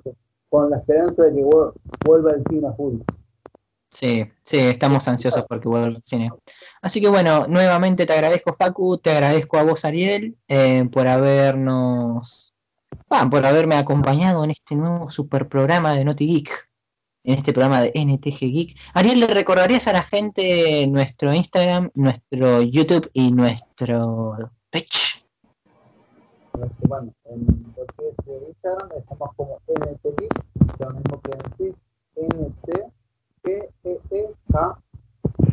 con 0.50 0.70
la 0.70 0.78
esperanza 0.78 1.24
de 1.24 1.34
que 1.34 1.42
vuel- 1.44 1.74
vuelva 2.06 2.32
el 2.32 2.44
cine 2.50 2.68
a 2.68 2.74
full. 2.74 3.00
Sí, 3.90 4.26
sí, 4.44 4.58
estamos 4.58 5.08
ansiosos 5.08 5.46
porque 5.48 5.68
vuelva 5.68 5.88
al 5.88 6.02
cine. 6.04 6.32
Así 6.82 7.00
que 7.00 7.10
bueno, 7.10 7.46
nuevamente 7.48 8.06
te 8.08 8.14
agradezco, 8.14 8.56
Facu, 8.58 8.98
te 8.98 9.12
agradezco 9.12 9.58
a 9.58 9.64
vos, 9.64 9.86
Ariel, 9.86 10.36
eh, 10.48 10.88
por 10.92 11.08
habernos, 11.08 12.56
por 13.30 13.46
haberme 13.46 13.76
acompañado 13.76 14.44
en 14.44 14.52
este 14.52 14.76
nuevo 14.76 15.10
super 15.10 15.48
programa 15.48 15.94
de 15.96 16.04
Geek, 16.04 16.70
en 17.24 17.38
este 17.38 17.54
programa 17.54 17.82
de 17.82 17.92
NTG 17.94 18.40
Geek. 18.40 18.80
Ariel, 18.96 19.20
¿le 19.20 19.28
recordarías 19.28 19.88
a 19.88 19.94
la 19.94 20.04
gente 20.04 20.88
nuestro 20.88 21.32
Instagram, 21.32 21.92
nuestro 21.94 22.64
YouTube 22.64 23.10
y 23.14 23.32
nuestro 23.32 24.50
Este, 24.74 25.22
bueno, 26.88 27.14
en 27.26 27.46
lo 27.78 27.86
que 27.86 28.10
es 28.10 28.16
de 28.26 28.48
Instagram 28.48 28.90
estamos 28.98 29.30
como 29.36 29.60
NTG, 29.68 30.28
lo 30.80 30.90
mismo 30.90 31.22
que 31.22 31.32
en 31.32 31.44
Twitch, 31.58 31.78
NTGEEK. 33.44 33.70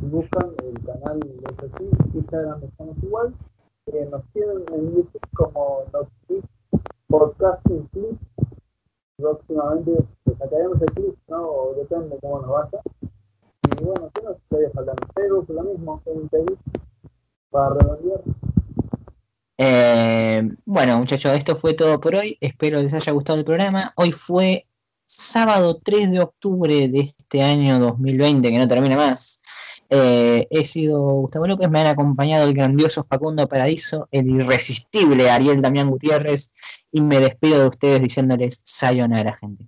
Si 0.01 0.07
buscan 0.07 0.55
el 0.65 0.73
canal 0.87 1.21
de 1.21 1.55
así, 1.67 1.91
Instagram 2.15 2.65
estamos 2.65 2.97
igual. 3.03 3.35
Eh, 3.93 4.09
nos 4.11 4.25
tienen 4.33 4.65
en 4.73 4.95
YouTube 4.95 5.21
como 5.35 5.85
Notflix 5.93 6.49
Podcasting 7.09 7.89
Clip. 7.89 8.19
Próximamente 9.19 10.03
sacaremos 10.39 10.81
el 10.81 10.93
clip, 10.95 11.15
¿no? 11.29 11.43
O 11.43 11.75
depende 11.75 12.17
cómo 12.23 12.41
nos 12.41 12.51
vaya. 12.53 12.81
Y 13.03 13.85
bueno, 13.85 14.11
¿qué 14.15 14.23
nos 14.23 14.39
estaría 14.39 14.71
faltando? 14.71 15.07
Facebook, 15.15 15.51
lo 15.51 15.63
mismo, 15.65 16.01
NTG, 16.07 16.57
para 17.51 17.75
redondear. 17.75 18.23
Eh, 19.63 20.43
bueno, 20.65 20.99
muchachos, 21.01 21.35
esto 21.35 21.55
fue 21.59 21.75
todo 21.75 22.01
por 22.01 22.15
hoy. 22.15 22.39
Espero 22.41 22.81
les 22.81 22.95
haya 22.95 23.13
gustado 23.13 23.39
el 23.39 23.45
programa. 23.45 23.93
Hoy 23.95 24.11
fue 24.11 24.67
sábado 25.05 25.79
3 25.85 26.13
de 26.13 26.21
octubre 26.21 26.89
de 26.89 27.01
este 27.01 27.43
año 27.43 27.79
2020, 27.79 28.51
que 28.51 28.59
no 28.59 28.67
termina 28.67 28.97
más. 28.97 29.39
Eh, 29.91 30.47
he 30.49 30.65
sido 30.65 31.03
Gustavo 31.03 31.47
López, 31.47 31.69
me 31.69 31.81
han 31.81 31.89
acompañado 31.89 32.49
el 32.49 32.55
grandioso 32.55 33.05
Facundo 33.05 33.47
Paradiso, 33.49 34.09
el 34.13 34.31
irresistible 34.31 35.29
Ariel 35.29 35.61
Damián 35.61 35.91
Gutiérrez, 35.91 36.51
y 36.91 37.03
me 37.03 37.21
despido 37.21 37.61
de 37.61 37.69
ustedes 37.69 38.01
diciéndoles 38.01 38.63
sayonara, 38.65 39.37
gente. 39.37 39.67